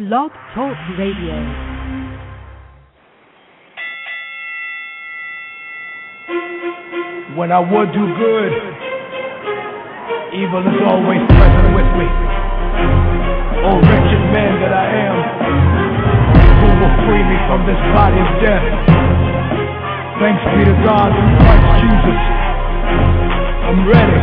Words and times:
Blog 0.00 0.32
Talk 0.56 0.72
Radio. 0.96 1.36
When 7.36 7.52
I 7.52 7.60
would 7.60 7.92
do 7.92 8.00
good, 8.16 8.52
evil 10.40 10.64
is 10.64 10.80
always 10.88 11.20
present 11.28 11.68
with 11.76 11.90
me. 12.00 12.08
Oh, 13.60 13.76
wretched 13.76 14.24
man 14.32 14.56
that 14.64 14.72
I 14.72 14.88
am, 15.04 15.16
who 16.48 16.68
will 16.80 16.96
free 17.04 17.20
me 17.20 17.36
from 17.44 17.68
this 17.68 17.80
body 17.92 18.24
of 18.24 18.30
death? 18.40 18.66
Thanks 20.16 20.40
be 20.56 20.64
to 20.64 20.76
God 20.80 21.12
through 21.12 21.36
Christ 21.44 21.68
Jesus. 21.76 22.20
I'm 23.68 23.84
ready 23.84 24.16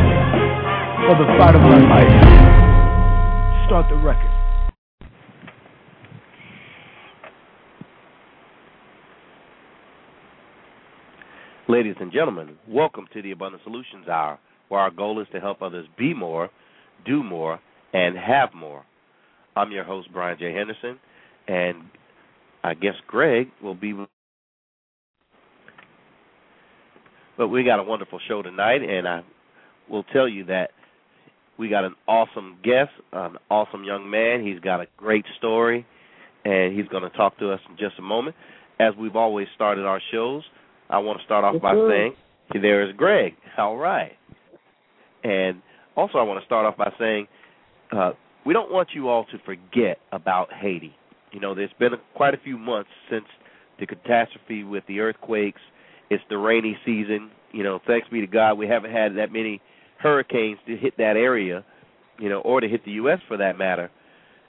for 1.05 1.21
the 1.21 1.27
fight 1.37 1.53
of 1.53 1.61
my 1.61 1.77
life. 1.85 2.17
Start 3.69 3.85
the 3.93 4.01
record. 4.01 4.26
Ladies 11.69 11.95
and 11.99 12.13
gentlemen, 12.13 12.55
welcome 12.65 13.07
to 13.11 13.21
the 13.21 13.31
Abundant 13.31 13.61
Solutions 13.65 14.07
Hour, 14.07 14.39
where 14.69 14.79
our 14.79 14.89
goal 14.89 15.19
is 15.19 15.27
to 15.33 15.41
help 15.41 15.61
others 15.61 15.85
be 15.97 16.13
more, 16.13 16.49
do 17.05 17.21
more, 17.21 17.59
and 17.91 18.17
have 18.17 18.53
more. 18.55 18.85
I'm 19.53 19.73
your 19.73 19.83
host, 19.83 20.07
Brian 20.13 20.37
J. 20.39 20.53
Henderson, 20.53 20.97
and 21.45 21.83
I 22.63 22.73
guess 22.73 22.93
Greg 23.05 23.49
will 23.61 23.75
be. 23.75 23.93
But 27.37 27.49
we 27.49 27.65
got 27.65 27.79
a 27.79 27.83
wonderful 27.83 28.21
show 28.29 28.41
tonight, 28.41 28.81
and 28.81 29.05
I 29.05 29.23
will 29.89 30.03
tell 30.03 30.29
you 30.29 30.45
that 30.45 30.69
we 31.59 31.67
got 31.67 31.83
an 31.83 31.95
awesome 32.07 32.59
guest, 32.63 32.91
an 33.11 33.35
awesome 33.51 33.83
young 33.83 34.09
man. 34.09 34.41
He's 34.41 34.61
got 34.61 34.79
a 34.79 34.85
great 34.95 35.25
story, 35.37 35.85
and 36.45 36.73
he's 36.73 36.87
going 36.87 37.03
to 37.03 37.09
talk 37.09 37.37
to 37.39 37.51
us 37.51 37.59
in 37.69 37.75
just 37.75 37.99
a 37.99 38.03
moment. 38.03 38.37
As 38.79 38.93
we've 38.97 39.17
always 39.17 39.49
started 39.53 39.85
our 39.85 39.99
shows, 40.13 40.43
I 40.89 40.99
want 40.99 41.19
to 41.19 41.25
start 41.25 41.43
off 41.43 41.61
by 41.61 41.73
saying, 41.89 42.13
there 42.61 42.87
is 42.87 42.95
Greg. 42.95 43.33
All 43.57 43.77
right. 43.77 44.13
And 45.23 45.61
also, 45.95 46.17
I 46.17 46.23
want 46.23 46.39
to 46.39 46.45
start 46.45 46.65
off 46.65 46.77
by 46.77 46.91
saying, 46.99 47.27
uh, 47.91 48.11
we 48.45 48.53
don't 48.53 48.71
want 48.71 48.89
you 48.93 49.09
all 49.09 49.25
to 49.25 49.37
forget 49.45 49.99
about 50.11 50.53
Haiti. 50.53 50.95
You 51.31 51.39
know, 51.39 51.53
there's 51.53 51.73
been 51.79 51.93
a, 51.93 51.97
quite 52.15 52.33
a 52.33 52.37
few 52.37 52.57
months 52.57 52.89
since 53.09 53.25
the 53.79 53.85
catastrophe 53.85 54.63
with 54.63 54.83
the 54.87 54.99
earthquakes. 54.99 55.59
It's 56.09 56.23
the 56.29 56.37
rainy 56.37 56.77
season. 56.85 57.31
You 57.51 57.63
know, 57.63 57.79
thanks 57.85 58.07
be 58.09 58.21
to 58.21 58.27
God, 58.27 58.53
we 58.53 58.67
haven't 58.67 58.91
had 58.91 59.17
that 59.17 59.31
many 59.31 59.61
hurricanes 59.99 60.59
to 60.67 60.77
hit 60.77 60.95
that 60.97 61.17
area, 61.17 61.65
you 62.19 62.29
know, 62.29 62.39
or 62.41 62.61
to 62.61 62.67
hit 62.67 62.85
the 62.85 62.91
U.S. 62.91 63.19
for 63.27 63.37
that 63.37 63.57
matter. 63.57 63.89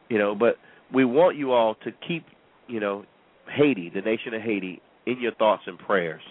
You 0.08 0.18
know, 0.18 0.34
but 0.34 0.56
we 0.92 1.04
want 1.04 1.36
you 1.36 1.52
all 1.52 1.74
to 1.84 1.90
keep, 2.06 2.24
you 2.68 2.80
know, 2.80 3.04
Haiti, 3.50 3.90
the 3.92 4.00
nation 4.00 4.34
of 4.34 4.42
Haiti, 4.42 4.80
in 5.08 5.20
your 5.20 5.34
thoughts 5.34 5.62
and 5.66 5.78
prayers. 5.78 6.22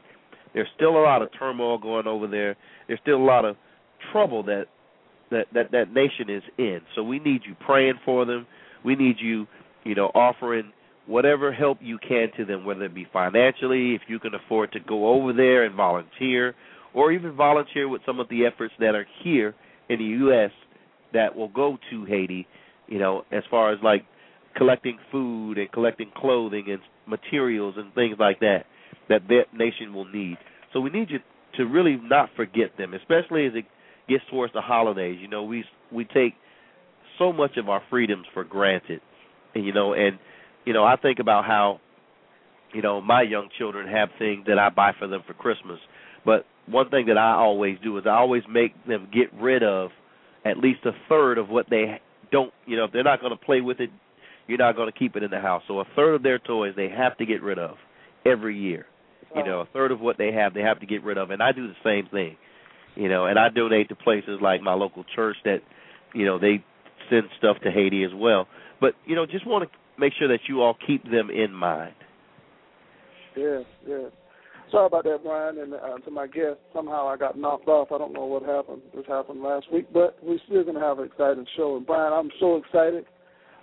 There's 0.54 0.68
still 0.76 0.98
a 0.98 1.04
lot 1.04 1.22
of 1.22 1.30
turmoil 1.38 1.78
going 1.78 2.08
over 2.08 2.28
there. 2.28 2.56
There's 2.88 3.00
still 3.02 3.18
a 3.18 3.26
lot 3.26 3.44
of 3.44 3.58
trouble 4.12 4.44
that 4.44 4.66
that 5.32 5.48
that 5.54 5.72
that 5.72 5.94
nation 5.94 6.30
is 6.30 6.44
in. 6.58 6.80
So 6.96 7.04
we 7.04 7.20
need 7.20 7.42
you 7.46 7.56
praying 7.66 8.00
for 8.06 8.26
them. 8.26 8.46
We 8.86 8.96
need 8.96 9.18
you, 9.20 9.48
you 9.84 9.96
know, 9.96 10.08
offering 10.08 10.72
whatever 11.08 11.52
help 11.52 11.80
you 11.82 11.98
can 12.06 12.28
to 12.38 12.46
them, 12.46 12.66
whether 12.66 12.84
it 12.84 12.94
be 12.94 13.08
financially, 13.12 13.96
if 13.96 14.02
you 14.08 14.20
can 14.20 14.32
afford 14.36 14.72
to 14.74 14.80
go 14.80 15.08
over 15.08 15.34
there 15.34 15.64
and 15.64 15.76
volunteer, 15.76 16.54
or 16.94 17.12
even 17.12 17.36
volunteer 17.36 17.88
with 17.88 18.02
some 18.06 18.20
of 18.20 18.30
the 18.30 18.46
efforts 18.46 18.74
that 18.80 18.94
are 18.94 19.06
here 19.24 19.56
in 19.90 20.00
the 20.00 20.06
U.S. 20.06 20.52
that 21.14 21.36
will 21.36 21.48
go 21.48 21.78
to 21.90 22.06
Haiti. 22.06 22.48
You 22.88 23.00
know, 23.00 23.24
as 23.32 23.44
far 23.50 23.74
as 23.74 23.80
like 23.84 24.06
collecting 24.56 24.98
food 25.12 25.58
and 25.58 25.72
collecting 25.72 26.12
clothing 26.16 26.66
and 26.70 26.80
materials 27.08 27.76
and 27.78 27.94
things 27.94 28.18
like 28.20 28.40
that 28.42 28.66
that 29.10 29.28
that 29.30 29.46
nation 29.54 29.94
will 29.94 30.06
need. 30.06 30.38
So 30.74 30.80
we 30.80 30.90
need 30.90 31.10
you 31.10 31.20
to 31.56 31.66
really 31.66 31.98
not 32.02 32.30
forget 32.36 32.78
them, 32.78 32.94
especially 32.94 33.46
as 33.46 33.54
it 33.56 33.66
gets 34.08 34.24
towards 34.30 34.54
the 34.54 34.62
holidays. 34.62 35.18
You 35.22 35.28
know, 35.28 35.44
we 35.44 35.64
we 35.92 36.06
take 36.06 36.34
so 37.18 37.34
much 37.34 37.58
of 37.58 37.70
our 37.70 37.82
freedoms 37.90 38.26
for 38.34 38.44
granted, 38.44 39.02
and 39.56 39.66
you 39.66 39.74
know, 39.74 39.94
and 39.94 40.20
you 40.66 40.74
know, 40.74 40.84
I 40.84 40.96
think 40.96 41.20
about 41.20 41.46
how 41.46 41.80
you 42.74 42.82
know 42.82 43.02
my 43.02 43.22
young 43.22 43.50
children 43.58 43.88
have 43.88 44.10
things 44.20 44.46
that 44.48 44.60
I 44.60 44.70
buy 44.70 44.92
for 44.98 45.08
them 45.08 45.22
for 45.26 45.34
Christmas, 45.34 45.80
but 46.26 46.46
one 46.68 46.90
thing 46.90 47.08
that 47.08 47.18
I 47.18 47.32
always 47.32 47.78
do 47.84 47.98
is 47.98 48.04
I 48.06 48.16
always 48.16 48.44
make 48.50 48.74
them 48.86 49.08
get 49.14 49.34
rid 49.34 49.64
of 49.64 49.92
at 50.46 50.58
least 50.58 50.80
a 50.86 50.92
third 51.10 51.38
of 51.38 51.50
what 51.50 51.68
they 51.70 52.02
don't. 52.32 52.54
You 52.66 52.78
know, 52.78 52.86
if 52.86 52.92
they're 52.92 53.04
not 53.04 53.22
going 53.22 53.32
to 53.38 53.46
play 53.46 53.62
with 53.62 53.80
it, 53.80 53.90
you're 54.48 54.58
not 54.58 54.76
going 54.76 54.92
to 54.92 54.98
keep 54.98 55.16
it 55.16 55.24
in 55.24 55.32
the 55.32 55.40
house. 55.40 55.64
So 55.68 55.80
a 55.80 55.86
third 55.96 56.16
of 56.16 56.24
their 56.24 56.40
toys 56.40 56.74
they 56.76 56.90
have 56.90 57.18
to 57.18 57.26
get 57.26 57.42
rid 57.44 57.60
of 57.60 57.76
every 58.26 58.58
year. 58.58 58.86
You 59.36 59.44
know, 59.44 59.60
a 59.60 59.66
third 59.74 59.92
of 59.92 60.00
what 60.00 60.18
they 60.18 60.32
have 60.32 60.54
they 60.54 60.62
have 60.62 60.80
to 60.80 60.86
get 60.86 61.04
rid 61.04 61.18
of, 61.18 61.32
and 61.32 61.44
I 61.44 61.52
do 61.52 61.68
the 61.68 61.76
same 61.84 62.10
thing. 62.10 62.38
You 62.96 63.10
know, 63.10 63.26
and 63.26 63.38
I 63.38 63.50
donate 63.50 63.90
to 63.90 63.96
places 63.96 64.40
like 64.42 64.62
my 64.62 64.74
local 64.74 65.04
church 65.16 65.36
that, 65.44 65.60
you 66.16 66.26
know, 66.26 66.40
they 66.40 66.64
send 67.10 67.24
stuff 67.38 67.58
to 67.64 67.70
Haiti 67.70 68.04
as 68.04 68.12
well. 68.16 68.48
But 68.80 68.94
you 69.06 69.16
know, 69.16 69.26
just 69.26 69.46
want 69.46 69.70
to 69.70 69.78
make 70.00 70.14
sure 70.18 70.28
that 70.30 70.40
you 70.48 70.62
all 70.62 70.76
keep 70.88 71.04
them 71.04 71.30
in 71.30 71.54
mind. 71.54 71.94
Yes, 73.36 73.64
yes. 73.88 74.12
Sorry 74.72 74.88
about 74.88 75.04
that, 75.04 75.20
Brian, 75.24 75.60
and 75.60 75.74
uh, 75.74 75.98
to 76.04 76.12
my 76.12 76.28
guest. 76.28 76.58
Somehow 76.74 77.08
I 77.08 77.18
got 77.18 77.38
knocked 77.38 77.68
off. 77.68 77.92
I 77.92 77.98
don't 77.98 78.14
know 78.14 78.26
what 78.26 78.44
happened. 78.44 78.82
This 78.96 79.06
happened 79.08 79.42
last 79.42 79.72
week, 79.72 79.88
but 79.94 80.18
we're 80.24 80.40
still 80.46 80.64
going 80.64 80.76
to 80.76 80.82
have 80.82 81.00
an 81.00 81.06
exciting 81.06 81.46
show. 81.56 81.78
And 81.78 81.86
Brian, 81.86 82.12
I'm 82.12 82.32
so 82.40 82.58
excited 82.58 83.06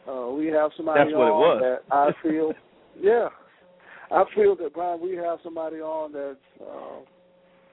uh, 0.09 0.31
we 0.31 0.47
have 0.47 0.71
somebody 0.77 1.01
That's 1.01 1.15
what 1.15 1.27
it 1.27 1.33
on 1.33 1.41
was. 1.41 1.63
that 1.63 1.95
I 1.95 2.11
feel, 2.23 2.53
yeah, 3.01 3.29
I 4.11 4.25
feel 4.35 4.57
that 4.57 4.75
Brian, 4.75 5.01
we 5.01 5.17
have 5.17 5.39
somebody 5.43 5.77
on 5.77 6.13
that's 6.13 6.61
uh, 6.61 7.01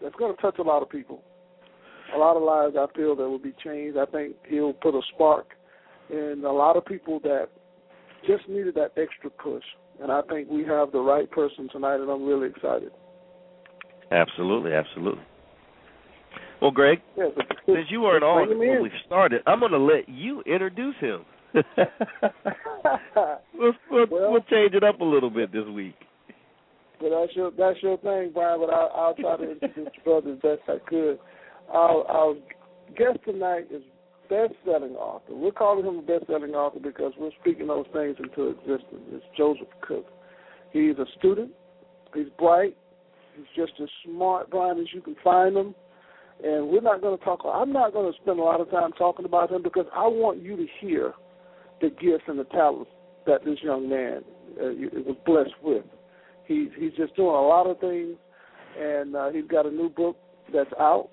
that's 0.02 0.16
going 0.16 0.36
to 0.36 0.42
touch 0.42 0.58
a 0.60 0.64
lot 0.64 0.82
of 0.82 0.90
people, 0.90 1.22
a 2.16 2.18
lot 2.18 2.38
of 2.38 2.44
lives. 2.44 2.76
I 2.78 2.88
feel 2.98 3.16
that 3.16 3.24
will 3.28 3.40
be 3.40 3.54
changed. 3.64 3.98
I 3.98 4.06
think 4.06 4.36
he'll 4.48 4.74
put 4.74 4.96
a 4.96 5.02
spark 5.14 5.48
in 6.10 6.44
a 6.46 6.52
lot 6.52 6.78
of 6.78 6.86
people 6.86 7.20
that 7.24 7.48
just 8.28 8.48
needed 8.48 8.76
that 8.76 8.92
extra 8.98 9.30
push. 9.30 9.64
And 10.02 10.12
I 10.12 10.22
think 10.24 10.50
we 10.50 10.64
have 10.66 10.92
the 10.92 11.00
right 11.00 11.30
person 11.30 11.70
tonight, 11.72 12.00
and 12.00 12.10
I'm 12.10 12.26
really 12.26 12.48
excited. 12.48 12.92
Absolutely, 14.12 14.74
absolutely. 14.74 15.24
Well, 16.62 16.72
Greg, 16.72 17.00
Yeah, 17.18 17.30
since 17.66 17.88
you 17.90 18.02
weren't 18.02 18.24
on 18.24 18.48
when 18.50 18.82
we 18.82 18.92
started, 19.06 19.42
I'm 19.48 19.60
going 19.60 19.72
to 19.72 19.80
let 19.80 20.08
you 20.08 20.42
introduce 20.42 20.96
him. 21.00 21.26
we'll, 23.54 23.74
we'll, 23.90 24.08
Well- 24.08 24.32
we'll 24.32 24.42
change 24.50 24.74
it 24.74 24.84
up 24.84 25.00
a 25.02 25.04
little 25.04 25.30
bit 25.30 25.52
this 25.52 25.66
week. 25.74 25.96
But 27.00 27.10
that's 27.10 27.36
your 27.36 27.52
that's 27.58 27.82
your 27.82 27.98
thing, 27.98 28.32
Brian. 28.34 28.60
But 28.60 28.70
I'll, 28.70 28.92
I'll 28.96 29.16
try 29.16 29.38
to 29.38 29.52
introduce 29.54 29.90
your 30.06 30.22
brother 30.22 30.34
as 30.34 30.40
best 30.40 30.70
I 30.70 30.78
could. 30.88 31.18
Our, 31.70 32.06
our 32.06 32.36
guest 32.96 33.20
tonight 33.26 33.68
is 33.72 33.82
best-selling 34.30 34.92
author. 34.94 35.34
We're 35.34 35.52
calling 35.52 35.86
him 35.86 35.98
a 36.00 36.02
best-selling 36.04 36.52
author 36.52 36.80
because 36.80 37.12
we're 37.18 37.32
speaking 37.42 37.68
those 37.68 37.86
things 37.92 38.18
into 38.20 38.50
existence. 38.50 39.02
It's 39.12 39.26
Joseph 39.36 39.68
Cook. 39.82 40.06
He's 40.72 40.96
a 40.98 41.06
student. 41.18 41.52
He's 42.14 42.28
bright. 42.38 42.78
He's 43.36 43.46
just 43.56 43.74
as 43.82 43.90
smart, 44.06 44.50
Brian, 44.52 44.80
as 44.80 44.88
you 44.94 45.02
can 45.02 45.16
find 45.24 45.56
him. 45.58 45.74
And 46.44 46.70
we're 46.70 46.82
not 46.82 47.02
going 47.02 47.18
to 47.18 47.24
talk. 47.24 47.40
I'm 47.46 47.74
not 47.74 47.94
going 47.94 48.12
to 48.12 48.18
spend 48.22 48.40
a 48.40 48.44
lot 48.44 48.62
of 48.62 48.70
time 48.70 48.92
talking 48.94 49.26
about 49.26 49.52
him 49.52 49.64
because 49.64 49.86
I 49.94 50.08
want 50.08 50.42
you 50.42 50.56
to 50.56 50.66
hear 50.80 51.14
the 51.82 51.90
gifts 51.90 52.24
and 52.28 52.40
the 52.40 52.46
talents 52.46 52.92
that 53.26 53.44
this 53.46 53.58
young 53.62 53.90
man 53.90 54.22
uh, 54.60 54.70
was 55.06 55.18
blessed 55.26 55.56
with. 55.62 55.86
He's 56.46 56.70
he's 56.78 56.94
just 56.94 57.16
doing 57.16 57.36
a 57.36 57.48
lot 57.48 57.68
of 57.68 57.80
things, 57.80 58.16
and 58.80 59.16
uh, 59.16 59.30
he's 59.30 59.48
got 59.48 59.66
a 59.66 59.72
new 59.72 59.90
book 59.90 60.18
that's 60.54 60.72
out, 60.80 61.10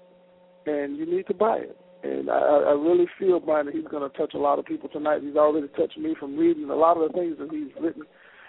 and 0.66 0.96
you 0.96 1.06
need 1.06 1.26
to 1.28 1.34
buy 1.34 1.58
it. 1.58 1.76
And 2.02 2.30
I, 2.30 2.38
I 2.38 2.72
really 2.72 3.06
feel, 3.18 3.40
Brian, 3.40 3.66
that 3.66 3.74
he's 3.74 3.86
going 3.88 4.08
to 4.08 4.16
touch 4.16 4.34
a 4.34 4.38
lot 4.38 4.58
of 4.58 4.64
people 4.64 4.88
tonight. 4.88 5.20
He's 5.22 5.36
already 5.36 5.66
touched 5.68 5.98
me 5.98 6.14
from 6.18 6.36
reading 6.36 6.70
a 6.70 6.74
lot 6.74 6.96
of 6.96 7.10
the 7.10 7.18
things 7.18 7.36
that 7.38 7.50
he's 7.50 7.74
written. 7.82 8.02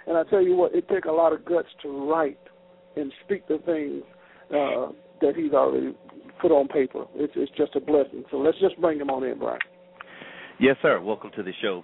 And 0.06 0.18
I 0.18 0.24
tell 0.24 0.42
you 0.42 0.56
what, 0.56 0.75
it 0.75 0.88
takes 0.88 1.07
a 1.07 1.12
lot 1.12 1.33
of 1.33 1.45
guts 1.45 1.68
to 1.81 2.10
write 2.10 2.39
and 2.95 3.12
speak 3.25 3.48
the 3.48 3.57
things 3.65 4.04
uh, 4.51 4.92
that 5.22 5.36
he's 5.36 5.54
already 5.54 5.95
put 6.42 6.51
on 6.51 6.68
paper. 6.68 7.06
It's 7.15 7.33
it's 7.36 7.51
just 7.57 7.75
a 7.75 7.80
blessing. 7.80 8.24
So 8.31 8.38
let's 8.38 8.60
just 8.60 8.80
bring 8.80 9.00
him 9.00 9.10
on 9.10 9.24
in, 9.24 9.39
Brian. 9.39 9.60
Yes, 10.60 10.75
sir. 10.81 11.00
Welcome 11.01 11.31
to 11.36 11.44
the 11.44 11.54
show, 11.62 11.83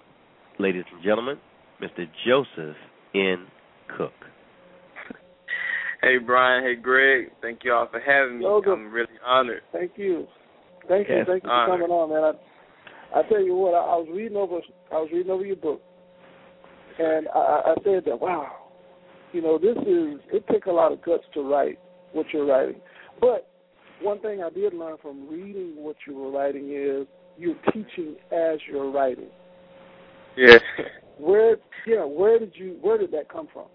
ladies 0.58 0.84
and 0.92 1.02
gentlemen, 1.02 1.38
Mr. 1.80 2.06
Joseph 2.26 2.76
N. 3.14 3.46
Cook. 3.96 4.12
Hey 6.02 6.18
Brian, 6.18 6.62
hey 6.62 6.80
Greg, 6.80 7.30
thank 7.42 7.60
you 7.64 7.72
all 7.72 7.88
for 7.90 8.00
having 8.00 8.38
me. 8.38 8.44
Well, 8.44 8.60
good. 8.60 8.74
I'm 8.74 8.92
really 8.92 9.08
honored. 9.24 9.62
Thank 9.72 9.92
you. 9.96 10.26
Thank 10.88 11.08
you. 11.08 11.16
Yes, 11.16 11.26
Thank 11.26 11.42
you 11.42 11.48
for 11.48 11.66
coming 11.66 11.90
on, 11.90 12.10
man. 12.10 12.34
I, 13.14 13.20
I 13.20 13.28
tell 13.28 13.42
you 13.42 13.54
what, 13.54 13.74
I, 13.74 13.78
I 13.78 13.96
was 13.96 14.08
reading 14.12 14.36
over 14.36 14.60
I 14.92 14.94
was 14.94 15.08
reading 15.12 15.32
over 15.32 15.44
your 15.44 15.56
book, 15.56 15.80
and 16.98 17.28
I, 17.34 17.38
I 17.38 17.70
I 17.70 17.74
said 17.82 18.04
that 18.06 18.20
wow, 18.20 18.46
you 19.32 19.42
know, 19.42 19.58
this 19.58 19.76
is 19.78 20.20
it 20.32 20.46
takes 20.50 20.66
a 20.66 20.72
lot 20.72 20.92
of 20.92 21.02
guts 21.02 21.24
to 21.34 21.42
write 21.42 21.78
what 22.12 22.26
you're 22.32 22.46
writing. 22.46 22.80
But 23.20 23.48
one 24.02 24.20
thing 24.20 24.42
I 24.42 24.50
did 24.50 24.74
learn 24.74 24.96
from 25.00 25.28
reading 25.28 25.74
what 25.76 25.96
you 26.06 26.14
were 26.14 26.30
writing 26.30 26.70
is 26.70 27.06
you're 27.38 27.56
teaching 27.72 28.16
as 28.32 28.58
you're 28.70 28.90
writing. 28.90 29.30
Yeah. 30.36 30.58
Where 31.18 31.56
yeah, 31.86 32.04
where 32.04 32.38
did 32.38 32.52
you 32.54 32.76
where 32.82 32.98
did 32.98 33.10
that 33.12 33.28
come 33.28 33.48
from? 33.52 33.66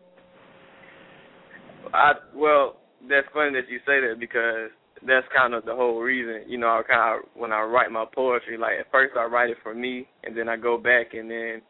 I 1.94 2.14
well, 2.36 2.78
that's 3.10 3.28
funny 3.34 3.52
that 3.54 3.70
you 3.70 3.80
say 3.80 4.00
that 4.02 4.18
because 4.20 4.70
that's 5.08 5.26
kind 5.36 5.54
of 5.54 5.66
the 5.66 5.76
whole 5.76 6.00
reason. 6.00 6.44
You 6.48 6.60
know, 6.60 6.68
I 6.68 6.82
kind 6.88 7.20
of 7.20 7.30
when 7.34 7.52
I 7.52 7.62
write 7.64 7.92
my 7.92 8.06
poetry, 8.14 8.58
like 8.58 8.74
at 8.80 8.92
first 8.92 9.14
I 9.18 9.26
write 9.26 9.50
it 9.50 9.58
for 9.64 9.74
me, 9.74 10.08
and 10.24 10.38
then 10.38 10.48
I 10.50 10.58
go 10.58 10.78
back 10.78 11.14
and 11.14 11.30
then 11.30 11.62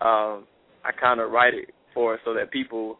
um 0.00 0.46
I 0.84 0.90
kind 0.98 1.20
of 1.20 1.30
write 1.30 1.54
it 1.54 1.70
for 1.94 2.18
so 2.24 2.34
that 2.34 2.50
people 2.50 2.98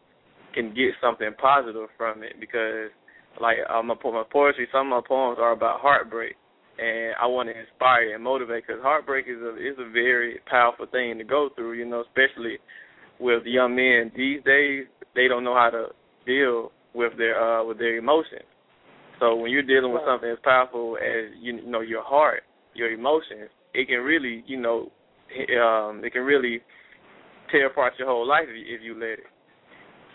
can 0.53 0.73
get 0.73 0.91
something 1.01 1.29
positive 1.37 1.89
from 1.97 2.23
it 2.23 2.39
because 2.39 2.89
like 3.41 3.57
uh, 3.69 3.83
my 3.83 3.95
my 4.03 4.23
poetry, 4.31 4.67
some 4.71 4.91
of 4.91 5.03
my 5.03 5.07
poems 5.07 5.37
are 5.39 5.51
about 5.51 5.81
heartbreak, 5.81 6.35
and 6.77 7.15
I 7.21 7.25
want 7.27 7.49
to 7.49 7.59
inspire 7.59 8.13
and 8.13 8.23
motivate 8.23 8.65
because 8.67 8.81
heartbreak 8.81 9.25
is 9.27 9.41
a 9.41 9.55
is 9.55 9.77
a 9.79 9.89
very 9.91 10.39
powerful 10.49 10.85
thing 10.91 11.17
to 11.17 11.23
go 11.23 11.49
through. 11.55 11.73
You 11.73 11.85
know, 11.85 12.01
especially 12.01 12.57
with 13.19 13.43
young 13.45 13.75
men 13.75 14.11
these 14.15 14.43
days, 14.43 14.85
they 15.15 15.27
don't 15.27 15.43
know 15.43 15.55
how 15.55 15.69
to 15.69 15.87
deal 16.25 16.71
with 16.93 17.17
their 17.17 17.41
uh 17.41 17.63
with 17.63 17.77
their 17.77 17.97
emotions. 17.97 18.43
So 19.19 19.35
when 19.35 19.51
you're 19.51 19.63
dealing 19.63 19.93
with 19.93 20.01
something 20.05 20.29
as 20.29 20.37
powerful 20.43 20.97
as 20.97 21.31
you 21.39 21.65
know 21.65 21.81
your 21.81 22.03
heart, 22.03 22.43
your 22.73 22.91
emotions, 22.91 23.49
it 23.73 23.87
can 23.87 23.99
really 23.99 24.43
you 24.45 24.59
know 24.59 24.91
um 25.61 26.03
it 26.03 26.11
can 26.11 26.23
really 26.23 26.61
tear 27.51 27.67
apart 27.67 27.93
your 27.97 28.07
whole 28.07 28.27
life 28.27 28.45
if 28.49 28.55
you, 28.55 28.75
if 28.75 28.81
you 28.81 28.93
let 28.95 29.19
it. 29.19 29.31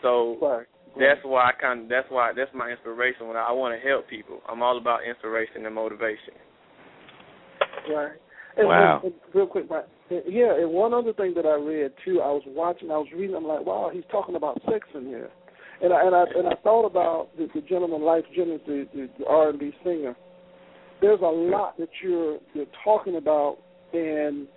So 0.02 0.38
Right. 0.40 0.66
that's 0.98 1.20
why 1.22 1.50
I 1.50 1.52
kind 1.60 1.82
of 1.82 1.88
that's 1.88 2.06
why 2.10 2.32
that's 2.36 2.50
my 2.54 2.70
inspiration 2.70 3.28
when 3.28 3.36
I, 3.36 3.48
I 3.48 3.52
want 3.52 3.80
to 3.80 3.88
help 3.88 4.08
people. 4.08 4.40
I'm 4.48 4.62
all 4.62 4.78
about 4.78 5.00
inspiration 5.08 5.64
and 5.64 5.74
motivation. 5.74 6.34
Right. 7.94 8.12
And, 8.56 8.68
Wow. 8.68 9.00
and, 9.04 9.12
and 9.12 9.20
real 9.34 9.46
quick, 9.46 9.70
right? 9.70 9.84
Yeah, 10.10 10.58
and 10.58 10.70
one 10.70 10.92
other 10.92 11.12
thing 11.12 11.34
that 11.36 11.46
I 11.46 11.54
read 11.54 11.92
too, 12.04 12.20
I 12.20 12.32
was 12.32 12.42
watching, 12.46 12.90
I 12.90 12.98
was 12.98 13.06
reading, 13.14 13.36
I'm 13.36 13.46
like, 13.46 13.64
wow, 13.64 13.90
he's 13.92 14.02
talking 14.10 14.34
about 14.34 14.60
sex 14.68 14.86
in 14.94 15.06
here, 15.06 15.30
and 15.82 15.92
I 15.92 16.04
and 16.04 16.16
I 16.16 16.24
and 16.34 16.48
I 16.48 16.56
thought 16.64 16.84
about 16.84 17.28
the, 17.38 17.48
the 17.54 17.60
gentleman, 17.60 18.00
Lyfe 18.00 18.24
Jennings, 18.34 18.60
the, 18.66 18.88
the, 18.92 19.08
the 19.20 19.26
R&B 19.26 19.72
singer. 19.84 20.16
There's 21.00 21.20
a 21.20 21.24
lot 21.24 21.78
that 21.78 21.90
you're 22.02 22.38
you're 22.54 22.66
talking 22.82 23.16
about, 23.16 23.58
and 23.92 24.48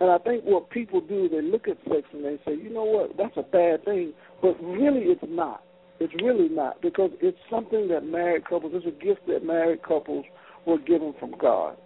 and 0.00 0.10
I 0.10 0.18
think 0.18 0.44
what 0.44 0.70
people 0.70 1.00
do, 1.00 1.28
they 1.28 1.42
look 1.42 1.66
at 1.66 1.76
sex 1.88 2.06
and 2.12 2.24
they 2.24 2.38
say, 2.44 2.54
you 2.54 2.72
know 2.72 2.84
what, 2.84 3.16
that's 3.16 3.36
a 3.36 3.42
bad 3.42 3.84
thing, 3.84 4.12
but 4.40 4.54
really 4.62 5.02
it's 5.02 5.24
not. 5.26 5.62
It's 6.00 6.14
really 6.22 6.48
not 6.48 6.82
because 6.82 7.10
it's 7.20 7.38
something 7.50 7.88
that 7.88 8.04
married 8.04 8.48
couples. 8.48 8.72
It's 8.74 8.86
a 8.86 9.04
gift 9.04 9.26
that 9.28 9.44
married 9.44 9.82
couples 9.82 10.24
were 10.66 10.78
given 10.78 11.14
from 11.20 11.34
God. 11.40 11.76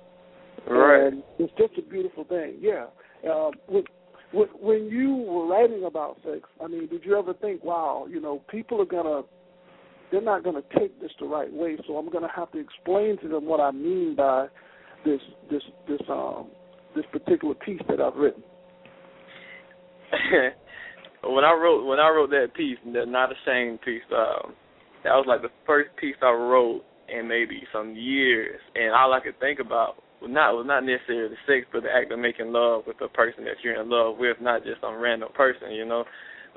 Right. 0.66 1.12
And 1.12 1.22
it's 1.38 1.52
just 1.58 1.78
a 1.78 1.82
beautiful 1.82 2.25
thing. 2.25 2.56
Yeah. 2.60 2.87
Um, 3.31 3.52
when, 3.66 3.84
when 4.32 4.49
when 4.60 4.87
you 4.87 5.16
were 5.16 5.46
writing 5.46 5.84
about 5.84 6.16
sex, 6.25 6.49
I 6.62 6.66
mean, 6.66 6.88
did 6.88 7.05
you 7.05 7.19
ever 7.19 7.34
think, 7.34 7.64
wow, 7.64 8.06
you 8.08 8.20
know, 8.20 8.43
people 8.50 8.81
are 8.81 8.87
gonna, 8.87 9.22
they're 10.10 10.20
not 10.20 10.44
gonna 10.44 10.62
take 10.78 11.00
this 11.00 11.10
the 11.19 11.26
right 11.26 11.52
way, 11.52 11.76
so 11.87 11.96
I'm 11.96 12.10
gonna 12.10 12.31
have 12.34 12.52
to 12.52 12.58
explain 12.58 13.19
to 13.22 13.28
them 13.28 13.46
what 13.46 13.60
I 13.60 13.70
mean 13.70 14.14
by 14.16 14.49
this 15.05 15.20
this 15.50 15.62
this 15.88 16.00
um 16.08 16.49
this 16.94 17.04
particular 17.12 17.54
piece 17.54 17.81
that 17.88 18.00
I've 18.00 18.16
written. 18.16 18.43
when 21.25 21.44
I 21.44 21.52
wrote 21.52 21.87
when 21.87 21.99
I 21.99 22.08
wrote 22.08 22.31
that 22.31 22.54
piece, 22.54 22.78
the 22.84 23.04
not 23.06 23.31
ashamed 23.32 23.81
piece, 23.82 24.02
um, 24.14 24.54
that 25.04 25.12
was 25.14 25.26
like 25.26 25.43
the 25.43 25.50
first 25.66 25.90
piece 26.00 26.16
I 26.22 26.31
wrote 26.31 26.82
in 27.08 27.26
maybe 27.28 27.62
some 27.72 27.94
years, 27.94 28.61
and 28.75 28.93
all 28.93 29.12
I 29.12 29.20
could 29.20 29.38
think 29.40 29.61
about 29.61 30.02
not 30.23 30.55
was 30.55 30.67
not 30.67 30.85
necessarily 30.85 31.31
the 31.31 31.41
sex, 31.47 31.67
but 31.73 31.82
the 31.82 31.91
act 31.91 32.12
of 32.12 32.19
making 32.19 32.53
love 32.53 32.82
with 32.87 32.99
the 32.99 33.09
person 33.09 33.44
that 33.44 33.62
you're 33.62 33.81
in 33.81 33.88
love 33.88 34.17
with, 34.19 34.37
not 34.41 34.65
just 34.65 34.81
some 34.81 34.97
random 34.97 35.29
person, 35.35 35.70
you 35.70 35.85
know, 35.85 36.05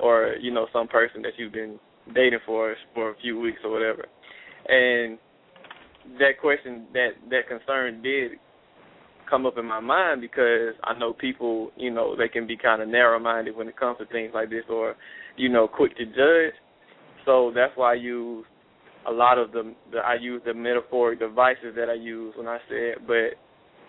or 0.00 0.34
you 0.40 0.50
know 0.52 0.66
some 0.72 0.88
person 0.88 1.22
that 1.22 1.32
you've 1.36 1.52
been 1.52 1.78
dating 2.14 2.40
for 2.44 2.74
for 2.94 3.10
a 3.10 3.16
few 3.22 3.38
weeks 3.38 3.60
or 3.64 3.70
whatever. 3.70 4.06
And 4.68 5.18
that 6.18 6.40
question, 6.40 6.86
that 6.92 7.10
that 7.30 7.48
concern 7.48 8.02
did 8.02 8.32
come 9.30 9.46
up 9.46 9.56
in 9.56 9.64
my 9.64 9.80
mind 9.80 10.20
because 10.20 10.74
I 10.84 10.98
know 10.98 11.12
people, 11.12 11.70
you 11.76 11.90
know, 11.90 12.14
they 12.16 12.28
can 12.28 12.46
be 12.46 12.56
kind 12.56 12.82
of 12.82 12.88
narrow-minded 12.88 13.56
when 13.56 13.66
it 13.66 13.78
comes 13.78 13.98
to 13.98 14.06
things 14.06 14.32
like 14.34 14.50
this, 14.50 14.64
or 14.68 14.96
you 15.36 15.48
know, 15.48 15.68
quick 15.68 15.96
to 15.96 16.04
judge. 16.04 16.54
So 17.24 17.52
that's 17.54 17.72
why 17.76 17.92
I 17.92 17.94
use 17.94 18.44
a 19.08 19.12
lot 19.12 19.38
of 19.38 19.52
the, 19.52 19.74
the 19.90 19.98
I 19.98 20.16
use 20.20 20.42
the 20.44 20.54
metaphoric 20.54 21.18
devices 21.18 21.74
that 21.76 21.88
I 21.88 21.94
use 21.94 22.34
when 22.36 22.46
I 22.46 22.58
said, 22.68 23.06
but 23.06 23.38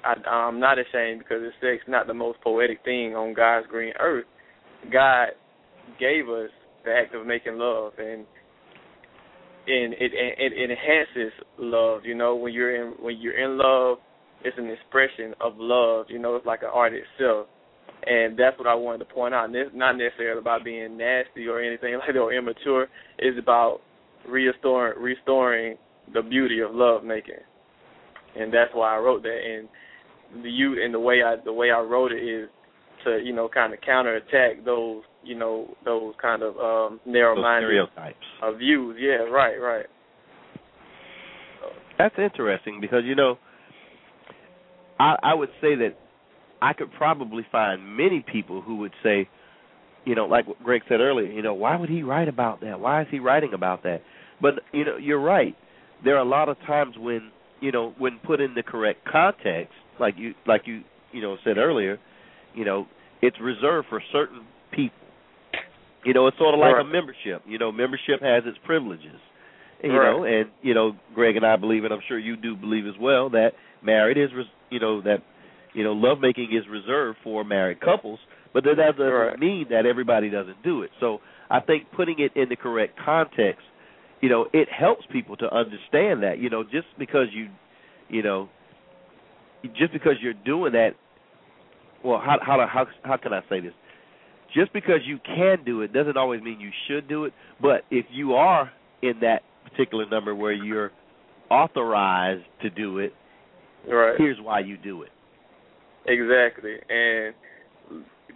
I, 0.03 0.29
I'm 0.29 0.59
not 0.59 0.77
ashamed 0.79 1.19
because 1.19 1.41
it's 1.41 1.55
sex 1.61 1.83
not 1.87 2.07
the 2.07 2.13
most 2.13 2.39
poetic 2.41 2.83
thing 2.83 3.15
on 3.15 3.33
God's 3.33 3.67
green 3.67 3.93
earth. 3.99 4.25
God 4.91 5.29
gave 5.99 6.29
us 6.29 6.49
the 6.85 6.91
act 6.91 7.15
of 7.15 7.25
making 7.25 7.57
love, 7.57 7.93
and 7.97 8.25
and 9.65 9.93
it, 9.93 10.11
it 10.13 10.53
it 10.53 10.71
enhances 10.71 11.33
love. 11.57 12.01
You 12.03 12.15
know, 12.15 12.35
when 12.35 12.53
you're 12.53 12.75
in 12.75 12.93
when 12.99 13.17
you're 13.17 13.37
in 13.37 13.57
love, 13.57 13.99
it's 14.43 14.57
an 14.57 14.69
expression 14.69 15.33
of 15.39 15.53
love. 15.57 16.07
You 16.09 16.19
know, 16.19 16.35
it's 16.35 16.45
like 16.45 16.63
an 16.63 16.69
art 16.73 16.93
itself, 16.93 17.47
and 18.05 18.37
that's 18.37 18.57
what 18.57 18.67
I 18.67 18.75
wanted 18.75 18.99
to 18.99 19.13
point 19.13 19.33
out. 19.33 19.45
And 19.45 19.55
it's 19.55 19.71
not 19.73 19.93
necessarily 19.93 20.39
about 20.39 20.63
being 20.63 20.97
nasty 20.97 21.47
or 21.47 21.61
anything 21.61 21.93
like 21.99 22.13
that 22.13 22.19
or 22.19 22.33
immature. 22.33 22.87
It's 23.17 23.39
about 23.39 23.79
restoring 24.27 25.01
restoring 25.01 25.77
the 26.13 26.21
beauty 26.21 26.59
of 26.59 26.71
love 26.73 27.03
making, 27.03 27.41
and 28.35 28.53
that's 28.53 28.71
why 28.73 28.95
I 28.95 28.99
wrote 28.99 29.23
that. 29.23 29.39
And 29.45 29.69
the 30.41 30.49
you 30.49 30.81
and 30.83 30.93
the 30.93 30.99
way 30.99 31.21
I 31.23 31.35
the 31.43 31.53
way 31.53 31.71
I 31.71 31.79
wrote 31.79 32.11
it 32.11 32.23
is 32.23 32.49
to 33.05 33.19
you 33.23 33.33
know 33.33 33.49
kind 33.49 33.73
of 33.73 33.81
counterattack 33.81 34.63
those 34.65 35.03
you 35.23 35.35
know 35.35 35.75
those 35.85 36.13
kind 36.21 36.41
of 36.41 36.55
um 36.57 36.99
narrow 37.05 37.35
Those 37.35 37.43
minded 37.43 37.67
stereotypes. 37.67 38.25
uh, 38.41 38.51
views. 38.53 38.97
Yeah, 38.99 39.29
right, 39.31 39.57
right. 39.57 39.85
That's 41.97 42.15
interesting 42.17 42.79
because 42.81 43.03
you 43.05 43.15
know, 43.15 43.37
I 44.99 45.15
I 45.21 45.33
would 45.33 45.49
say 45.61 45.75
that 45.75 45.95
I 46.61 46.73
could 46.73 46.91
probably 46.93 47.45
find 47.51 47.95
many 47.95 48.23
people 48.31 48.61
who 48.61 48.77
would 48.77 48.93
say, 49.03 49.29
you 50.05 50.15
know, 50.15 50.25
like 50.25 50.47
what 50.47 50.61
Greg 50.63 50.81
said 50.89 50.99
earlier, 51.01 51.31
you 51.31 51.41
know, 51.41 51.53
why 51.53 51.75
would 51.75 51.89
he 51.89 52.03
write 52.03 52.27
about 52.27 52.61
that? 52.61 52.79
Why 52.79 53.01
is 53.01 53.07
he 53.11 53.19
writing 53.19 53.53
about 53.53 53.83
that? 53.83 54.01
But 54.41 54.55
you 54.71 54.85
know, 54.85 54.97
you're 54.97 55.21
right. 55.21 55.55
There 56.03 56.15
are 56.15 56.21
a 56.21 56.27
lot 56.27 56.49
of 56.49 56.57
times 56.65 56.95
when 56.97 57.31
you 57.61 57.71
know, 57.71 57.93
when 57.97 58.19
put 58.25 58.41
in 58.41 58.55
the 58.55 58.63
correct 58.63 59.05
context, 59.09 59.73
like 59.99 60.15
you 60.17 60.33
like 60.45 60.63
you 60.65 60.81
you 61.11 61.21
know 61.21 61.37
said 61.43 61.57
earlier, 61.57 61.99
you 62.53 62.65
know, 62.65 62.87
it's 63.21 63.37
reserved 63.41 63.87
for 63.89 64.01
certain 64.11 64.41
people. 64.71 64.97
You 66.05 66.13
know, 66.13 66.27
it's 66.27 66.37
sort 66.37 66.53
of 66.53 66.59
like 66.59 66.75
a 66.79 66.83
membership. 66.83 67.41
You 67.47 67.57
know, 67.57 67.71
membership 67.71 68.21
has 68.21 68.43
its 68.45 68.57
privileges. 68.65 69.19
You 69.81 69.91
Right. 69.91 70.11
know, 70.11 70.23
and 70.23 70.49
you 70.61 70.73
know, 70.73 70.95
Greg 71.13 71.35
and 71.35 71.45
I 71.45 71.55
believe, 71.55 71.83
and 71.83 71.93
I'm 71.93 72.01
sure 72.07 72.17
you 72.17 72.35
do 72.37 72.55
believe 72.55 72.85
as 72.87 72.97
well, 72.99 73.29
that 73.31 73.51
married 73.81 74.17
is, 74.17 74.29
res- 74.33 74.45
you 74.69 74.79
know, 74.79 75.01
that 75.01 75.21
you 75.73 75.83
know, 75.83 75.93
lovemaking 75.93 76.49
is 76.53 76.67
reserved 76.69 77.17
for 77.23 77.43
married 77.43 77.79
couples. 77.81 78.19
But 78.53 78.63
that 78.65 78.75
doesn't 78.77 79.03
Right. 79.03 79.39
mean 79.39 79.67
that 79.69 79.85
everybody 79.85 80.29
doesn't 80.29 80.61
do 80.63 80.83
it. 80.83 80.91
So 80.99 81.19
I 81.49 81.59
think 81.59 81.91
putting 81.91 82.19
it 82.19 82.31
in 82.35 82.49
the 82.49 82.55
correct 82.55 82.97
context, 83.03 83.63
you 84.21 84.29
know, 84.29 84.47
it 84.53 84.69
helps 84.69 85.05
people 85.11 85.35
to 85.37 85.53
understand 85.53 86.21
that. 86.23 86.37
You 86.39 86.49
know, 86.49 86.63
just 86.63 86.87
because 86.99 87.27
you, 87.33 87.49
you 88.09 88.21
know, 88.21 88.49
just 89.77 89.93
because 89.93 90.13
you're 90.21 90.33
doing 90.33 90.73
that. 90.73 90.91
Well, 92.03 92.19
how 92.19 92.37
how 92.41 92.67
how 92.71 92.85
how 93.03 93.17
can 93.17 93.33
I 93.33 93.41
say 93.49 93.59
this? 93.61 93.73
Just 94.53 94.71
because 94.73 94.99
you 95.05 95.19
can 95.25 95.63
do 95.65 95.81
it 95.81 95.93
doesn't 95.93 96.17
always 96.17 96.41
mean 96.41 96.59
you 96.59 96.71
should 96.87 97.07
do 97.07 97.25
it. 97.25 97.33
But 97.61 97.83
if 97.89 98.05
you 98.11 98.33
are 98.33 98.71
in 99.01 99.13
that 99.21 99.41
particular 99.69 100.07
number 100.09 100.35
where 100.35 100.51
you're 100.51 100.91
authorized 101.49 102.43
to 102.61 102.69
do 102.69 102.99
it, 102.99 103.13
Right. 103.87 104.15
here's 104.17 104.37
why 104.41 104.59
you 104.59 104.77
do 104.77 105.01
it. 105.03 105.09
Exactly. 106.05 106.75
And 106.89 107.33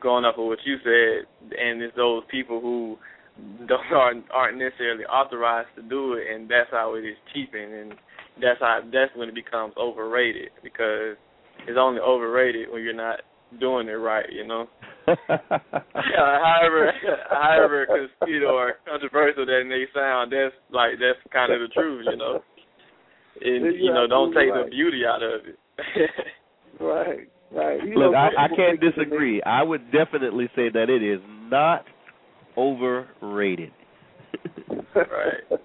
going 0.02 0.26
off 0.26 0.36
of 0.38 0.46
what 0.46 0.60
you 0.66 0.78
said, 0.84 1.28
and 1.58 1.82
it's 1.82 1.96
those 1.96 2.24
people 2.30 2.62
who 2.62 2.98
don't 3.68 3.80
aren't, 3.94 4.26
aren't 4.32 4.58
necessarily 4.58 5.06
authorized 5.06 5.70
to 5.76 5.82
do 5.84 6.14
it, 6.14 6.28
and 6.34 6.50
that's 6.50 6.70
how 6.72 6.96
it 6.96 7.02
is 7.02 7.16
cheapened, 7.34 7.74
and 7.74 7.94
that's 8.42 8.60
how 8.60 8.80
that's 8.92 9.16
when 9.16 9.30
it 9.30 9.36
becomes 9.36 9.74
overrated 9.78 10.50
because 10.64 11.16
it's 11.68 11.78
only 11.80 12.00
overrated 12.02 12.70
when 12.72 12.84
you're 12.84 12.94
not 12.94 13.20
doing 13.60 13.88
it 13.88 13.92
right, 13.94 14.26
you 14.32 14.46
know. 14.46 14.68
however, 15.28 16.92
however 17.30 17.88
conceited 17.88 18.44
or 18.44 18.74
controversial 18.88 19.46
that 19.46 19.64
may 19.68 19.86
sound, 19.94 20.32
that's 20.32 20.54
like 20.72 20.92
that's 21.00 21.20
kind 21.32 21.52
of 21.54 21.60
the 21.62 21.68
truth, 21.74 22.06
you 22.10 22.18
know. 22.18 22.42
And 23.42 23.66
Yeah, 23.66 23.72
you 23.82 23.94
know, 23.94 24.08
don't 24.08 24.34
take 24.34 24.50
absolutely 24.50 24.64
the 24.64 24.76
beauty 24.76 25.02
out 25.06 25.24
of 25.24 25.42
it. 25.48 25.58
Right, 26.80 27.28
right. 27.52 27.80
You 27.84 27.96
Look, 27.98 28.12
know, 28.12 28.18
I, 28.18 28.28
I 28.46 28.48
can't 28.50 28.80
think 28.80 28.82
that 28.82 28.92
they- 28.98 29.04
disagree. 29.06 29.42
I 29.42 29.64
would 29.64 29.92
definitely 29.92 30.48
say 30.56 30.70
that 30.70 30.92
it 30.92 31.02
is 31.02 31.20
not 31.50 31.86
overrated. 32.56 33.72
Right. 34.98 35.60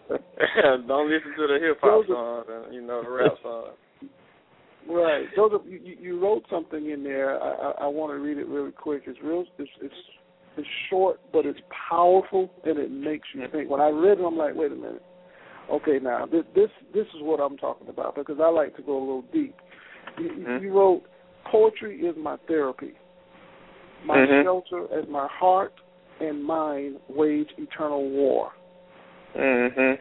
Don't 0.88 1.10
listen 1.10 1.32
to 1.36 1.46
the 1.46 1.58
hip 1.60 1.78
hop 1.80 2.06
songs 2.06 2.46
and 2.48 2.74
you 2.74 2.82
know 2.82 3.02
the 3.02 3.10
rap 3.10 3.32
songs. 3.42 3.68
Right. 4.88 5.26
Those 5.36 5.52
are, 5.52 5.68
you, 5.68 5.96
you- 6.00 6.20
wrote 6.20 6.42
something 6.50 6.90
in 6.90 7.02
there. 7.04 7.40
I, 7.42 7.50
I, 7.50 7.70
I 7.82 7.86
want 7.86 8.12
to 8.12 8.18
read 8.18 8.38
it 8.38 8.46
really 8.48 8.72
quick. 8.72 9.02
It's 9.06 9.18
real. 9.22 9.44
It's, 9.58 9.70
it's 9.80 9.94
it's 10.58 10.68
short, 10.90 11.18
but 11.32 11.46
it's 11.46 11.60
powerful, 11.88 12.50
and 12.64 12.78
it 12.78 12.90
makes 12.90 13.26
you 13.34 13.46
think. 13.50 13.70
When 13.70 13.80
I 13.80 13.88
read 13.88 14.18
it, 14.18 14.24
I'm 14.24 14.36
like, 14.36 14.54
wait 14.54 14.70
a 14.72 14.74
minute. 14.76 15.02
Okay, 15.70 15.98
now 16.02 16.26
this 16.26 16.42
this, 16.54 16.68
this 16.92 17.06
is 17.06 17.22
what 17.22 17.40
I'm 17.40 17.56
talking 17.56 17.88
about 17.88 18.16
because 18.16 18.36
I 18.42 18.50
like 18.50 18.76
to 18.76 18.82
go 18.82 18.98
a 18.98 19.00
little 19.00 19.24
deep. 19.32 19.54
You, 20.18 20.28
Mhm. 20.30 20.60
you 20.60 20.72
wrote, 20.72 21.02
"Poetry 21.50 22.00
is 22.00 22.14
my 22.18 22.36
therapy, 22.48 22.92
my 24.04 24.16
Mhm. 24.18 24.42
shelter 24.42 24.84
as 24.92 25.08
my 25.08 25.26
heart 25.30 25.72
and 26.20 26.42
mind 26.44 26.96
wage 27.08 27.48
eternal 27.56 28.10
war." 28.10 28.52
Mhm. 29.34 29.98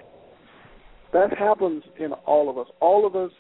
That 1.12 1.34
happens 1.34 1.84
in 1.98 2.14
all 2.26 2.50
of 2.50 2.58
us. 2.58 2.68
All 2.80 3.06
of 3.06 3.16
us 3.16 3.32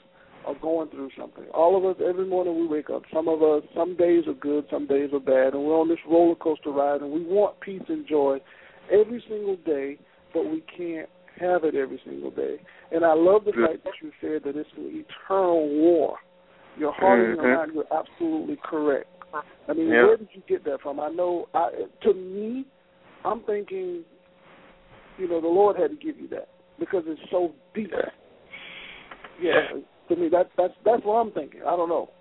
are 0.45 0.55
going 0.55 0.89
through 0.89 1.11
something. 1.17 1.45
All 1.53 1.77
of 1.77 1.85
us, 1.85 2.01
every 2.03 2.25
morning 2.25 2.59
we 2.59 2.67
wake 2.67 2.89
up. 2.89 3.03
Some 3.13 3.27
of 3.27 3.43
us, 3.43 3.63
some 3.75 3.95
days 3.95 4.27
are 4.27 4.33
good, 4.33 4.65
some 4.69 4.87
days 4.87 5.13
are 5.13 5.19
bad, 5.19 5.53
and 5.53 5.63
we're 5.63 5.79
on 5.79 5.87
this 5.87 5.99
roller 6.07 6.35
coaster 6.35 6.71
ride, 6.71 7.01
and 7.01 7.11
we 7.11 7.23
want 7.23 7.59
peace 7.59 7.83
and 7.87 8.05
joy 8.07 8.41
every 8.91 9.23
single 9.29 9.55
day, 9.57 9.97
but 10.33 10.45
we 10.45 10.61
can't 10.75 11.07
have 11.39 11.63
it 11.63 11.75
every 11.75 12.01
single 12.03 12.31
day. 12.31 12.59
And 12.91 13.05
I 13.05 13.13
love 13.13 13.45
the 13.45 13.53
fact 13.53 13.83
that 13.83 13.93
you 14.01 14.11
said 14.19 14.43
that 14.43 14.57
it's 14.59 14.69
an 14.75 15.05
eternal 15.05 15.67
war. 15.69 16.17
Your 16.77 16.91
heart 16.91 17.19
and 17.19 17.35
your 17.35 17.45
Mhm. 17.45 17.55
mind, 17.57 17.71
you're 17.73 17.85
absolutely 17.91 18.57
correct. 18.57 19.07
I 19.67 19.73
mean, 19.73 19.89
Yeah. 19.89 20.05
where 20.05 20.17
did 20.17 20.27
you 20.33 20.41
get 20.47 20.63
that 20.65 20.81
from? 20.81 20.99
I 20.99 21.09
know, 21.09 21.47
I, 21.53 21.69
to 22.01 22.13
me, 22.13 22.65
I'm 23.23 23.41
thinking, 23.41 24.03
you 25.17 25.27
know, 25.27 25.41
the 25.41 25.47
Lord 25.47 25.77
had 25.77 25.91
to 25.91 25.97
give 25.97 26.17
you 26.17 26.27
that 26.29 26.49
because 26.79 27.03
it's 27.07 27.21
so 27.29 27.53
deep. 27.73 27.91
Yeah, 29.41 29.79
to 30.09 30.15
me, 30.15 30.29
that 30.29 30.49
that's 30.57 30.73
that's 30.85 31.03
what 31.03 31.15
I'm 31.15 31.31
thinking. 31.31 31.61
I 31.61 31.75
don't 31.75 31.89
know. 31.89 32.09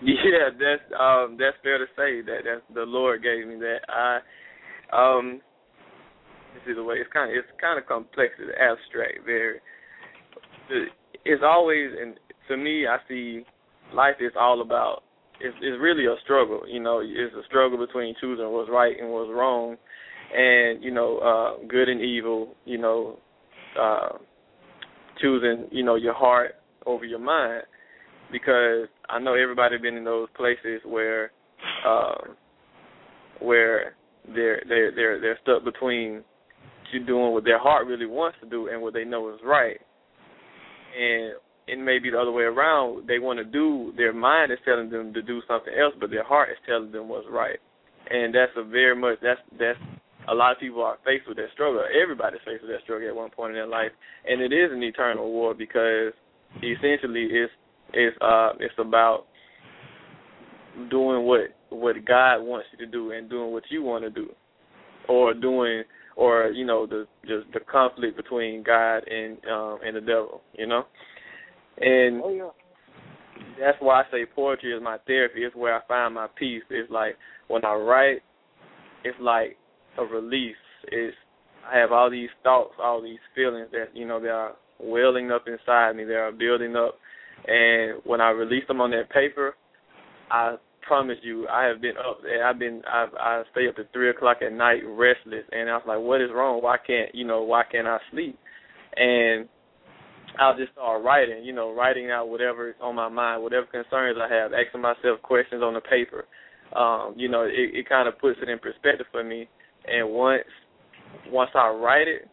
Yeah, 0.00 0.50
that's 0.54 0.92
um 0.94 1.36
that's 1.40 1.56
fair 1.60 1.78
to 1.78 1.86
say 1.96 2.22
that 2.22 2.46
that's 2.46 2.62
the 2.72 2.86
Lord 2.86 3.20
gave 3.20 3.48
me 3.48 3.56
that. 3.56 3.80
I 3.88 4.20
um 4.92 5.40
this 6.54 6.70
is 6.70 6.76
the 6.76 6.84
way 6.84 6.96
it's 6.96 7.12
kind 7.12 7.30
of 7.30 7.36
it's 7.36 7.48
kind 7.60 7.78
of 7.78 7.86
complex, 7.86 8.34
it's 8.38 8.54
abstract, 8.54 9.26
very. 9.26 9.58
It's 11.24 11.42
always 11.44 11.90
and 12.00 12.14
to 12.48 12.56
me, 12.56 12.86
I 12.86 12.98
see 13.08 13.44
life 13.92 14.16
is 14.20 14.32
all 14.38 14.60
about. 14.60 15.02
It's 15.40 15.56
it's 15.60 15.80
really 15.80 16.06
a 16.06 16.14
struggle, 16.24 16.62
you 16.66 16.80
know. 16.80 17.00
It's 17.00 17.34
a 17.34 17.46
struggle 17.46 17.78
between 17.78 18.14
choosing 18.20 18.50
what's 18.50 18.70
right 18.70 18.94
and 19.00 19.10
what's 19.10 19.30
wrong, 19.30 19.76
and 20.34 20.82
you 20.82 20.90
know, 20.90 21.18
uh 21.18 21.66
good 21.66 21.88
and 21.88 22.00
evil. 22.00 22.54
You 22.64 22.78
know, 22.78 23.18
uh 23.80 24.18
choosing 25.20 25.68
you 25.70 25.84
know 25.84 25.96
your 25.96 26.14
heart 26.14 26.52
over 26.86 27.04
your 27.04 27.18
mind 27.18 27.64
because 28.30 28.88
I 29.08 29.18
know 29.18 29.34
everybody 29.34 29.78
been 29.78 29.96
in 29.96 30.04
those 30.04 30.28
places 30.36 30.80
where 30.84 31.32
um 31.86 32.36
where 33.40 33.94
they're 34.34 34.62
they're 34.68 34.94
they're 34.94 35.20
they're 35.20 35.38
stuck 35.42 35.64
between 35.64 36.22
you 36.92 37.04
doing 37.04 37.32
what 37.32 37.44
their 37.44 37.58
heart 37.58 37.86
really 37.86 38.06
wants 38.06 38.38
to 38.42 38.48
do 38.48 38.68
and 38.68 38.80
what 38.80 38.94
they 38.94 39.04
know 39.04 39.28
is 39.32 39.40
right. 39.44 39.78
And 40.98 41.34
it 41.66 41.78
may 41.78 41.98
be 41.98 42.10
the 42.10 42.18
other 42.18 42.32
way 42.32 42.44
around. 42.44 43.06
They 43.06 43.18
want 43.18 43.38
to 43.38 43.44
do 43.44 43.92
their 43.96 44.12
mind 44.12 44.52
is 44.52 44.58
telling 44.64 44.90
them 44.90 45.12
to 45.12 45.22
do 45.22 45.42
something 45.46 45.72
else, 45.78 45.94
but 46.00 46.10
their 46.10 46.24
heart 46.24 46.48
is 46.50 46.56
telling 46.66 46.92
them 46.92 47.08
what's 47.08 47.26
right. 47.30 47.58
And 48.10 48.34
that's 48.34 48.52
a 48.56 48.64
very 48.64 48.96
much 48.96 49.18
that's 49.22 49.40
that's 49.58 49.78
a 50.30 50.34
lot 50.34 50.52
of 50.52 50.60
people 50.60 50.82
are 50.82 50.98
faced 51.04 51.26
with 51.26 51.36
that 51.36 51.48
struggle. 51.52 51.82
Everybody's 52.02 52.40
faced 52.44 52.62
with 52.62 52.70
that 52.70 52.82
struggle 52.84 53.08
at 53.08 53.14
one 53.14 53.30
point 53.30 53.50
in 53.50 53.56
their 53.56 53.66
life, 53.66 53.92
and 54.26 54.40
it 54.40 54.52
is 54.52 54.70
an 54.72 54.82
eternal 54.82 55.30
war 55.30 55.54
because 55.54 56.12
essentially 56.62 57.28
it's 57.30 57.52
it's 57.92 58.16
uh 58.20 58.50
it's 58.60 58.74
about 58.78 59.26
doing 60.90 61.24
what 61.24 61.56
what 61.70 61.96
God 62.04 62.42
wants 62.42 62.66
you 62.72 62.84
to 62.84 62.90
do 62.90 63.12
and 63.12 63.28
doing 63.28 63.52
what 63.52 63.64
you 63.70 63.82
want 63.82 64.04
to 64.04 64.10
do, 64.10 64.28
or 65.08 65.34
doing 65.34 65.82
or 66.16 66.48
you 66.48 66.66
know 66.66 66.86
the 66.86 67.06
just 67.22 67.46
the 67.54 67.60
conflict 67.60 68.16
between 68.16 68.62
God 68.62 68.98
and 69.08 69.38
um 69.50 69.78
and 69.84 69.96
the 69.96 70.00
devil, 70.00 70.42
you 70.56 70.66
know, 70.66 70.84
and 71.78 72.20
Oh 72.22 72.30
yeah. 72.30 72.50
that's 73.58 73.78
why 73.80 74.02
I 74.02 74.04
say 74.10 74.26
poetry 74.26 74.72
is 74.72 74.82
my 74.82 74.98
therapy. 75.06 75.44
It's 75.44 75.56
where 75.56 75.76
I 75.76 75.86
find 75.86 76.14
my 76.14 76.26
peace. 76.36 76.62
It's 76.70 76.90
like 76.90 77.16
when 77.46 77.64
I 77.64 77.74
write, 77.74 78.18
it's 79.04 79.18
like 79.20 79.56
a 79.98 80.04
release. 80.04 80.56
It's 80.84 81.16
I 81.70 81.78
have 81.78 81.92
all 81.92 82.10
these 82.10 82.30
thoughts, 82.42 82.74
all 82.82 83.02
these 83.02 83.18
feelings 83.34 83.68
that 83.72 83.94
you 83.94 84.06
know 84.06 84.20
they 84.20 84.28
are 84.28 84.52
welling 84.80 85.30
up 85.30 85.44
inside 85.46 85.96
me. 85.96 86.04
They 86.04 86.14
are 86.14 86.32
building 86.32 86.76
up, 86.76 86.98
and 87.46 88.00
when 88.04 88.20
I 88.20 88.30
release 88.30 88.66
them 88.68 88.80
on 88.80 88.90
that 88.92 89.10
paper, 89.10 89.54
I 90.30 90.56
promise 90.86 91.18
you, 91.22 91.46
I 91.48 91.64
have 91.66 91.80
been 91.80 91.96
up. 91.98 92.20
I've 92.44 92.58
been 92.58 92.82
I've 92.90 93.14
I 93.14 93.42
stay 93.52 93.68
up 93.68 93.76
to 93.76 93.84
three 93.92 94.10
o'clock 94.10 94.38
at 94.44 94.52
night 94.52 94.80
restless, 94.86 95.44
and 95.52 95.68
I 95.68 95.74
was 95.74 95.84
like, 95.86 96.00
what 96.00 96.20
is 96.20 96.30
wrong? 96.34 96.62
Why 96.62 96.76
can't 96.84 97.14
you 97.14 97.26
know 97.26 97.42
why 97.42 97.62
can't 97.70 97.86
I 97.86 97.98
sleep? 98.10 98.38
And 98.96 99.48
I'll 100.38 100.56
just 100.56 100.72
start 100.72 101.02
writing, 101.04 101.44
you 101.44 101.52
know, 101.52 101.74
writing 101.74 102.10
out 102.10 102.28
whatever 102.28 102.70
is 102.70 102.76
on 102.80 102.94
my 102.94 103.08
mind, 103.08 103.42
whatever 103.42 103.66
concerns 103.66 104.18
I 104.20 104.32
have, 104.32 104.52
asking 104.52 104.80
myself 104.80 105.20
questions 105.22 105.62
on 105.62 105.74
the 105.74 105.80
paper. 105.80 106.26
Um, 106.76 107.14
you 107.16 107.28
know, 107.28 107.42
it, 107.42 107.74
it 107.74 107.88
kind 107.88 108.08
of 108.08 108.18
puts 108.18 108.38
it 108.42 108.48
in 108.48 108.58
perspective 108.58 109.06
for 109.10 109.24
me. 109.24 109.48
And 109.90 110.10
once 110.10 110.44
once 111.30 111.50
I 111.54 111.68
write 111.70 112.08
it, 112.08 112.28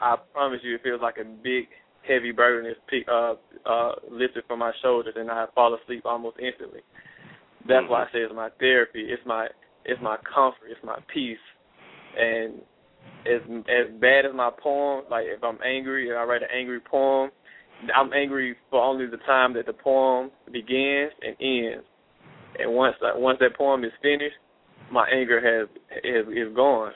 I 0.00 0.16
promise 0.32 0.60
you, 0.62 0.74
it 0.74 0.82
feels 0.82 1.00
like 1.00 1.16
a 1.18 1.24
big, 1.24 1.68
heavy 2.06 2.32
burden 2.32 2.70
is 2.70 2.76
pick, 2.88 3.06
uh, 3.08 3.34
uh, 3.64 3.92
lifted 4.10 4.44
from 4.46 4.58
my 4.58 4.72
shoulders, 4.82 5.14
and 5.16 5.30
I 5.30 5.46
fall 5.54 5.76
asleep 5.82 6.04
almost 6.04 6.36
instantly. 6.38 6.80
That's 7.68 7.86
why 7.88 8.04
I 8.04 8.06
say 8.06 8.18
it's 8.20 8.34
my 8.34 8.48
therapy. 8.60 9.06
It's 9.08 9.22
my 9.26 9.48
it's 9.84 10.00
my 10.02 10.16
comfort. 10.16 10.68
It's 10.70 10.84
my 10.84 10.98
peace. 11.12 11.38
And 12.18 12.60
as 13.26 13.40
as 13.68 14.00
bad 14.00 14.26
as 14.26 14.34
my 14.34 14.50
poem, 14.62 15.04
like 15.10 15.26
if 15.26 15.42
I'm 15.42 15.58
angry 15.64 16.08
and 16.08 16.18
I 16.18 16.24
write 16.24 16.42
an 16.42 16.48
angry 16.56 16.80
poem, 16.80 17.30
I'm 17.94 18.12
angry 18.12 18.56
for 18.70 18.82
only 18.82 19.06
the 19.06 19.18
time 19.18 19.54
that 19.54 19.66
the 19.66 19.72
poem 19.72 20.30
begins 20.52 21.12
and 21.22 21.36
ends. 21.40 21.86
And 22.58 22.72
once 22.72 22.96
that 23.02 23.18
once 23.18 23.38
that 23.40 23.56
poem 23.56 23.84
is 23.84 23.92
finished, 24.00 24.36
my 24.90 25.08
anger 25.08 25.40
has 25.40 25.68
is 26.04 26.26
is 26.28 26.54
gone 26.54 26.92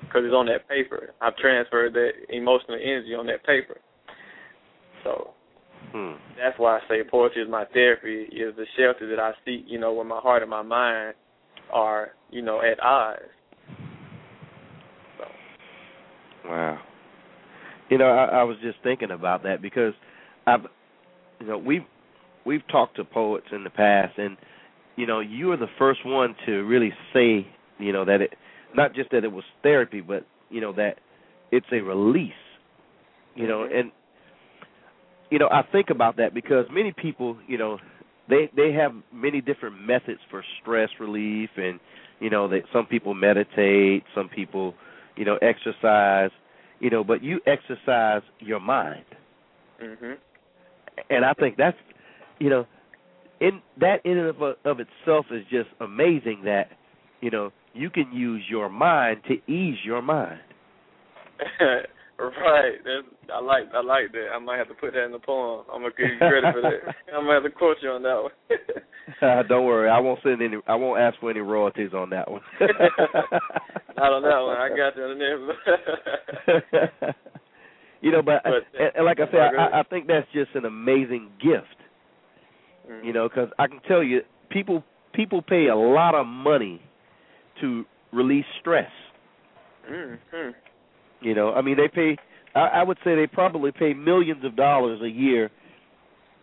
because 0.00 0.22
it's 0.24 0.34
on 0.34 0.46
that 0.46 0.68
paper. 0.68 1.10
I've 1.20 1.36
transferred 1.36 1.94
that 1.94 2.10
emotional 2.28 2.78
energy 2.80 3.14
on 3.14 3.26
that 3.26 3.44
paper. 3.44 3.78
So 5.02 5.30
Hmm. 5.92 6.14
that's 6.36 6.58
why 6.58 6.78
I 6.78 6.80
say 6.88 7.02
poetry 7.08 7.42
is 7.42 7.48
my 7.48 7.64
therapy. 7.72 8.24
Is 8.32 8.54
the 8.56 8.66
shelter 8.76 9.08
that 9.08 9.20
I 9.20 9.32
seek. 9.44 9.64
You 9.66 9.78
know, 9.78 9.92
when 9.92 10.06
my 10.08 10.20
heart 10.20 10.42
and 10.42 10.50
my 10.50 10.62
mind 10.62 11.14
are 11.72 12.10
you 12.30 12.42
know 12.42 12.60
at 12.60 12.82
odds. 12.82 13.22
So 15.18 15.24
Wow. 16.48 16.80
You 17.90 17.98
know, 17.98 18.06
I, 18.06 18.40
I 18.40 18.42
was 18.44 18.56
just 18.62 18.78
thinking 18.82 19.10
about 19.10 19.42
that 19.42 19.60
because 19.60 19.92
I've, 20.46 20.62
you 21.40 21.46
know, 21.46 21.58
we've 21.58 21.84
we've 22.46 22.66
talked 22.68 22.96
to 22.96 23.04
poets 23.04 23.46
in 23.52 23.64
the 23.64 23.70
past, 23.70 24.18
and 24.18 24.36
you 24.96 25.06
know, 25.06 25.20
you 25.20 25.52
are 25.52 25.56
the 25.56 25.68
first 25.78 26.04
one 26.04 26.34
to 26.46 26.62
really 26.64 26.92
say, 27.12 27.46
you 27.78 27.92
know, 27.92 28.04
that 28.04 28.20
it 28.20 28.34
not 28.74 28.94
just 28.94 29.10
that 29.10 29.24
it 29.24 29.32
was 29.32 29.44
therapy, 29.62 30.00
but 30.00 30.26
you 30.50 30.60
know 30.60 30.72
that 30.72 30.98
it's 31.50 31.66
a 31.72 31.80
release. 31.80 32.32
You 33.34 33.48
know, 33.48 33.64
and 33.64 33.90
you 35.30 35.38
know, 35.38 35.48
I 35.50 35.62
think 35.72 35.90
about 35.90 36.16
that 36.18 36.34
because 36.34 36.66
many 36.70 36.92
people, 36.92 37.36
you 37.46 37.58
know, 37.58 37.78
they 38.28 38.50
they 38.56 38.72
have 38.72 38.92
many 39.12 39.40
different 39.40 39.80
methods 39.80 40.20
for 40.30 40.44
stress 40.60 40.88
relief, 41.00 41.50
and 41.56 41.80
you 42.20 42.30
know, 42.30 42.48
that 42.48 42.62
some 42.72 42.86
people 42.86 43.14
meditate, 43.14 44.04
some 44.14 44.28
people, 44.28 44.74
you 45.16 45.24
know, 45.24 45.36
exercise, 45.42 46.30
you 46.80 46.90
know, 46.90 47.02
but 47.04 47.22
you 47.22 47.40
exercise 47.46 48.22
your 48.38 48.60
mind, 48.60 49.04
mhm. 49.82 50.16
and 51.10 51.24
I 51.24 51.32
think 51.34 51.56
that's, 51.56 51.76
you 52.38 52.50
know, 52.50 52.66
in 53.44 53.60
that 53.80 54.04
in 54.04 54.18
and 54.18 54.28
of, 54.28 54.40
of 54.64 54.78
itself 54.80 55.26
is 55.30 55.44
just 55.50 55.68
amazing 55.80 56.42
that, 56.44 56.68
you 57.20 57.30
know, 57.30 57.52
you 57.74 57.90
can 57.90 58.12
use 58.12 58.42
your 58.48 58.68
mind 58.68 59.20
to 59.28 59.34
ease 59.52 59.78
your 59.84 60.00
mind. 60.00 60.40
right. 62.18 62.72
That's, 62.84 63.06
I 63.32 63.40
like 63.40 63.64
I 63.74 63.82
like 63.82 64.12
that. 64.12 64.28
I 64.34 64.38
might 64.38 64.58
have 64.58 64.68
to 64.68 64.74
put 64.74 64.92
that 64.92 65.04
in 65.04 65.12
the 65.12 65.18
poem. 65.18 65.64
I'm 65.72 65.82
gonna 65.82 65.92
give 65.96 66.06
you 66.10 66.18
credit 66.18 66.54
for 66.54 66.62
that. 66.62 66.94
I'm 67.14 67.24
gonna 67.24 67.34
have 67.34 67.42
to 67.42 67.50
quote 67.50 67.78
you 67.82 67.90
on 67.90 68.02
that 68.02 68.22
one. 68.22 68.32
Uh, 69.20 69.42
don't 69.48 69.64
worry, 69.66 69.90
I 69.90 69.98
won't 69.98 70.20
send 70.22 70.40
any. 70.40 70.58
I 70.66 70.74
won't 70.76 71.00
ask 71.00 71.18
for 71.18 71.30
any 71.30 71.40
royalties 71.40 71.90
on 71.94 72.10
that 72.10 72.30
one. 72.30 72.42
Not 72.60 74.12
on 74.12 74.22
that 74.22 74.40
one. 74.40 74.56
I 74.56 74.68
got 74.68 74.96
you 74.96 75.02
on 75.02 75.18
the 75.18 75.24
name. 75.24 77.12
you 78.00 78.12
know, 78.12 78.22
but, 78.22 78.42
But- 78.44 78.64
and, 78.78 78.92
and 78.96 79.04
like 79.04 79.18
I 79.20 79.26
said, 79.30 79.40
I, 79.58 79.80
I 79.80 79.82
think 79.84 80.06
that's 80.06 80.26
just 80.32 80.54
an 80.54 80.64
amazing 80.66 81.30
gift. 81.40 81.83
Mhm. 82.88 83.04
You 83.04 83.12
know, 83.12 83.28
because 83.28 83.50
I 83.58 83.66
can 83.66 83.80
tell 83.80 84.02
you, 84.02 84.22
people 84.50 84.84
people 85.12 85.42
pay 85.42 85.68
a 85.68 85.76
lot 85.76 86.14
of 86.14 86.26
money 86.26 86.82
to 87.60 87.84
release 88.12 88.46
stress. 88.60 88.90
Mhm. 89.88 90.54
You 91.20 91.34
know, 91.34 91.52
I 91.52 91.60
mean, 91.62 91.76
they 91.76 91.88
pay. 91.88 92.16
I, 92.54 92.80
I 92.80 92.82
would 92.82 92.98
say 93.04 93.14
they 93.14 93.26
probably 93.26 93.72
pay 93.72 93.94
millions 93.94 94.44
of 94.44 94.56
dollars 94.56 95.00
a 95.02 95.08
year 95.08 95.50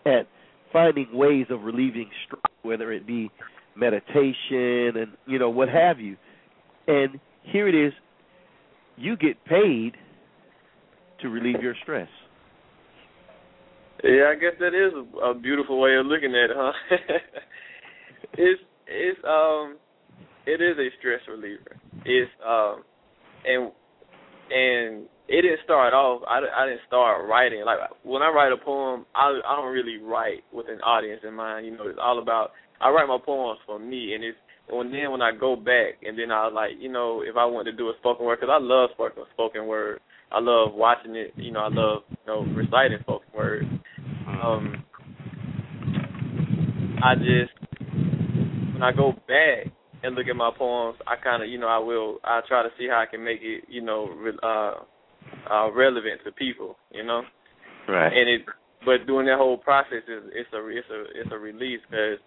at 0.05 0.27
finding 0.71 1.13
ways 1.13 1.47
of 1.49 1.63
relieving 1.63 2.09
stress, 2.25 2.41
whether 2.63 2.91
it 2.91 3.05
be 3.05 3.29
meditation 3.75 4.97
and 4.97 5.17
you 5.25 5.39
know 5.39 5.49
what 5.49 5.69
have 5.69 5.99
you. 5.99 6.17
And 6.87 7.19
here 7.43 7.67
it 7.67 7.75
is, 7.75 7.93
you 8.97 9.15
get 9.15 9.43
paid 9.45 9.95
to 11.21 11.29
relieve 11.29 11.61
your 11.61 11.75
stress. 11.81 12.09
Yeah, 14.03 14.31
I 14.31 14.35
guess 14.35 14.53
that 14.59 14.73
is 14.73 14.93
a, 15.23 15.33
beautiful 15.33 15.79
way 15.79 15.95
of 15.95 16.05
looking 16.05 16.31
at 16.35 16.49
it, 16.49 16.57
huh? 16.57 16.73
it's 18.33 18.61
it's 18.87 19.19
um 19.27 19.77
it 20.45 20.61
is 20.61 20.77
a 20.77 20.89
stress 20.99 21.21
reliever. 21.29 21.77
It's 22.05 22.31
um 22.45 22.83
and 23.45 23.71
and 24.49 25.05
it 25.27 25.43
didn't 25.43 25.63
start 25.63 25.93
off. 25.93 26.23
I, 26.27 26.39
I 26.39 26.65
didn't 26.65 26.81
start 26.87 27.27
writing 27.29 27.63
like 27.65 27.77
when 28.03 28.21
I 28.21 28.29
write 28.29 28.51
a 28.51 28.57
poem. 28.57 29.05
I 29.15 29.39
I 29.47 29.55
don't 29.55 29.71
really 29.71 29.97
write 29.97 30.43
with 30.51 30.67
an 30.67 30.81
audience 30.81 31.21
in 31.27 31.33
mind. 31.33 31.65
You 31.65 31.77
know, 31.77 31.87
it's 31.87 31.99
all 32.01 32.19
about. 32.19 32.51
I 32.81 32.89
write 32.89 33.07
my 33.07 33.19
poems 33.23 33.59
for 33.67 33.77
me, 33.77 34.15
and 34.15 34.23
it's 34.23 34.37
and 34.71 34.93
then 34.93 35.11
when 35.11 35.21
I 35.21 35.31
go 35.31 35.55
back 35.55 36.01
and 36.03 36.17
then 36.17 36.31
I 36.31 36.47
like 36.49 36.71
you 36.79 36.91
know 36.91 37.21
if 37.21 37.35
I 37.37 37.45
want 37.45 37.65
to 37.67 37.71
do 37.71 37.89
a 37.89 37.93
spoken 37.99 38.25
word 38.25 38.39
because 38.39 38.51
I 38.51 38.59
love 38.61 38.89
spoken 38.93 39.23
spoken 39.33 39.67
word. 39.67 39.99
I 40.31 40.39
love 40.39 40.73
watching 40.73 41.15
it. 41.15 41.33
You 41.35 41.51
know, 41.51 41.59
I 41.59 41.69
love 41.69 42.01
you 42.09 42.17
know 42.25 42.41
reciting 42.55 42.99
spoken 43.01 43.27
word. 43.35 43.80
Um, 44.41 44.83
I 47.03 47.15
just 47.15 47.51
when 48.73 48.83
I 48.83 48.91
go 48.95 49.13
back 49.27 49.71
and 50.03 50.15
look 50.15 50.27
at 50.27 50.35
my 50.35 50.51
poems, 50.57 50.97
I 51.05 51.15
kind 51.21 51.43
of, 51.43 51.49
you 51.49 51.59
know, 51.59 51.67
I 51.67 51.77
will, 51.77 52.17
I 52.23 52.41
try 52.47 52.63
to 52.63 52.69
see 52.77 52.87
how 52.89 52.99
I 52.99 53.05
can 53.05 53.23
make 53.23 53.39
it, 53.41 53.65
you 53.69 53.81
know, 53.81 54.07
re- 54.07 54.39
uh, 54.41 54.73
uh, 55.51 55.71
relevant 55.71 56.21
to 56.25 56.31
people, 56.31 56.77
you 56.91 57.03
know. 57.03 57.21
Right. 57.87 58.07
And 58.07 58.29
it, 58.29 58.41
but 58.85 59.05
doing 59.05 59.27
that 59.27 59.37
whole 59.37 59.57
process 59.57 60.03
is 60.07 60.23
it's 60.33 60.49
a 60.53 60.67
it's 60.67 60.87
a 60.89 61.01
it's 61.21 61.29
a 61.31 61.37
release 61.37 61.81
because 61.89 62.17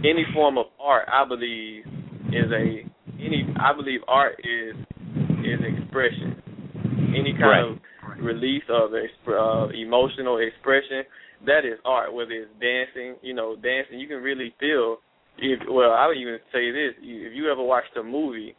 any 0.00 0.24
form 0.32 0.58
of 0.58 0.66
art, 0.80 1.08
I 1.12 1.26
believe, 1.26 1.84
is 2.28 2.50
a 2.52 2.86
any 3.18 3.46
I 3.60 3.74
believe 3.74 4.00
art 4.06 4.36
is 4.40 4.76
is 5.40 5.60
expression. 5.60 6.42
Any 7.08 7.32
kind 7.32 7.42
right. 7.42 7.64
of 7.64 8.24
release 8.24 8.62
of 8.68 8.90
exp- 8.90 9.26
uh, 9.28 9.68
emotional 9.70 10.38
expression, 10.38 11.02
that 11.46 11.64
is 11.64 11.78
art. 11.84 12.12
Whether 12.12 12.32
it's 12.32 12.50
dancing, 12.60 13.16
you 13.22 13.34
know, 13.34 13.56
dancing, 13.56 13.98
you 13.98 14.08
can 14.08 14.22
really 14.22 14.54
feel 14.60 14.98
if 15.38 15.60
well, 15.68 15.92
I 15.92 16.06
would 16.06 16.16
even 16.16 16.38
say 16.52 16.70
this: 16.70 16.94
if 16.98 17.34
you 17.34 17.50
ever 17.50 17.62
watched 17.62 17.96
a 17.96 18.02
movie 18.02 18.54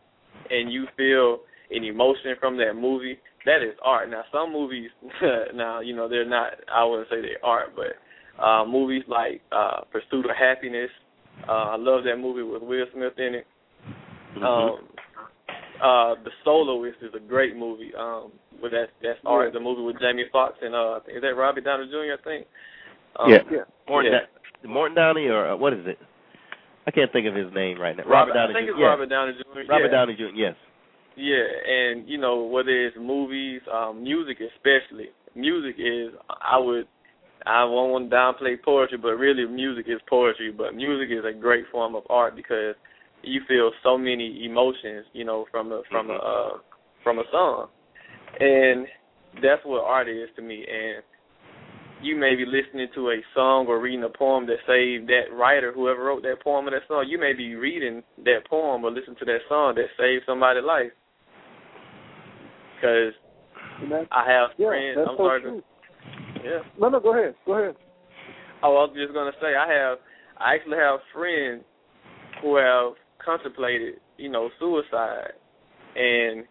and 0.50 0.72
you 0.72 0.86
feel 0.96 1.40
an 1.72 1.84
emotion 1.84 2.36
from 2.40 2.58
that 2.58 2.74
movie, 2.76 3.18
that 3.46 3.64
is 3.64 3.76
art. 3.84 4.10
Now, 4.10 4.24
some 4.32 4.54
movies, 4.54 4.90
now 5.56 5.82
you 5.82 5.96
know 5.96 6.08
they're 6.08 6.28
not. 6.28 6.54
I 6.74 6.84
wouldn't 6.86 7.10
say 7.10 7.22
they're 7.22 7.44
art, 7.44 7.74
but 7.76 8.44
uh, 8.44 8.66
movies 8.66 9.04
like 9.08 9.42
uh, 9.52 9.82
Pursuit 9.92 10.26
of 10.26 10.36
Happiness. 10.38 10.90
Uh, 11.48 11.52
I 11.52 11.78
love 11.78 12.04
that 12.06 12.18
movie 12.18 12.44
with 12.44 12.62
Will 12.62 12.86
Smith 12.94 13.14
in 13.18 13.36
it. 13.36 13.48
Mm-hmm. 14.36 14.44
Um, 14.44 14.88
uh, 15.82 16.16
The 16.24 16.32
Soloist 16.44 16.98
is 17.02 17.14
a 17.16 17.20
great 17.20 17.56
movie. 17.56 17.92
Um, 17.98 18.32
but 18.62 18.72
that's 18.72 18.92
that's 19.02 19.20
art. 19.26 19.54
The 19.54 19.60
movie 19.60 19.84
with 19.84 20.00
Jamie 20.00 20.26
Foxx 20.32 20.58
and 20.62 20.76
uh, 20.76 21.00
is 21.08 21.22
that 21.22 21.36
Robbie 21.36 21.62
Downey 21.62 21.88
Jr. 21.90 22.18
I 22.20 22.24
think. 22.24 22.48
Um, 23.16 23.32
yeah. 23.32 23.38
Yeah. 23.52 23.64
Morton, 23.88 24.12
yeah. 24.12 24.20
Da- 24.64 24.70
Morton 24.70 24.96
Downey 24.96 25.28
or 25.28 25.50
uh, 25.50 25.56
what 25.56 25.74
is 25.74 25.86
it? 25.86 25.98
I 26.86 26.92
can't 26.92 27.12
think 27.12 27.28
of 27.28 27.36
his 27.36 27.54
name 27.54 27.80
right 27.80 27.96
now. 27.96 28.04
Robert, 28.04 28.34
Downey 28.34 28.54
I 28.54 28.58
think 28.58 28.68
Jr. 28.68 28.72
it's 28.72 28.80
yeah. 28.80 28.86
Robert 28.88 29.10
Downey 29.10 29.34
Jr. 29.34 29.72
Robert 29.72 29.86
yeah. 29.86 29.92
Downey 29.92 30.16
Jr. 30.16 30.36
Yes. 30.36 30.56
Yeah, 31.18 31.50
and 31.68 32.08
you 32.08 32.18
know 32.18 32.44
whether 32.44 32.70
it's 32.70 32.96
movies, 33.00 33.62
um, 33.74 34.04
music 34.04 34.38
especially. 34.40 35.10
Music 35.36 35.76
is 35.80 36.14
I 36.30 36.60
would 36.60 36.88
I 37.46 37.64
won't 37.64 37.92
want 37.92 38.10
to 38.10 38.16
downplay 38.16 38.62
poetry, 38.62 38.98
but 38.98 39.16
really 39.16 39.46
music 39.46 39.86
is 39.88 40.00
poetry. 40.10 40.52
But 40.56 40.76
music 40.76 41.10
is 41.12 41.26
a 41.26 41.38
great 41.38 41.66
form 41.72 41.96
of 41.96 42.04
art 42.10 42.36
because 42.36 42.76
you 43.24 43.42
feel 43.48 43.72
so 43.84 43.98
many 43.98 44.46
emotions, 44.46 45.06
you 45.14 45.26
know, 45.26 45.46
from 45.52 45.72
a 45.72 45.82
from 45.90 46.10
a 46.10 46.16
uh, 46.16 46.58
from 47.04 47.20
a 47.20 47.24
song, 47.32 47.68
and 48.40 48.86
that's 49.42 49.62
what 49.66 49.84
art 49.84 50.08
is 50.10 50.30
to 50.36 50.42
me. 50.42 50.66
And 50.70 51.04
you 52.02 52.16
may 52.16 52.36
be 52.36 52.46
listening 52.46 52.88
to 52.96 53.10
a 53.10 53.18
song 53.34 53.66
or 53.68 53.80
reading 53.80 54.04
a 54.04 54.10
poem 54.10 54.46
that 54.48 54.58
saved 54.68 55.10
that 55.10 55.36
writer, 55.36 55.72
whoever 55.74 56.04
wrote 56.04 56.22
that 56.24 56.44
poem 56.44 56.68
or 56.68 56.72
that 56.72 56.88
song. 56.88 57.06
You 57.08 57.20
may 57.20 57.34
be 57.34 57.56
reading 57.56 58.04
that 58.24 58.48
poem 58.50 58.84
or 58.84 58.92
listening 58.92 59.18
to 59.20 59.26
that 59.26 59.40
song 59.50 59.76
that 59.76 59.88
saved 59.98 60.24
somebody's 60.26 60.64
life. 60.64 60.92
Because 62.76 63.14
I 64.12 64.30
have 64.30 64.52
yeah, 64.58 64.68
friends. 64.68 64.98
I'm 65.00 65.18
so 65.18 65.18
sorry. 65.18 65.42
true. 65.42 65.64
Yeah. 66.44 66.60
No, 66.80 66.90
no, 66.90 67.00
go 67.00 67.18
ahead. 67.18 67.36
Go 67.46 67.54
ahead. 67.54 67.76
Oh, 68.64 68.78
I 68.78 68.86
was 68.86 68.96
just 68.96 69.14
gonna 69.14 69.32
say 69.42 69.56
I 69.56 69.72
have. 69.72 69.98
I 70.38 70.56
actually 70.56 70.78
have 70.78 71.00
friends 71.14 71.64
who 72.42 72.58
have 72.58 72.94
contemplated, 73.24 73.96
you 74.18 74.30
know, 74.30 74.50
suicide, 74.60 75.34
and 75.96 76.46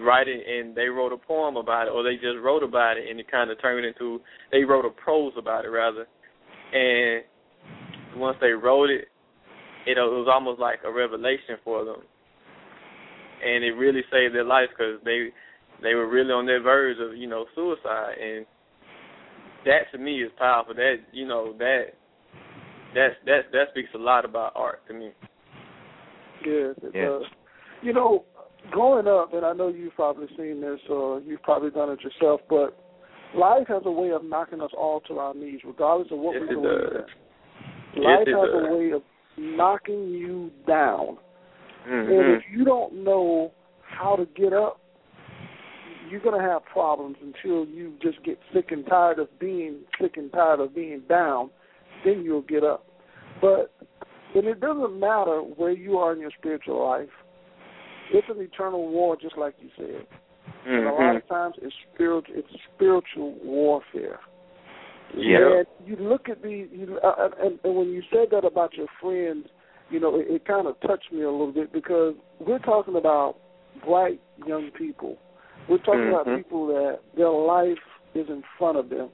writing, 0.00 0.40
and 0.46 0.74
they 0.74 0.86
wrote 0.86 1.12
a 1.12 1.16
poem 1.16 1.56
about 1.56 1.88
it, 1.88 1.90
or 1.90 2.02
they 2.02 2.14
just 2.14 2.38
wrote 2.42 2.62
about 2.62 2.96
it, 2.96 3.08
and 3.08 3.18
it 3.18 3.30
kind 3.30 3.50
of 3.50 3.60
turned 3.60 3.84
into. 3.84 4.20
They 4.52 4.64
wrote 4.64 4.84
a 4.84 4.90
prose 4.90 5.32
about 5.36 5.64
it 5.64 5.68
rather, 5.68 6.06
and 6.72 7.24
once 8.16 8.36
they 8.40 8.50
wrote 8.50 8.90
it, 8.90 9.08
it, 9.86 9.98
it 9.98 10.00
was 10.00 10.28
almost 10.32 10.60
like 10.60 10.80
a 10.84 10.92
revelation 10.92 11.56
for 11.64 11.84
them, 11.84 12.02
and 13.44 13.64
it 13.64 13.72
really 13.72 14.02
saved 14.10 14.34
their 14.34 14.44
life 14.44 14.68
because 14.70 15.00
they 15.04 15.28
they 15.82 15.94
were 15.94 16.08
really 16.08 16.30
on 16.30 16.46
their 16.46 16.62
verge 16.62 16.96
of 17.00 17.16
you 17.16 17.28
know 17.28 17.46
suicide, 17.54 18.14
and 18.20 18.46
that 19.64 19.90
to 19.92 19.98
me 19.98 20.22
is 20.22 20.30
powerful. 20.38 20.74
That 20.74 20.96
you 21.12 21.26
know 21.26 21.54
that 21.58 21.86
that's 22.94 23.14
that 23.26 23.40
that 23.52 23.68
speaks 23.70 23.90
a 23.94 23.98
lot 23.98 24.24
about 24.24 24.52
art 24.54 24.86
to 24.88 24.94
me. 24.94 25.10
Yes, 26.44 26.74
it 26.82 26.92
Yeah. 26.94 27.08
does. 27.08 27.22
You 27.82 27.92
know, 27.92 28.24
growing 28.70 29.06
up, 29.06 29.34
and 29.34 29.44
I 29.44 29.52
know 29.52 29.68
you've 29.68 29.94
probably 29.94 30.26
seen 30.36 30.60
this, 30.60 30.80
or 30.88 31.20
you've 31.20 31.42
probably 31.42 31.70
done 31.70 31.90
it 31.90 32.00
yourself, 32.02 32.40
but 32.48 32.76
life 33.36 33.66
has 33.68 33.82
a 33.84 33.90
way 33.90 34.10
of 34.10 34.24
knocking 34.24 34.60
us 34.60 34.70
all 34.76 35.00
to 35.08 35.18
our 35.18 35.34
knees, 35.34 35.60
regardless 35.64 36.08
of 36.10 36.18
what 36.18 36.34
Yes, 36.34 36.42
we 36.42 36.48
it 36.48 36.62
believe 36.62 36.80
does. 36.80 36.92
in. 36.92 38.02
Yes, 38.02 38.04
Life 38.04 38.26
has 38.28 38.50
does. 38.50 38.64
a 38.64 38.74
way 38.74 38.90
of 38.92 39.02
knocking 39.36 40.08
you 40.08 40.50
down, 40.66 41.18
and 41.86 42.08
Mhm. 42.08 42.36
if 42.36 42.50
you 42.50 42.64
don't 42.64 42.92
know 42.92 43.52
how 43.82 44.16
to 44.16 44.24
get 44.26 44.52
up, 44.52 44.80
you're 46.08 46.20
going 46.20 46.38
to 46.38 46.46
have 46.46 46.64
problems 46.66 47.16
until 47.22 47.64
you 47.66 47.94
just 48.00 48.22
get 48.22 48.38
sick 48.52 48.72
and 48.72 48.86
tired 48.86 49.18
of 49.18 49.38
being 49.38 49.84
sick 49.98 50.16
and 50.16 50.32
tired 50.32 50.60
of 50.60 50.74
being 50.74 51.00
down. 51.08 51.50
Then 52.04 52.22
you'll 52.22 52.42
get 52.42 52.62
up. 52.62 52.84
But 53.40 53.70
and 54.34 54.46
it 54.46 54.60
doesn't 54.60 54.98
matter 54.98 55.38
where 55.40 55.70
you 55.70 55.98
are 55.98 56.12
in 56.12 56.20
your 56.20 56.30
spiritual 56.32 56.84
life. 56.84 57.23
It's 58.12 58.28
an 58.28 58.40
eternal 58.40 58.88
war, 58.88 59.16
just 59.16 59.36
like 59.36 59.54
you 59.60 59.70
said. 59.76 60.06
And 60.66 60.86
a 60.86 60.92
lot 60.92 61.00
Mhm. 61.00 61.16
of 61.16 61.28
times, 61.28 61.54
it's 61.62 61.74
spiritual. 61.92 62.36
It's 62.36 62.48
spiritual 62.74 63.32
warfare. 63.42 64.20
Yeah. 65.14 65.58
And 65.58 65.66
you 65.84 65.96
look 65.96 66.28
at 66.28 66.42
these, 66.42 66.68
you, 66.72 66.98
uh, 67.02 67.30
and, 67.40 67.58
and 67.62 67.76
when 67.76 67.90
you 67.90 68.02
said 68.10 68.30
that 68.30 68.44
about 68.44 68.74
your 68.74 68.88
friends, 69.00 69.48
you 69.90 70.00
know, 70.00 70.18
it, 70.18 70.26
it 70.28 70.44
kind 70.44 70.66
of 70.66 70.78
touched 70.80 71.12
me 71.12 71.22
a 71.22 71.30
little 71.30 71.52
bit 71.52 71.72
because 71.72 72.14
we're 72.40 72.58
talking 72.58 72.96
about 72.96 73.36
bright 73.84 74.20
young 74.46 74.70
people. 74.70 75.18
We're 75.68 75.78
talking 75.78 76.08
about 76.08 76.26
Mhm. 76.26 76.36
people 76.38 76.66
that 76.68 77.00
their 77.16 77.30
life 77.30 77.78
is 78.14 78.28
in 78.28 78.42
front 78.58 78.78
of 78.78 78.88
them. 78.88 79.10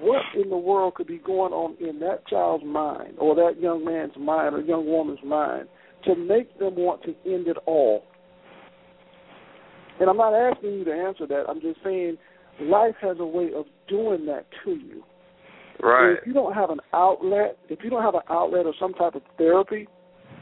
What 0.00 0.22
in 0.34 0.48
the 0.48 0.56
world 0.56 0.94
could 0.94 1.06
be 1.06 1.18
going 1.18 1.52
on 1.52 1.76
in 1.78 1.98
that 2.00 2.26
child's 2.26 2.64
mind, 2.64 3.14
or 3.18 3.34
that 3.34 3.60
young 3.60 3.84
man's 3.84 4.16
mind, 4.16 4.54
or 4.54 4.60
young 4.60 4.86
woman's 4.86 5.22
mind, 5.22 5.68
to 6.04 6.14
make 6.14 6.58
them 6.58 6.76
want 6.76 7.02
to 7.02 7.14
end 7.24 7.48
it 7.48 7.56
all? 7.66 8.04
And 10.00 10.10
I'm 10.10 10.16
not 10.16 10.34
asking 10.34 10.72
you 10.72 10.84
to 10.84 10.92
answer 10.92 11.26
that. 11.26 11.44
I'm 11.48 11.60
just 11.60 11.78
saying 11.84 12.18
life 12.60 12.94
has 13.00 13.16
a 13.20 13.26
way 13.26 13.50
of 13.54 13.66
doing 13.88 14.26
that 14.26 14.46
to 14.64 14.72
you. 14.72 15.02
Right. 15.80 16.16
If 16.20 16.26
you 16.26 16.32
don't 16.32 16.54
have 16.54 16.70
an 16.70 16.80
outlet, 16.92 17.58
if 17.68 17.80
you 17.82 17.90
don't 17.90 18.02
have 18.02 18.14
an 18.14 18.22
outlet 18.28 18.66
or 18.66 18.74
some 18.78 18.94
type 18.94 19.14
of 19.14 19.22
therapy, 19.38 19.88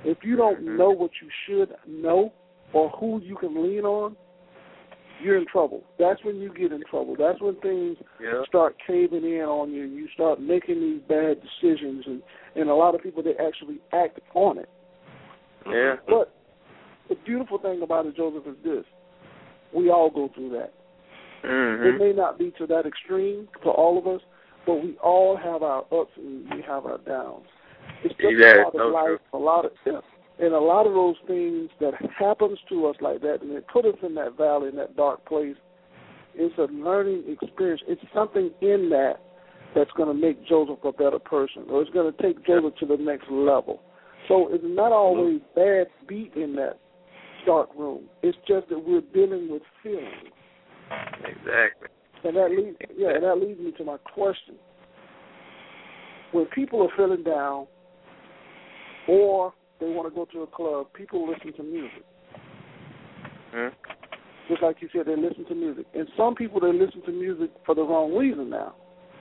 if 0.05 0.19
you 0.23 0.37
don't 0.37 0.61
Mhm. 0.61 0.77
know 0.77 0.91
what 0.91 1.11
you 1.21 1.29
should 1.47 1.75
know 1.87 2.33
or 2.73 2.89
who 2.91 3.21
you 3.21 3.37
can 3.37 3.63
lean 3.63 3.85
on, 3.85 4.17
you're 5.21 5.37
in 5.37 5.47
trouble. 5.47 5.85
That's 5.99 6.23
when 6.25 6.37
you 6.41 6.49
get 6.53 6.73
in 6.73 6.83
trouble. 6.83 7.15
That's 7.15 7.41
when 7.41 7.55
things 7.57 7.97
Yeah. 8.21 8.45
start 8.45 8.77
caving 8.87 9.25
in 9.25 9.45
on 9.45 9.73
you. 9.73 9.85
And 9.85 9.95
you 9.95 10.09
start 10.09 10.41
making 10.41 10.81
these 10.81 11.01
bad 11.03 11.41
decisions, 11.41 12.07
and 12.07 12.23
and 12.55 12.69
a 12.69 12.75
lot 12.75 12.95
of 12.95 13.03
people 13.03 13.23
they 13.23 13.37
actually 13.37 13.81
act 13.93 14.21
on 14.35 14.59
it. 14.59 14.69
Yeah. 15.67 15.97
But 16.09 16.33
the 17.09 17.17
beautiful 17.17 17.59
thing 17.59 17.83
about 17.83 18.07
it, 18.07 18.17
Joseph, 18.17 18.47
is 18.47 18.57
this: 18.65 18.85
we 19.73 19.91
all 19.91 20.11
go 20.11 20.29
through 20.35 20.51
that. 20.51 20.73
It 21.45 21.49
Mhm. 21.49 21.99
may 21.99 22.13
not 22.13 22.39
be 22.39 22.53
to 22.53 22.67
that 22.69 22.87
extreme 22.87 23.49
for 23.63 23.73
all 23.73 23.99
of 23.99 24.07
us, 24.07 24.23
but 24.65 24.75
we 24.75 24.97
all 24.99 25.35
have 25.37 25.63
our 25.63 25.85
ups 25.91 26.17
and 26.17 26.49
we 26.55 26.63
have 26.63 26.87
our 26.87 26.99
downs. 26.99 27.47
It's 28.05 28.15
just 28.15 28.37
Yeah, 28.37 28.61
a 28.61 28.63
part 28.63 28.75
so 28.75 28.87
of 28.87 28.93
life. 28.93 29.21
A 29.33 29.39
lot 29.39 29.65
of 29.65 29.73
yeah. 29.85 30.01
and 30.39 30.55
a 30.55 30.61
lot 30.61 30.87
of 30.87 30.95
those 30.95 31.17
things 31.27 31.71
that 31.81 31.95
happens 31.95 32.61
to 32.69 32.87
us 32.87 32.97
like 33.01 33.21
that, 33.23 33.43
and 33.43 33.53
it 33.53 33.67
put 33.67 33.85
us 33.85 33.97
in 34.03 34.15
that 34.15 34.33
valley, 34.37 34.69
in 34.69 34.77
that 34.77 34.97
dark 34.97 35.25
place. 35.25 35.57
It's 36.35 36.57
a 36.59 36.67
learning 36.73 37.25
experience. 37.29 37.83
It's 37.87 38.03
something 38.15 38.51
in 38.61 38.89
that 38.91 39.21
that's 39.75 39.91
going 39.93 40.09
to 40.09 40.15
make 40.15 40.43
Joseph 40.45 40.85
a 40.85 40.93
better 40.93 41.19
person, 41.19 41.65
or 41.69 41.83
it's 41.83 41.91
going 41.91 42.13
to 42.13 42.23
take 42.23 42.45
Joseph 42.47 42.77
to 42.77 42.87
the 42.87 42.97
next 42.97 43.31
level. 43.31 43.83
So 44.29 44.49
it's 44.51 44.65
not 44.67 44.93
always 44.93 45.41
bad 45.55 45.89
beat 46.09 46.35
in 46.35 46.55
that 46.57 46.79
dark 47.47 47.71
room. 47.77 48.05
It's 48.23 48.39
just 48.47 48.69
that 48.69 48.79
we're 48.79 49.01
dealing 49.13 49.51
with 49.51 49.63
feelings. 49.83 50.33
Exactly. 51.25 51.89
And 52.25 52.37
that 52.37 52.51
leads 52.51 52.77
yeah, 52.97 53.15
and 53.15 53.25
that 53.25 53.37
leads 53.37 53.59
me 53.59 53.73
to 53.79 53.85
my 53.85 53.97
question. 54.15 54.55
When 56.31 56.47
people 56.47 56.83
are 56.83 56.97
feeling 56.97 57.25
down 57.25 57.67
or 59.09 59.53
they 59.81 59.87
want 59.87 60.09
to 60.09 60.15
go 60.15 60.25
to 60.33 60.43
a 60.43 60.47
club, 60.47 60.87
people 60.95 61.29
listen 61.29 61.53
to 61.55 61.63
music. 61.63 62.05
Hmm? 63.53 63.69
Just 64.49 64.63
like 64.63 64.77
you 64.81 64.89
said, 64.93 65.07
they 65.07 65.17
listen 65.17 65.45
to 65.47 65.55
music. 65.55 65.87
And 65.95 66.09
some 66.17 66.35
people 66.35 66.61
they 66.61 66.73
listen 66.73 67.03
to 67.07 67.13
music 67.13 67.51
for 67.67 67.75
the 67.75 67.83
wrong 67.83 68.15
reason 68.15 68.51
now. 68.51 68.75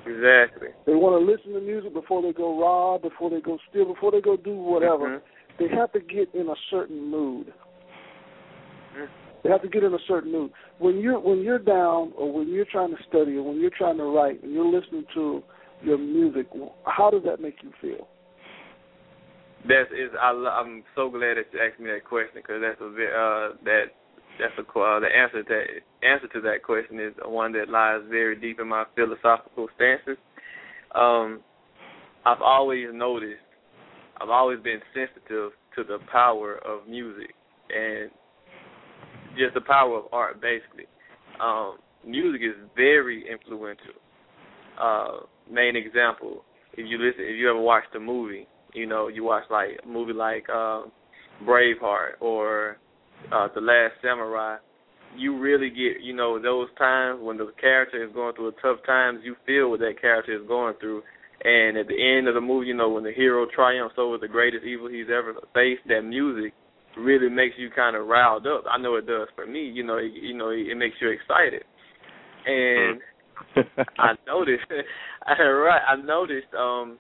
Exactly. 0.06 0.70
They 0.86 0.94
want 0.94 1.20
to 1.20 1.32
listen 1.32 1.54
to 1.54 1.62
music 1.62 1.94
before 1.94 2.22
they 2.22 2.34
go 2.34 2.60
rob, 2.60 3.04
before 3.04 3.30
they 3.30 3.42
go 3.42 3.58
steal, 3.70 3.86
before 3.86 4.12
they 4.12 4.22
go 4.22 4.36
do 4.36 4.56
whatever. 4.56 5.20
Mhm. 5.20 5.22
They 5.60 5.68
have 5.68 5.92
to 5.94 6.00
get 6.00 6.34
in 6.34 6.50
a 6.50 6.56
certain 6.70 7.06
mood. 7.06 7.54
Mhm. 8.96 9.08
They 9.44 9.50
have 9.50 9.62
to 9.62 9.68
get 9.68 9.84
in 9.84 9.94
a 9.94 10.00
certain 10.00 10.32
mood. 10.32 10.52
When 10.80 11.00
you're 11.00 11.20
when 11.20 11.42
you're 11.42 11.60
down, 11.60 12.14
or 12.16 12.32
when 12.32 12.48
you're 12.48 12.66
trying 12.66 12.96
to 12.96 13.04
study, 13.04 13.38
or 13.38 13.44
when 13.44 13.60
you're 13.60 13.70
trying 13.70 13.98
to 13.98 14.06
write, 14.06 14.42
and 14.44 14.52
you're 14.54 14.66
listening 14.66 15.06
to 15.14 15.44
your 15.82 15.98
music, 15.98 16.48
how 16.86 17.10
does 17.10 17.24
that 17.24 17.40
make 17.40 17.62
you 17.64 17.72
feel? 17.82 18.08
That's 19.68 19.92
is 19.92 20.10
I 20.20 20.32
lo- 20.32 20.50
I'm 20.50 20.84
so 20.96 21.10
glad 21.10 21.38
that 21.38 21.54
you 21.54 21.60
asked 21.60 21.80
me 21.80 21.92
that 21.92 22.04
question 22.06 22.42
because 22.42 22.62
that's 22.62 22.82
a 22.82 22.90
ve- 22.90 23.14
uh 23.14 23.54
that 23.66 23.94
that's 24.40 24.54
a 24.58 24.62
uh, 24.62 25.00
the 25.00 25.08
answer 25.08 25.44
that 25.44 26.08
answer 26.08 26.28
to 26.34 26.42
that 26.42 26.64
question 26.64 27.00
is 27.00 27.14
one 27.24 27.52
that 27.54 27.70
lies 27.70 28.02
very 28.10 28.40
deep 28.40 28.60
in 28.60 28.68
my 28.68 28.86
philosophical 28.96 29.68
stances. 29.76 30.18
Um, 30.96 31.42
I've 32.26 32.42
always 32.42 32.88
noticed, 32.94 33.42
I've 34.20 34.30
always 34.30 34.60
been 34.62 34.80
sensitive 34.94 35.52
to 35.76 35.84
the 35.84 36.00
power 36.12 36.60
of 36.66 36.88
music 36.88 37.34
and 37.70 38.12
just 39.38 39.54
the 39.54 39.62
power 39.62 39.98
of 39.98 40.06
art, 40.12 40.42
basically. 40.42 40.86
Um, 41.42 41.78
music 42.06 42.42
is 42.42 42.56
very 42.76 43.26
influential. 43.30 43.94
Uh, 44.80 45.26
main 45.50 45.76
example, 45.76 46.44
if 46.74 46.90
you 46.90 46.98
listen, 46.98 47.22
if 47.22 47.38
you 47.38 47.50
ever 47.50 47.60
watched 47.60 47.96
a 47.96 48.00
movie, 48.00 48.48
you 48.74 48.86
know, 48.86 49.08
you 49.08 49.24
watch 49.24 49.44
like 49.50 49.80
a 49.84 49.88
movie 49.88 50.14
like 50.14 50.46
uh, 50.50 50.84
Braveheart 51.44 52.20
or 52.20 52.78
uh, 53.32 53.48
The 53.54 53.62
Last 53.62 53.94
Samurai, 54.02 54.58
you 55.18 55.38
really 55.40 55.70
get, 55.70 56.02
you 56.02 56.16
know, 56.16 56.42
those 56.42 56.70
times 56.78 57.20
when 57.22 57.38
the 57.38 57.52
character 57.60 58.04
is 58.04 58.14
going 58.14 58.36
through 58.36 58.50
a 58.50 58.62
tough 58.62 58.84
times, 58.86 59.20
you 59.24 59.36
feel 59.46 59.70
what 59.70 59.80
that 59.80 60.00
character 60.00 60.34
is 60.34 60.48
going 60.48 60.76
through. 60.80 61.04
And 61.44 61.78
at 61.78 61.88
the 61.88 61.98
end 61.98 62.28
of 62.28 62.36
the 62.36 62.42
movie, 62.42 62.68
you 62.68 62.76
know, 62.76 62.90
when 62.90 63.04
the 63.04 63.12
hero 63.12 63.48
triumphs 63.54 63.96
over 63.98 64.18
the 64.18 64.28
greatest 64.28 64.64
evil 64.64 64.88
he's 64.88 65.08
ever 65.08 65.34
faced, 65.54 65.82
that 65.88 66.02
music 66.04 66.54
really 66.98 67.30
makes 67.30 67.56
you 67.58 67.70
kind 67.76 67.96
of 67.96 68.08
riled 68.08 68.46
up. 68.46 68.64
I 68.72 68.78
know 68.78 68.96
it 68.96 69.08
does 69.08 69.28
for 69.36 69.48
me. 69.48 69.62
You 69.62 69.84
know, 69.84 69.98
it, 69.98 70.12
you 70.14 70.38
know, 70.38 70.50
it, 70.50 70.68
it 70.68 70.76
makes 70.76 70.96
you 71.02 71.10
excited. 71.10 71.64
And 72.46 73.02
I 73.98 74.14
noticed, 74.28 74.64
right? 75.28 75.82
I 75.88 75.96
noticed. 76.02 76.54
Um, 76.58 77.00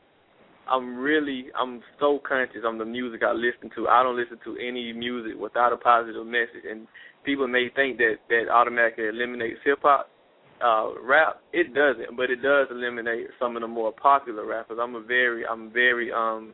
I'm 0.71 0.95
really, 0.97 1.47
I'm 1.59 1.81
so 1.99 2.19
conscious 2.25 2.63
on 2.65 2.77
the 2.77 2.85
music 2.85 3.21
I 3.23 3.33
listen 3.33 3.69
to. 3.75 3.89
I 3.89 4.03
don't 4.03 4.15
listen 4.15 4.39
to 4.45 4.55
any 4.55 4.93
music 4.93 5.33
without 5.37 5.73
a 5.73 5.77
positive 5.77 6.25
message. 6.25 6.63
And 6.69 6.87
people 7.25 7.47
may 7.47 7.67
think 7.75 7.97
that 7.97 8.15
that 8.29 8.45
automatically 8.49 9.07
eliminates 9.07 9.59
hip 9.65 9.79
hop, 9.81 10.09
uh, 10.63 10.91
rap. 11.03 11.41
It 11.51 11.73
doesn't, 11.73 12.15
but 12.15 12.29
it 12.29 12.41
does 12.41 12.67
eliminate 12.71 13.27
some 13.37 13.57
of 13.57 13.61
the 13.61 13.67
more 13.67 13.91
popular 13.91 14.45
rappers. 14.45 14.77
I'm 14.81 14.95
a 14.95 15.01
very, 15.01 15.45
I'm 15.45 15.73
very, 15.73 16.09
um, 16.11 16.53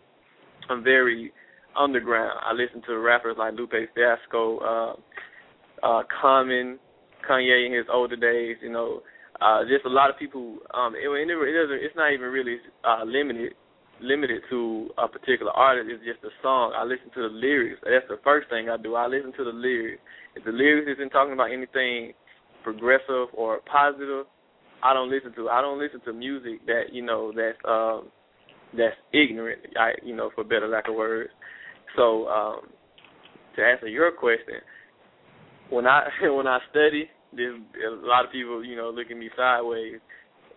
I'm 0.67 0.84
very 0.84 1.32
underground. 1.77 2.39
I 2.43 2.53
listen 2.53 2.82
to 2.88 2.97
rappers 2.97 3.36
like 3.38 3.53
Lupe 3.53 3.71
Fiasco, 3.93 4.58
uh, 4.60 4.93
uh, 5.86 6.03
Common, 6.21 6.80
Kanye 7.30 7.67
in 7.67 7.73
his 7.73 7.86
older 7.93 8.15
days. 8.15 8.58
You 8.63 8.71
know, 8.71 9.03
uh, 9.41 9.62
just 9.69 9.86
a 9.86 9.89
lot 9.89 10.10
of 10.10 10.17
people. 10.17 10.58
Um, 10.73 10.95
it, 10.95 11.08
it, 11.08 11.30
it 11.30 11.53
doesn't. 11.53 11.86
It's 11.86 11.95
not 11.95 12.13
even 12.13 12.30
really 12.30 12.58
uh, 12.84 13.03
limited 13.06 13.53
limited 14.01 14.41
to 14.49 14.89
a 14.97 15.07
particular 15.07 15.51
artist. 15.51 15.89
It's 15.91 16.05
just 16.05 16.23
a 16.23 16.33
song. 16.41 16.73
I 16.75 16.83
listen 16.83 17.10
to 17.15 17.21
the 17.29 17.33
lyrics. 17.33 17.79
That's 17.83 18.07
the 18.10 18.19
first 18.23 18.49
thing 18.49 18.69
I 18.69 18.77
do. 18.77 18.95
I 18.95 19.07
listen 19.07 19.33
to 19.38 19.43
the 19.43 19.51
lyrics. 19.51 20.01
If 20.36 20.45
the 20.45 20.51
lyrics 20.51 20.91
isn't 20.97 21.10
talking 21.10 21.33
about 21.33 21.51
anything 21.51 22.13
progressive 22.63 23.33
or 23.33 23.60
positive, 23.65 24.25
I 24.83 24.93
don't 24.93 25.10
listen 25.10 25.33
to. 25.36 25.49
I 25.49 25.62
don't 25.62 25.79
listen 25.79 26.01
to 26.05 26.13
music 26.13 26.65
that 26.67 26.93
you 26.93 27.03
know 27.03 27.31
that's 27.36 27.57
um, 27.67 28.10
that's 28.77 28.95
ignorant. 29.13 29.62
I 29.79 29.93
you 30.03 30.15
know 30.15 30.29
for 30.36 30.43
better 30.43 30.67
lack 30.67 30.88
of 30.88 30.95
words. 30.95 31.29
So 31.95 32.27
um, 32.27 32.62
to 33.55 33.63
answer 33.63 33.88
your 33.88 34.12
question, 34.12 34.62
when 35.69 35.88
I 35.88 36.07
when 36.23 36.47
I 36.47 36.60
study, 36.69 37.10
there's 37.33 37.60
a 37.86 38.05
lot 38.05 38.25
of 38.25 38.31
people 38.31 38.63
you 38.63 38.75
know 38.75 38.89
look 38.89 39.10
at 39.10 39.17
me 39.17 39.29
sideways, 39.36 39.99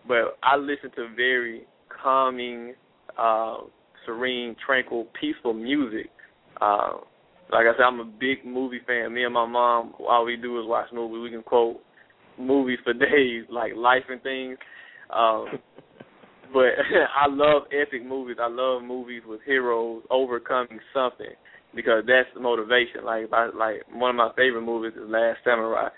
but 0.07 0.37
I 0.43 0.57
listen 0.57 0.91
to 0.95 1.15
very 1.15 1.65
calming, 2.01 2.73
uh, 3.17 3.57
serene, 4.05 4.55
tranquil, 4.65 5.07
peaceful 5.19 5.53
music. 5.53 6.09
Uh, 6.59 6.93
like 7.51 7.65
I 7.67 7.73
said, 7.75 7.83
I'm 7.83 7.99
a 7.99 8.05
big 8.05 8.45
movie 8.45 8.81
fan. 8.85 9.13
Me 9.13 9.25
and 9.25 9.33
my 9.33 9.45
mom, 9.45 9.93
all 9.99 10.25
we 10.25 10.37
do 10.37 10.59
is 10.59 10.67
watch 10.67 10.87
movies. 10.93 11.19
We 11.23 11.31
can 11.31 11.43
quote 11.43 11.81
movies 12.39 12.79
for 12.83 12.93
days, 12.93 13.45
like 13.49 13.73
Life 13.75 14.03
and 14.09 14.21
things. 14.23 14.57
Um, 15.09 15.47
but 16.53 16.71
I 17.15 17.27
love 17.27 17.63
epic 17.71 18.05
movies. 18.05 18.37
I 18.41 18.47
love 18.47 18.83
movies 18.83 19.23
with 19.25 19.41
heroes 19.45 20.03
overcoming 20.09 20.79
something 20.93 21.35
because 21.75 22.03
that's 22.07 22.29
the 22.33 22.41
motivation. 22.41 23.05
Like, 23.05 23.25
I, 23.31 23.49
like 23.55 23.83
one 23.91 24.11
of 24.11 24.15
my 24.15 24.31
favorite 24.35 24.63
movies 24.63 24.93
is 24.95 25.09
Last 25.09 25.39
Samurai. 25.43 25.89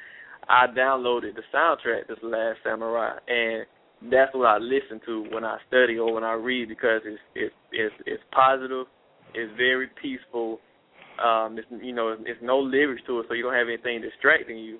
I 0.48 0.68
downloaded 0.68 1.36
the 1.36 1.44
soundtrack 1.54 2.08
to 2.08 2.28
Last 2.28 2.60
Samurai, 2.64 3.18
and 3.28 3.66
that's 4.12 4.34
what 4.34 4.48
I 4.48 4.58
listen 4.58 5.00
to 5.06 5.26
when 5.32 5.44
I 5.44 5.58
study 5.68 5.98
or 5.98 6.14
when 6.14 6.24
I 6.24 6.34
read 6.34 6.70
because 6.70 7.02
it's 7.06 7.22
it's 7.36 7.54
it's, 7.72 7.96
it's 8.06 8.24
positive, 8.32 8.88
it's 9.34 9.52
very 9.58 9.88
peaceful. 10.02 10.60
Um, 11.24 11.58
it's 11.58 11.68
you 11.82 11.94
know 11.94 12.16
it's, 12.20 12.40
no 12.42 12.60
lyrics 12.60 13.04
to 13.08 13.20
it, 13.20 13.26
so 13.28 13.34
you 13.34 13.44
don't 13.44 13.54
have 13.54 13.68
anything 13.68 14.02
distracting 14.02 14.58
you. 14.58 14.80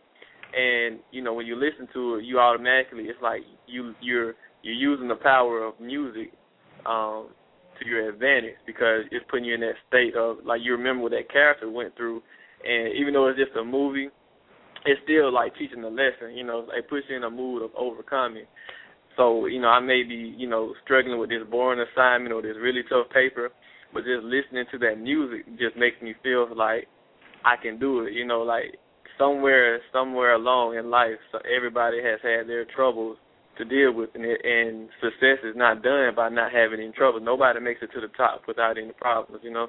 And 0.56 1.00
you 1.12 1.22
know 1.22 1.34
when 1.34 1.46
you 1.46 1.56
listen 1.56 1.88
to 1.94 2.16
it, 2.16 2.26
you 2.26 2.40
automatically 2.40 3.04
it's 3.04 3.22
like 3.22 3.42
you 3.68 3.94
you're 4.02 4.34
you're 4.62 4.74
using 4.74 5.08
the 5.08 5.16
power 5.16 5.64
of 5.64 5.80
music 5.80 6.32
um, 6.86 7.30
to 7.80 7.88
your 7.88 8.10
advantage 8.10 8.56
because 8.66 9.04
it's 9.12 9.26
putting 9.30 9.46
you 9.46 9.56
in 9.56 9.62
that 9.62 9.76
state 9.88 10.16
of 10.16 10.38
like 10.46 10.62
you 10.64 10.74
remember 10.74 11.04
what 11.04 11.12
that 11.12 11.32
character 11.32 11.70
went 11.70 11.96
through, 11.96 12.22
and 12.66 12.94
even 12.98 13.14
though 13.14 13.28
it's 13.28 13.40
just 13.40 13.56
a 13.58 13.64
movie, 13.64 14.10
it's 14.86 15.02
still 15.04 15.32
like 15.32 15.56
teaching 15.56 15.84
a 15.84 15.88
lesson. 15.88 16.36
You 16.36 16.44
know, 16.44 16.68
it 16.76 16.90
puts 16.90 17.06
you 17.10 17.16
in 17.16 17.24
a 17.24 17.30
mood 17.30 17.62
of 17.64 17.72
overcoming. 17.78 18.46
So, 19.16 19.46
you 19.46 19.62
know, 19.62 19.68
I 19.68 19.80
may 19.80 20.04
be, 20.04 20.34
you 20.38 20.50
know, 20.50 20.74
struggling 20.84 21.20
with 21.20 21.30
this 21.30 21.44
boring 21.50 21.86
assignment 21.92 22.34
or 22.34 22.42
this 22.42 22.56
really 22.60 22.82
tough 22.90 23.10
paper, 23.14 23.50
but 23.94 24.04
just 24.04 24.24
listening 24.24 24.66
to 24.72 24.78
that 24.80 24.96
music 25.00 25.46
just 25.60 25.78
makes 25.78 26.02
me 26.02 26.16
feel 26.24 26.48
like 26.56 26.88
I 27.46 27.62
can 27.62 27.80
do 27.80 28.02
it. 28.02 28.14
You 28.14 28.26
know, 28.26 28.42
like 28.42 28.78
somewhere, 29.20 29.80
somewhere 29.92 30.34
along 30.34 30.78
in 30.78 30.90
life, 30.90 31.20
so 31.32 31.40
everybody 31.56 31.98
has 32.04 32.20
had 32.24 32.48
their 32.48 32.66
troubles 32.66 33.18
to 33.58 33.66
deal 33.66 33.94
with, 33.94 34.10
and, 34.16 34.26
and 34.26 34.90
success 35.00 35.38
is 35.44 35.56
not 35.56 35.84
done 35.84 36.16
by 36.16 36.30
not 36.30 36.52
having 36.52 36.80
any 36.80 36.92
trouble. 36.92 37.20
Nobody 37.20 37.60
makes 37.60 37.82
it 37.84 37.92
to 37.94 38.02
the 38.02 38.08
top 38.18 38.42
without 38.48 38.80
any 38.80 38.94
problems. 38.94 39.44
You 39.44 39.52
know, 39.52 39.68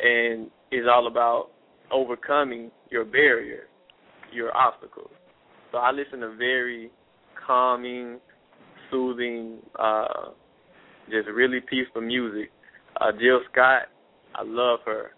and 0.00 0.50
it's 0.70 0.88
all 0.90 1.06
about 1.06 1.50
overcoming 1.92 2.70
your 2.90 3.04
barriers, 3.04 3.68
your 4.32 4.56
obstacles. 4.56 5.10
So 5.70 5.78
I 5.78 5.90
listen 5.90 6.20
to 6.20 6.34
very 6.36 6.90
calming 7.46 8.20
soothing, 8.90 9.58
uh, 9.78 10.30
just 11.10 11.28
really 11.28 11.60
peaceful 11.60 12.00
music. 12.02 12.50
Uh, 13.00 13.12
Jill 13.12 13.40
Scott, 13.52 13.82
I 14.34 14.42
love 14.44 14.80
her. 14.86 15.10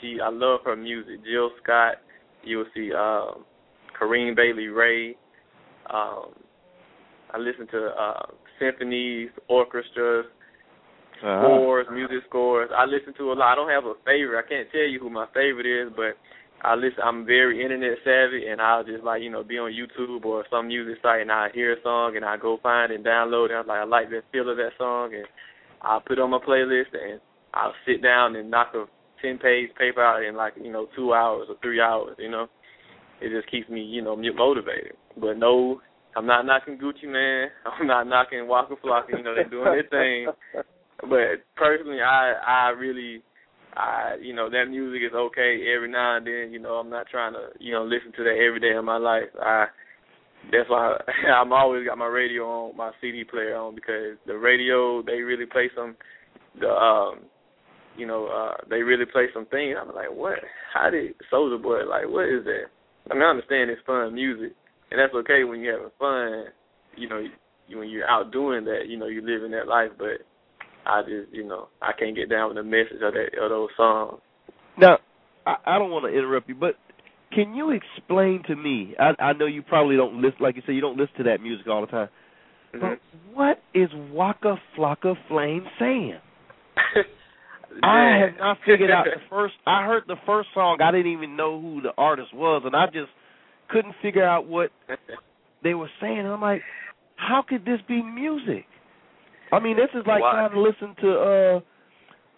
She, 0.00 0.18
I 0.22 0.30
love 0.30 0.60
her 0.64 0.76
music. 0.76 1.24
Jill 1.24 1.50
Scott, 1.62 1.96
you'll 2.42 2.66
see 2.74 2.90
um, 2.92 3.44
Corinne 3.98 4.34
Bailey 4.34 4.66
Rae. 4.66 5.16
Um, 5.92 6.32
I 7.32 7.38
listen 7.38 7.66
to 7.68 7.86
uh, 7.98 8.26
symphonies, 8.58 9.30
orchestras, 9.48 10.26
Uh-huh. 11.22 11.38
scores, 11.40 11.86
music 11.92 12.18
scores. 12.28 12.68
I 12.76 12.84
listen 12.84 13.14
to 13.18 13.32
a 13.32 13.34
lot. 13.34 13.52
I 13.52 13.54
don't 13.54 13.70
have 13.70 13.84
a 13.84 13.94
favorite. 14.04 14.42
I 14.44 14.48
can't 14.48 14.68
tell 14.72 14.82
you 14.82 14.98
who 14.98 15.08
my 15.08 15.26
favorite 15.32 15.66
is, 15.66 15.92
but 15.94 16.18
I 16.62 16.76
listen. 16.76 17.02
I'm 17.04 17.26
very 17.26 17.62
internet 17.62 17.98
savvy, 18.04 18.46
and 18.46 18.60
I'll 18.60 18.84
just 18.84 19.02
like 19.02 19.20
you 19.22 19.30
know 19.30 19.42
be 19.42 19.58
on 19.58 19.72
YouTube 19.72 20.24
or 20.24 20.44
some 20.48 20.68
music 20.68 21.02
site, 21.02 21.22
and 21.22 21.32
I 21.32 21.48
hear 21.52 21.72
a 21.72 21.82
song, 21.82 22.14
and 22.16 22.24
I 22.24 22.36
go 22.36 22.58
find 22.62 22.92
and 22.92 23.04
download 23.04 23.50
it. 23.50 23.54
I'm 23.54 23.66
like, 23.66 23.80
I 23.80 23.84
like 23.84 24.10
the 24.10 24.20
feel 24.30 24.48
of 24.48 24.56
that 24.56 24.70
song, 24.78 25.12
and 25.14 25.26
I'll 25.82 26.00
put 26.00 26.18
it 26.18 26.20
on 26.20 26.30
my 26.30 26.38
playlist, 26.38 26.94
and 26.94 27.20
I'll 27.52 27.74
sit 27.84 28.00
down 28.00 28.36
and 28.36 28.48
knock 28.48 28.74
a 28.74 28.84
ten 29.20 29.38
page 29.38 29.70
paper 29.76 30.04
out 30.04 30.22
in 30.22 30.36
like 30.36 30.54
you 30.62 30.72
know 30.72 30.86
two 30.94 31.12
hours 31.12 31.46
or 31.48 31.56
three 31.62 31.80
hours. 31.80 32.14
You 32.18 32.30
know, 32.30 32.46
it 33.20 33.30
just 33.36 33.50
keeps 33.50 33.68
me 33.68 33.82
you 33.82 34.02
know 34.02 34.16
motivated. 34.16 34.92
But 35.20 35.38
no, 35.38 35.80
I'm 36.16 36.26
not 36.26 36.46
knocking 36.46 36.78
Gucci 36.78 37.10
Mane. 37.10 37.50
I'm 37.80 37.88
not 37.88 38.06
knocking 38.06 38.46
Waka 38.46 38.74
Flocka. 38.84 39.18
You 39.18 39.24
know, 39.24 39.34
they're 39.34 39.48
doing 39.48 39.64
their 39.64 39.88
thing. 39.90 40.26
But 41.00 41.42
personally, 41.56 42.00
I 42.00 42.34
I 42.46 42.68
really 42.68 43.24
I 43.74 44.16
you 44.20 44.34
know 44.34 44.50
that 44.50 44.66
music 44.68 45.02
is 45.06 45.14
okay 45.14 45.64
every 45.74 45.90
now 45.90 46.16
and 46.16 46.26
then. 46.26 46.52
You 46.52 46.58
know 46.58 46.74
I'm 46.74 46.90
not 46.90 47.06
trying 47.10 47.32
to 47.32 47.48
you 47.58 47.72
know 47.72 47.84
listen 47.84 48.12
to 48.16 48.24
that 48.24 48.36
every 48.36 48.60
day 48.60 48.76
of 48.76 48.84
my 48.84 48.98
life. 48.98 49.30
I 49.40 49.66
that's 50.50 50.68
why 50.68 50.96
I, 50.96 51.30
I'm 51.40 51.52
always 51.52 51.86
got 51.86 51.98
my 51.98 52.06
radio 52.06 52.44
on, 52.44 52.76
my 52.76 52.90
CD 53.00 53.24
player 53.24 53.56
on 53.56 53.74
because 53.74 54.18
the 54.26 54.36
radio 54.36 55.02
they 55.02 55.20
really 55.20 55.46
play 55.46 55.70
some 55.74 55.96
the 56.60 56.68
um 56.68 57.20
you 57.96 58.06
know 58.06 58.26
uh 58.26 58.54
they 58.68 58.82
really 58.82 59.06
play 59.06 59.26
some 59.32 59.46
things. 59.46 59.76
I'm 59.80 59.94
like 59.94 60.10
what? 60.12 60.38
How 60.72 60.90
did 60.90 61.14
Soulja 61.32 61.60
Boy 61.62 61.84
like 61.88 62.08
what 62.08 62.28
is 62.28 62.44
that? 62.44 62.66
I 63.10 63.14
mean 63.14 63.22
I 63.22 63.30
understand 63.30 63.70
it's 63.70 63.80
fun 63.86 64.14
music 64.14 64.52
and 64.90 65.00
that's 65.00 65.14
okay 65.14 65.44
when 65.44 65.60
you're 65.60 65.76
having 65.76 65.92
fun. 65.98 66.52
You 66.96 67.08
know 67.08 67.24
you, 67.68 67.78
when 67.78 67.88
you're 67.88 68.08
out 68.08 68.32
doing 68.32 68.64
that. 68.66 68.88
You 68.88 68.98
know 68.98 69.06
you're 69.06 69.22
living 69.22 69.52
that 69.52 69.66
life, 69.66 69.90
but 69.98 70.26
I 70.86 71.02
just, 71.02 71.32
you 71.32 71.46
know, 71.46 71.68
I 71.80 71.92
can't 71.98 72.16
get 72.16 72.30
down 72.30 72.48
with 72.48 72.56
the 72.56 72.62
message 72.62 73.02
of 73.02 73.14
that 73.14 73.42
of 73.42 73.50
those 73.50 73.68
songs. 73.76 74.20
Now, 74.78 74.98
I, 75.46 75.56
I 75.66 75.78
don't 75.78 75.90
want 75.90 76.04
to 76.06 76.16
interrupt 76.16 76.48
you, 76.48 76.54
but 76.54 76.76
can 77.32 77.54
you 77.54 77.70
explain 77.70 78.42
to 78.48 78.56
me? 78.56 78.94
I, 78.98 79.22
I 79.22 79.32
know 79.32 79.46
you 79.46 79.62
probably 79.62 79.96
don't 79.96 80.20
listen, 80.20 80.38
like 80.40 80.56
you 80.56 80.62
said, 80.66 80.74
you 80.74 80.80
don't 80.80 80.98
listen 80.98 81.16
to 81.18 81.22
that 81.24 81.40
music 81.40 81.66
all 81.68 81.80
the 81.82 81.86
time. 81.86 82.08
Mm-hmm. 82.74 82.80
But 82.80 82.98
what 83.34 83.62
is 83.74 83.88
Waka 84.12 84.56
Flocka 84.76 85.14
Flame 85.28 85.66
saying? 85.78 86.18
I 87.82 88.18
have 88.20 88.38
not 88.38 88.58
figured 88.66 88.90
out 88.90 89.04
the 89.04 89.20
first. 89.30 89.54
I 89.66 89.86
heard 89.86 90.04
the 90.06 90.16
first 90.26 90.50
song. 90.52 90.78
I 90.82 90.90
didn't 90.90 91.12
even 91.12 91.36
know 91.36 91.60
who 91.60 91.80
the 91.80 91.92
artist 91.96 92.34
was, 92.34 92.62
and 92.66 92.76
I 92.76 92.86
just 92.86 93.10
couldn't 93.70 93.94
figure 94.02 94.24
out 94.24 94.46
what 94.46 94.70
they 95.62 95.72
were 95.72 95.88
saying. 96.00 96.26
I'm 96.26 96.40
like, 96.40 96.62
how 97.16 97.42
could 97.46 97.64
this 97.64 97.80
be 97.88 98.02
music? 98.02 98.66
I 99.52 99.60
mean, 99.60 99.76
this 99.76 99.90
is 99.94 100.06
like 100.06 100.22
Why? 100.22 100.32
trying 100.32 100.52
to 100.52 100.60
listen 100.60 100.94
to 101.02 101.10
uh 101.12 101.60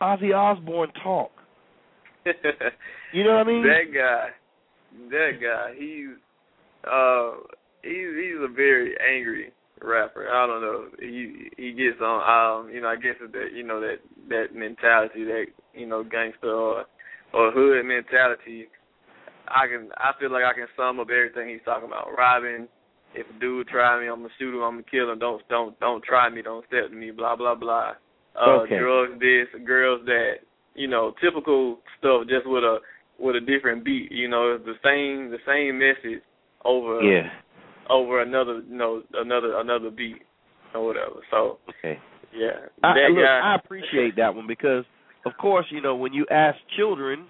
Ozzy 0.04 0.34
Osbourne 0.34 0.92
talk. 1.02 1.30
You 3.14 3.22
know 3.22 3.34
what 3.34 3.46
I 3.46 3.50
mean? 3.50 3.62
that 3.62 3.94
guy, 3.94 4.28
that 5.08 5.30
guy, 5.40 5.74
he's 5.78 6.18
uh, 6.82 7.30
he's 7.82 8.10
he's 8.18 8.42
a 8.42 8.52
very 8.52 8.96
angry 8.98 9.52
rapper. 9.80 10.28
I 10.28 10.44
don't 10.48 10.60
know. 10.60 10.86
He 10.98 11.48
he 11.56 11.72
gets 11.74 12.02
on. 12.02 12.66
Um, 12.66 12.74
you 12.74 12.80
know, 12.80 12.88
I 12.88 12.96
guess 12.96 13.14
it's 13.22 13.32
that 13.32 13.54
you 13.54 13.62
know 13.62 13.80
that 13.80 13.98
that 14.30 14.46
mentality, 14.52 15.22
that 15.22 15.44
you 15.74 15.86
know, 15.86 16.02
gangster 16.02 16.50
or 16.50 16.86
or 17.32 17.52
hood 17.52 17.86
mentality. 17.86 18.66
I 19.46 19.68
can 19.68 19.90
I 19.96 20.10
feel 20.18 20.32
like 20.32 20.42
I 20.42 20.54
can 20.54 20.66
sum 20.76 20.98
up 20.98 21.06
everything 21.08 21.50
he's 21.50 21.64
talking 21.64 21.86
about. 21.86 22.08
Robbing. 22.18 22.66
If 23.14 23.26
a 23.30 23.40
dude 23.40 23.68
try 23.68 24.00
me, 24.00 24.08
I'm 24.08 24.16
gonna 24.22 24.28
shoot 24.38 24.54
him. 24.54 24.62
I'm 24.62 24.72
gonna 24.74 24.82
kill 24.90 25.10
him. 25.10 25.18
Don't 25.18 25.46
don't 25.48 25.78
don't 25.80 26.02
try 26.04 26.28
me. 26.28 26.42
Don't 26.42 26.66
step 26.66 26.90
to 26.90 26.94
me. 26.96 27.10
Blah 27.10 27.36
blah 27.36 27.54
blah. 27.54 27.92
Uh, 28.34 28.60
Okay. 28.62 28.78
Drugs 28.78 29.20
this, 29.20 29.48
girls 29.64 30.00
that. 30.06 30.34
You 30.76 30.88
know, 30.88 31.14
typical 31.22 31.78
stuff, 32.00 32.22
just 32.28 32.46
with 32.48 32.64
a 32.64 32.78
with 33.20 33.36
a 33.36 33.40
different 33.40 33.84
beat. 33.84 34.10
You 34.10 34.26
know, 34.28 34.56
it's 34.56 34.64
the 34.64 34.74
same 34.82 35.30
the 35.30 35.38
same 35.46 35.78
message 35.78 36.20
over 36.64 37.00
Yeah. 37.00 37.30
over 37.88 38.22
another 38.22 38.62
you 38.68 38.76
know 38.76 39.02
another 39.14 39.58
another 39.60 39.90
beat 39.90 40.22
or 40.74 40.84
whatever. 40.84 41.20
So 41.30 41.58
Okay. 41.68 42.00
yeah, 42.34 42.66
I, 42.82 43.06
look, 43.08 43.22
guy. 43.24 43.40
I 43.44 43.54
appreciate 43.54 44.16
that 44.16 44.34
one 44.34 44.48
because, 44.48 44.84
of 45.24 45.36
course, 45.36 45.66
you 45.70 45.80
know 45.80 45.94
when 45.94 46.12
you 46.12 46.26
ask 46.28 46.58
children 46.76 47.26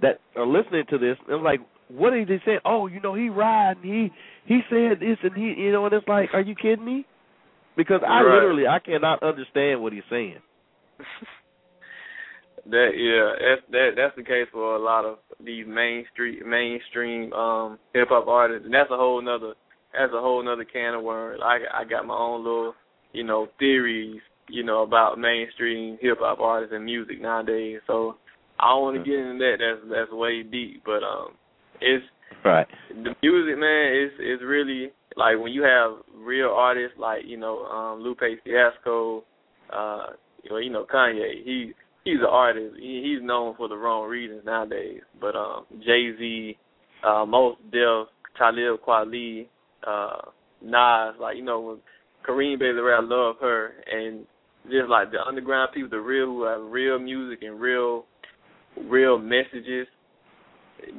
that 0.00 0.20
are 0.36 0.46
listening 0.46 0.84
to 0.90 0.98
this, 0.98 1.16
they're 1.26 1.38
like, 1.38 1.60
"What 1.88 2.10
did 2.10 2.28
they 2.28 2.40
say?" 2.44 2.58
Oh, 2.64 2.86
you 2.86 3.00
know, 3.00 3.14
he 3.14 3.28
ride 3.28 3.76
he 3.82 4.12
he 4.44 4.60
said 4.70 5.00
this 5.00 5.18
and 5.22 5.34
he, 5.36 5.54
you 5.62 5.72
know, 5.72 5.84
and 5.86 5.94
it's 5.94 6.08
like, 6.08 6.30
are 6.34 6.40
you 6.40 6.54
kidding 6.54 6.84
me? 6.84 7.06
Because 7.76 8.00
I 8.06 8.22
Right. 8.22 8.34
literally 8.34 8.66
I 8.66 8.78
cannot 8.78 9.22
understand 9.22 9.82
what 9.82 9.92
he's 9.92 10.02
saying. 10.10 10.40
That 12.68 12.90
yeah, 12.96 13.30
that's 13.38 13.62
that 13.70 13.90
that's 13.94 14.16
the 14.16 14.24
case 14.24 14.48
for 14.50 14.74
a 14.74 14.78
lot 14.82 15.04
of 15.04 15.18
these 15.38 15.64
mainstream 15.68 16.48
mainstream 16.48 17.32
um 17.32 17.78
hip 17.94 18.08
hop 18.08 18.26
artists, 18.26 18.64
and 18.64 18.74
that's 18.74 18.90
a 18.90 18.96
whole 18.96 19.22
nother 19.22 19.54
that's 19.92 20.12
a 20.12 20.20
whole 20.20 20.42
nother 20.42 20.64
can 20.64 20.94
of 20.94 21.02
worms. 21.04 21.40
I 21.44 21.58
I 21.72 21.84
got 21.84 22.06
my 22.06 22.16
own 22.16 22.42
little 22.42 22.74
you 23.12 23.22
know 23.22 23.46
theories 23.60 24.20
you 24.48 24.64
know 24.64 24.82
about 24.82 25.16
mainstream 25.18 25.96
hip 26.00 26.18
hop 26.18 26.40
artists 26.40 26.74
and 26.74 26.84
music 26.84 27.20
nowadays. 27.20 27.78
So 27.86 28.16
I 28.58 28.70
don't 28.70 28.82
want 28.82 28.96
to 28.96 29.04
get 29.08 29.18
into 29.20 29.38
that. 29.38 29.56
That's 29.60 29.88
that's 29.88 30.10
way 30.12 30.42
deep, 30.42 30.82
but 30.84 31.04
um, 31.04 31.34
it's 31.80 32.04
Right. 32.44 32.66
the 32.90 33.14
music, 33.22 33.58
man, 33.58 33.92
is 33.92 34.12
is 34.20 34.40
really 34.44 34.92
like 35.16 35.38
when 35.38 35.52
you 35.52 35.62
have 35.62 35.92
real 36.14 36.50
artists 36.54 36.96
like 36.98 37.22
you 37.24 37.36
know 37.36 37.64
um 37.64 38.00
Lupe 38.00 38.20
Fiasco, 38.44 39.24
uh, 39.72 40.06
you 40.42 40.50
know, 40.50 40.56
you 40.58 40.70
know 40.70 40.86
Kanye. 40.92 41.44
He 41.44 41.72
he's 42.04 42.20
an 42.20 42.26
artist. 42.30 42.76
He, 42.78 43.02
he's 43.04 43.26
known 43.26 43.56
for 43.56 43.68
the 43.68 43.76
wrong 43.76 44.08
reasons 44.08 44.42
nowadays. 44.44 45.00
But 45.20 45.34
um 45.34 45.66
Jay 45.84 46.12
Z, 46.16 46.56
uh, 47.04 47.24
Mos 47.26 47.56
Def, 47.72 48.08
Talib 48.38 48.80
Kweli, 48.86 49.48
uh, 49.86 50.30
Nas, 50.62 51.14
like 51.20 51.36
you 51.36 51.44
know 51.44 51.60
when 51.60 51.78
Corinne 52.22 52.58
Bailey, 52.58 52.92
I 52.92 53.00
love 53.02 53.36
her, 53.40 53.72
and 53.90 54.24
just 54.64 54.88
like 54.88 55.10
the 55.10 55.18
underground 55.26 55.70
people, 55.74 55.90
the 55.90 56.00
real 56.00 56.26
who 56.26 56.44
have 56.44 56.60
real 56.62 56.98
music 56.98 57.42
and 57.42 57.60
real 57.60 58.04
real 58.88 59.18
messages 59.18 59.86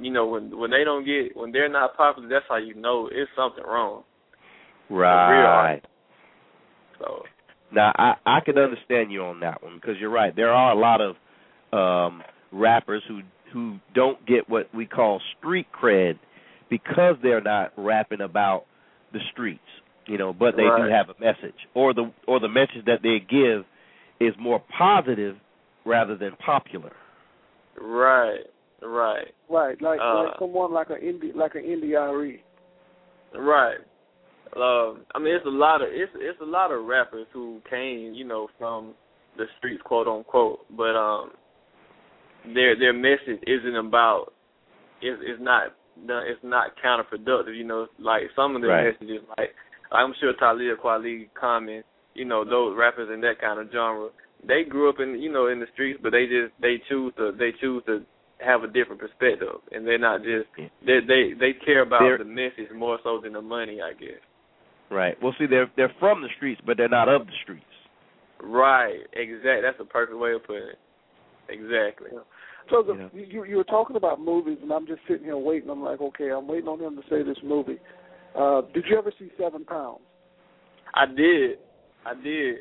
you 0.01 0.11
know 0.11 0.27
when 0.27 0.57
when 0.57 0.71
they 0.71 0.83
don't 0.83 1.05
get 1.05 1.35
when 1.35 1.51
they're 1.51 1.69
not 1.69 1.95
popular 1.97 2.27
that's 2.29 2.45
how 2.49 2.57
you 2.57 2.73
know 2.75 3.07
it's 3.11 3.31
something 3.35 3.63
wrong 3.63 4.03
Right. 4.89 5.81
so 6.99 7.23
Now 7.73 7.91
I 7.97 8.13
I 8.25 8.39
can 8.45 8.57
understand 8.57 9.11
you 9.11 9.23
on 9.23 9.41
that 9.41 9.61
one 9.61 9.75
because 9.75 9.95
you're 9.99 10.09
right. 10.09 10.33
There 10.35 10.51
are 10.51 10.71
a 10.71 10.79
lot 10.79 11.01
of 11.01 11.15
um 11.73 12.23
rappers 12.51 13.03
who 13.07 13.21
who 13.53 13.77
don't 13.93 14.25
get 14.25 14.49
what 14.49 14.73
we 14.73 14.85
call 14.85 15.21
street 15.37 15.67
cred 15.71 16.19
because 16.69 17.15
they're 17.21 17.41
not 17.41 17.71
rapping 17.77 18.21
about 18.21 18.65
the 19.13 19.19
streets, 19.31 19.59
you 20.05 20.17
know, 20.17 20.33
but 20.33 20.55
they 20.57 20.63
do 20.63 20.89
have 20.89 21.09
a 21.09 21.19
message 21.19 21.55
or 21.73 21.93
the 21.93 22.11
or 22.27 22.39
the 22.39 22.49
message 22.49 22.85
that 22.85 22.99
they 23.03 23.19
give 23.19 23.65
is 24.19 24.33
more 24.39 24.61
positive 24.77 25.35
rather 25.85 26.17
than 26.17 26.31
popular. 26.45 26.91
right 27.79 28.41
right 28.81 29.33
Right, 29.49 29.81
like 29.81 29.99
Uh, 30.01 30.23
like 30.23 30.33
someone 30.39 30.73
like 30.73 30.89
an 30.89 30.97
Indi 31.01 31.31
like 31.35 31.55
an 31.55 31.63
NDRE. 31.63 32.39
right 33.35 33.77
um 34.55 35.05
i 35.13 35.19
mean 35.19 35.35
it's 35.35 35.45
a 35.45 35.49
lot 35.49 35.81
of 35.81 35.89
it's 35.91 36.11
it's 36.15 36.39
a 36.41 36.45
lot 36.45 36.71
of 36.71 36.85
rappers 36.85 37.27
who 37.33 37.59
came 37.69 38.13
you 38.13 38.23
know 38.23 38.47
from 38.57 38.93
the 39.37 39.45
streets 39.57 39.81
quote 39.83 40.07
unquote 40.07 40.59
but 40.75 40.95
um 40.95 41.31
their 42.53 42.77
their 42.77 42.93
message 42.93 43.41
isn't 43.45 43.75
about 43.75 44.27
it's 45.01 45.21
it's 45.25 45.41
not 45.41 45.73
it's 45.99 46.39
not 46.43 46.71
counterproductive 46.83 47.57
you 47.57 47.65
know 47.65 47.87
like 47.99 48.23
some 48.35 48.55
of 48.55 48.61
the 48.61 48.67
Right. 48.67 48.93
messages 48.93 49.21
like 49.37 49.49
i'm 49.91 50.13
sure 50.19 50.33
Talib 50.39 50.77
Kweli 50.83 51.27
Common 51.39 51.83
you 52.13 52.25
know 52.25 52.45
those 52.45 52.75
rappers 52.77 53.09
in 53.13 53.19
that 53.21 53.41
kind 53.41 53.59
of 53.59 53.69
genre 53.71 54.09
they 54.47 54.63
grew 54.63 54.89
up 54.89 54.99
in 54.99 55.19
you 55.21 55.31
know 55.31 55.47
in 55.47 55.59
the 55.59 55.65
streets 55.73 55.99
but 56.01 56.11
they 56.11 56.25
just 56.25 56.53
they 56.61 56.77
choose 56.87 57.13
to 57.17 57.31
they 57.37 57.51
choose 57.59 57.83
to 57.87 58.01
have 58.39 58.63
a 58.63 58.67
different 58.67 58.99
perspective 59.01 59.55
and 59.71 59.85
they're 59.85 59.97
not 59.97 60.21
just 60.21 60.45
they 60.85 60.99
they 61.07 61.33
they 61.39 61.53
care 61.65 61.81
about 61.81 62.01
They're- 62.01 62.17
the 62.19 62.25
message 62.25 62.69
more 62.75 62.99
so 63.03 63.19
than 63.21 63.33
the 63.33 63.41
money 63.41 63.79
i 63.81 63.93
guess 63.93 64.21
Right. 64.89 65.21
Well, 65.21 65.35
see, 65.37 65.47
they're 65.47 65.69
they're 65.75 65.91
from 65.99 66.21
the 66.21 66.29
streets, 66.37 66.61
but 66.65 66.77
they're 66.77 66.87
not 66.87 67.09
of 67.09 67.25
the 67.25 67.33
streets. 67.43 67.65
right 68.41 69.01
Exactly. 69.11 69.61
that's 69.61 69.79
a 69.81 69.83
perfect 69.83 70.17
way 70.17 70.31
of 70.31 70.45
putting 70.45 70.63
it 70.69 70.79
exactly 71.49 72.11
So 72.69 72.83
the, 72.83 72.93
Yeah. 72.93 73.09
you 73.13 73.43
you 73.43 73.57
were 73.57 73.65
talking 73.65 73.97
about 73.97 74.21
movies, 74.21 74.59
and 74.61 74.71
I'm 74.71 74.87
just 74.87 75.01
sitting 75.07 75.25
here 75.25 75.35
waiting. 75.37 75.69
I'm 75.69 75.83
like, 75.83 75.99
okay, 75.99 76.29
I'm 76.31 76.47
waiting 76.47 76.69
on 76.69 76.79
him 76.79 76.95
to 76.95 77.01
say 77.09 77.21
this 77.23 77.37
movie. 77.43 77.79
Uh, 78.33 78.61
did 78.73 78.85
you 78.89 78.97
ever 78.97 79.11
see 79.19 79.29
Seven 79.37 79.65
Pounds? 79.65 79.99
I 80.93 81.05
did. 81.05 81.57
I 82.05 82.13
did. 82.23 82.55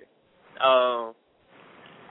Um 0.60 1.14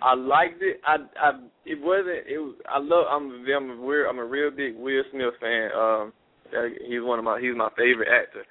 I 0.05 0.13
liked 0.13 0.61
it. 0.61 0.79
I 0.85 0.97
I 1.19 1.31
it 1.65 1.81
wasn't 1.81 2.27
it 2.29 2.37
was 2.37 2.55
I 2.69 2.77
love 2.77 3.05
I'm 3.09 3.43
I'm 3.49 3.79
a 3.79 3.81
weird 3.81 4.07
I'm 4.07 4.19
a 4.19 4.25
real 4.25 4.51
big 4.51 4.77
Will 4.77 5.01
Smith 5.11 5.33
fan. 5.41 5.69
Um 5.75 6.13
uh, 6.55 6.69
he's 6.87 7.01
one 7.01 7.17
of 7.17 7.25
my 7.25 7.39
he's 7.41 7.55
my 7.57 7.69
favorite 7.75 8.09
actor. 8.09 8.45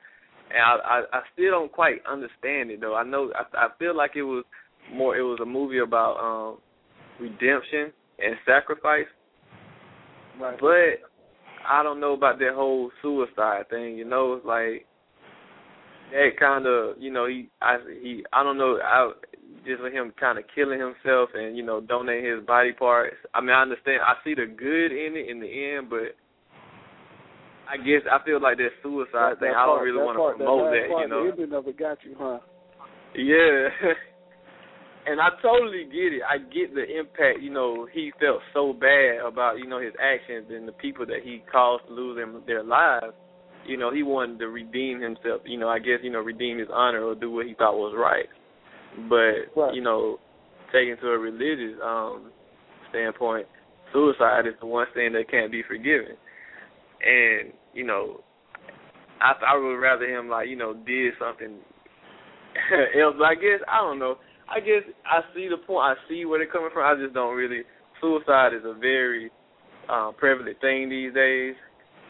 And 0.51 0.59
I 0.59 0.75
I, 0.85 1.19
I 1.19 1.21
still 1.33 1.53
don't 1.53 1.71
quite 1.71 2.03
understand 2.11 2.73
it 2.73 2.81
though. 2.81 2.97
I 2.97 3.05
know 3.05 3.31
I 3.37 3.67
I 3.67 3.69
feel 3.79 3.97
like 3.97 4.17
it 4.17 4.25
was 4.25 4.45
more 4.93 5.17
it 5.17 5.23
was 5.23 5.39
a 5.41 5.47
movie 5.47 5.79
about 5.79 6.19
um 6.19 6.59
redemption 7.21 7.93
and 8.19 8.35
sacrifice. 8.45 9.07
Right. 10.41 10.59
But 10.61 11.09
I 11.71 11.85
don't 11.85 12.01
know 12.01 12.15
about 12.15 12.41
that 12.41 12.55
whole 12.55 12.91
suicide 13.01 13.71
thing. 13.71 13.97
You 13.97 14.05
know, 14.05 14.35
it's 14.35 14.45
like 14.45 14.87
that 16.13 16.31
kind 16.39 16.67
of 16.67 16.97
you 16.99 17.11
know 17.13 17.27
he 17.27 17.49
I 17.63 17.79
he 18.03 18.25
I 18.33 18.43
don't 18.43 18.59
know 18.59 18.79
I 18.83 19.13
just 19.67 19.83
with 19.83 19.93
him 19.93 20.13
kind 20.21 20.39
of 20.39 20.45
killing 20.55 20.79
himself 20.79 21.31
and 21.35 21.57
you 21.57 21.63
know 21.65 21.81
donating 21.81 22.31
his 22.31 22.45
body 22.47 22.73
parts. 22.73 23.17
I 23.35 23.41
mean 23.41 23.51
I 23.51 23.63
understand 23.63 24.03
I 24.03 24.15
see 24.25 24.35
the 24.35 24.47
good 24.47 24.93
in 24.93 25.17
it 25.17 25.29
in 25.31 25.41
the 25.41 25.49
end, 25.77 25.89
but 25.91 26.15
I 27.69 27.79
guess 27.79 28.05
I 28.11 28.23
feel 28.25 28.41
like 28.43 28.59
that 28.59 28.71
suicide 28.83 29.11
That- 29.13 29.41
thing. 29.41 29.53
that 29.53 29.57
I 29.57 29.67
don't 29.67 29.77
part- 29.79 29.87
really 29.87 30.05
want 30.05 30.19
to 30.19 30.37
promote 30.37 30.71
that, 30.71 30.81
that. 30.83 30.91
part, 30.91 31.03
you 31.03 31.09
know. 31.09 31.25
The 31.25 31.31
ending 31.43 31.55
of 31.57 31.67
it 31.69 31.79
got 31.79 31.99
you, 32.05 32.15
huh? 32.19 32.39
Yeah. 33.17 33.69
and 35.07 35.21
I 35.21 35.29
totally 35.41 35.85
get 35.85 36.13
it. 36.13 36.23
I 36.29 36.39
get 36.39 36.75
the 36.75 36.85
impact. 36.85 37.41
You 37.41 37.51
know, 37.51 37.89
he 37.91 38.13
felt 38.21 38.41
so 38.53 38.73
bad 38.75 39.25
about 39.25 39.59
you 39.59 39.67
know 39.67 39.81
his 39.81 39.95
actions 40.01 40.47
and 40.51 40.69
the 40.69 40.73
people 40.73 41.07
that 41.07 41.21
he 41.25 41.43
caused 41.51 41.87
to 41.89 41.93
lose 41.95 42.21
their 42.47 42.63
lives. 42.63 43.15
You 43.67 43.77
know, 43.77 43.93
he 43.93 44.03
wanted 44.03 44.39
to 44.41 44.49
redeem 44.49 45.01
himself. 45.01 45.43
You 45.45 45.59
know, 45.59 45.69
I 45.69 45.79
guess 45.79 46.01
you 46.03 46.11
know 46.11 46.21
redeem 46.21 46.59
his 46.59 46.69
honor 46.73 47.03
or 47.03 47.15
do 47.15 47.31
what 47.31 47.47
he 47.47 47.55
thought 47.55 47.77
was 47.77 47.95
right. 47.97 48.29
But 49.09 49.61
right. 49.61 49.75
you 49.75 49.83
know, 49.83 50.19
taken 50.73 50.97
to 50.99 51.09
a 51.09 51.19
religious 51.19 51.79
um 51.83 52.31
standpoint, 52.91 53.47
suicide 53.93 54.47
is 54.47 54.55
the 54.61 54.67
one 54.67 54.87
thing 54.95 55.13
that 55.13 55.31
can't 55.31 55.51
be 55.51 55.63
forgiven. 55.67 56.17
And 57.03 57.53
you 57.73 57.85
know, 57.85 58.21
I 59.21 59.33
I 59.55 59.57
would 59.57 59.77
rather 59.77 60.07
him 60.07 60.29
like 60.29 60.49
you 60.49 60.57
know 60.57 60.75
did 60.75 61.15
something 61.19 61.59
else. 63.01 63.15
But 63.19 63.25
I 63.25 63.35
guess 63.35 63.61
I 63.71 63.79
don't 63.79 63.99
know. 63.99 64.17
I 64.49 64.61
guess 64.61 64.83
I 65.07 65.21
see 65.35 65.49
the 65.49 65.57
point. 65.57 65.85
I 65.85 65.95
see 66.09 66.25
where 66.25 66.39
they're 66.39 66.51
coming 66.51 66.71
from. 66.73 66.85
I 66.85 67.01
just 67.01 67.15
don't 67.15 67.35
really. 67.35 67.63
Suicide 68.01 68.53
is 68.53 68.65
a 68.65 68.75
very 68.75 69.31
um, 69.89 70.13
prevalent 70.19 70.61
thing 70.61 70.91
these 70.91 71.15
days, 71.15 71.55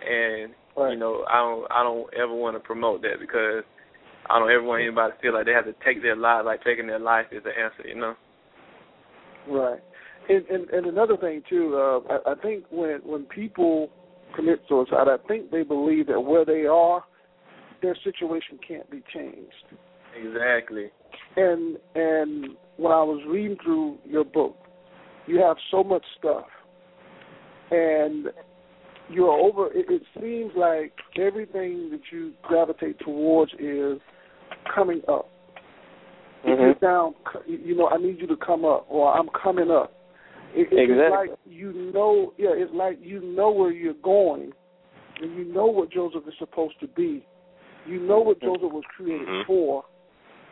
and 0.02 0.52
right. 0.76 0.92
you 0.92 0.98
know 0.98 1.24
I 1.28 1.36
don't 1.36 1.66
I 1.70 1.82
don't 1.82 2.12
ever 2.14 2.34
want 2.34 2.56
to 2.56 2.60
promote 2.60 3.02
that 3.02 3.20
because 3.20 3.64
I 4.28 4.38
don't 4.38 4.50
ever 4.50 4.62
want 4.62 4.82
anybody 4.82 5.12
to 5.12 5.20
feel 5.20 5.34
like 5.34 5.46
they 5.46 5.52
have 5.52 5.66
to 5.66 5.74
take 5.84 6.02
their 6.02 6.16
life, 6.16 6.44
like 6.44 6.64
taking 6.64 6.86
their 6.86 6.98
life 6.98 7.26
is 7.30 7.42
the 7.44 7.50
answer. 7.50 7.86
You 7.86 7.96
know. 7.96 8.14
Right. 9.48 9.80
And 10.28 10.46
and, 10.46 10.70
and 10.70 10.86
another 10.86 11.16
thing 11.16 11.42
too, 11.48 11.74
uh, 11.76 12.12
I, 12.12 12.32
I 12.32 12.34
think 12.40 12.64
when 12.70 13.00
when 13.04 13.24
people 13.24 13.90
commit 14.34 14.60
suicide, 14.68 15.08
I 15.08 15.16
think 15.28 15.50
they 15.50 15.62
believe 15.62 16.06
that 16.08 16.20
where 16.20 16.44
they 16.44 16.66
are, 16.66 17.04
their 17.82 17.96
situation 18.02 18.58
can't 18.66 18.90
be 18.90 19.02
changed. 19.12 19.52
Exactly. 20.16 20.86
And 21.36 21.76
and 21.94 22.56
when 22.76 22.92
I 22.92 23.02
was 23.02 23.22
reading 23.28 23.56
through 23.62 23.98
your 24.04 24.24
book, 24.24 24.56
you 25.26 25.40
have 25.40 25.56
so 25.70 25.84
much 25.84 26.04
stuff, 26.18 26.46
and 27.70 28.28
you're 29.10 29.30
over. 29.30 29.66
It, 29.72 29.86
it 29.88 30.02
seems 30.20 30.52
like 30.56 30.92
everything 31.16 31.90
that 31.90 32.00
you 32.10 32.32
gravitate 32.42 32.98
towards 33.00 33.52
is 33.58 33.98
coming 34.74 35.02
up. 35.08 35.28
Mhm. 36.44 36.72
It's 36.72 36.80
down. 36.80 37.14
You 37.46 37.74
know, 37.74 37.88
I 37.88 37.96
need 37.96 38.18
you 38.20 38.26
to 38.26 38.36
come 38.36 38.64
up, 38.64 38.86
or 38.88 39.12
I'm 39.16 39.28
coming 39.30 39.70
up. 39.70 39.92
It, 40.54 40.68
it's 40.70 40.90
Exactly. 40.90 41.30
like 41.30 41.38
you 41.46 41.72
know. 41.92 42.32
Yeah, 42.36 42.50
it's 42.52 42.72
like 42.74 42.98
you 43.00 43.20
know 43.20 43.50
where 43.50 43.70
you're 43.70 43.94
going, 43.94 44.52
and 45.20 45.34
you 45.36 45.44
know 45.44 45.66
what 45.66 45.90
Joseph 45.90 46.22
is 46.28 46.34
supposed 46.38 46.78
to 46.80 46.86
be. 46.88 47.24
You 47.86 47.98
know 48.00 48.20
what 48.20 48.40
Joseph 48.40 48.72
was 48.72 48.84
created 48.96 49.26
Mhm. 49.26 49.46
for. 49.46 49.84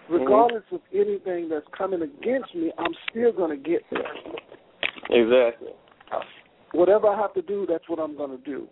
Regardless 0.08 0.64
of 0.72 0.80
anything 0.92 1.48
that's 1.48 1.66
coming 1.68 2.02
against 2.02 2.54
me, 2.54 2.72
I'm 2.76 2.92
still 3.08 3.32
going 3.32 3.50
to 3.50 3.56
get 3.56 3.82
there. 3.90 4.12
Exactly. 5.10 5.72
Whatever 6.72 7.08
I 7.08 7.20
have 7.20 7.34
to 7.34 7.42
do, 7.42 7.66
that's 7.68 7.88
what 7.88 7.98
I'm 7.98 8.16
going 8.16 8.30
to 8.30 8.44
do. 8.44 8.68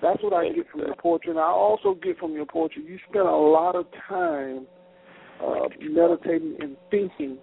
That's 0.00 0.22
what 0.22 0.32
I 0.32 0.52
get 0.52 0.68
from 0.70 0.80
your 0.80 0.96
portrait. 0.96 1.30
And 1.30 1.38
I 1.38 1.44
also 1.44 1.94
get 1.94 2.18
from 2.18 2.32
your 2.32 2.46
portrait, 2.46 2.84
you 2.84 2.98
spend 3.08 3.26
a 3.26 3.30
lot 3.30 3.76
of 3.76 3.86
time 4.08 4.66
uh, 5.42 5.68
meditating 5.80 6.56
and 6.60 6.76
thinking. 6.90 7.38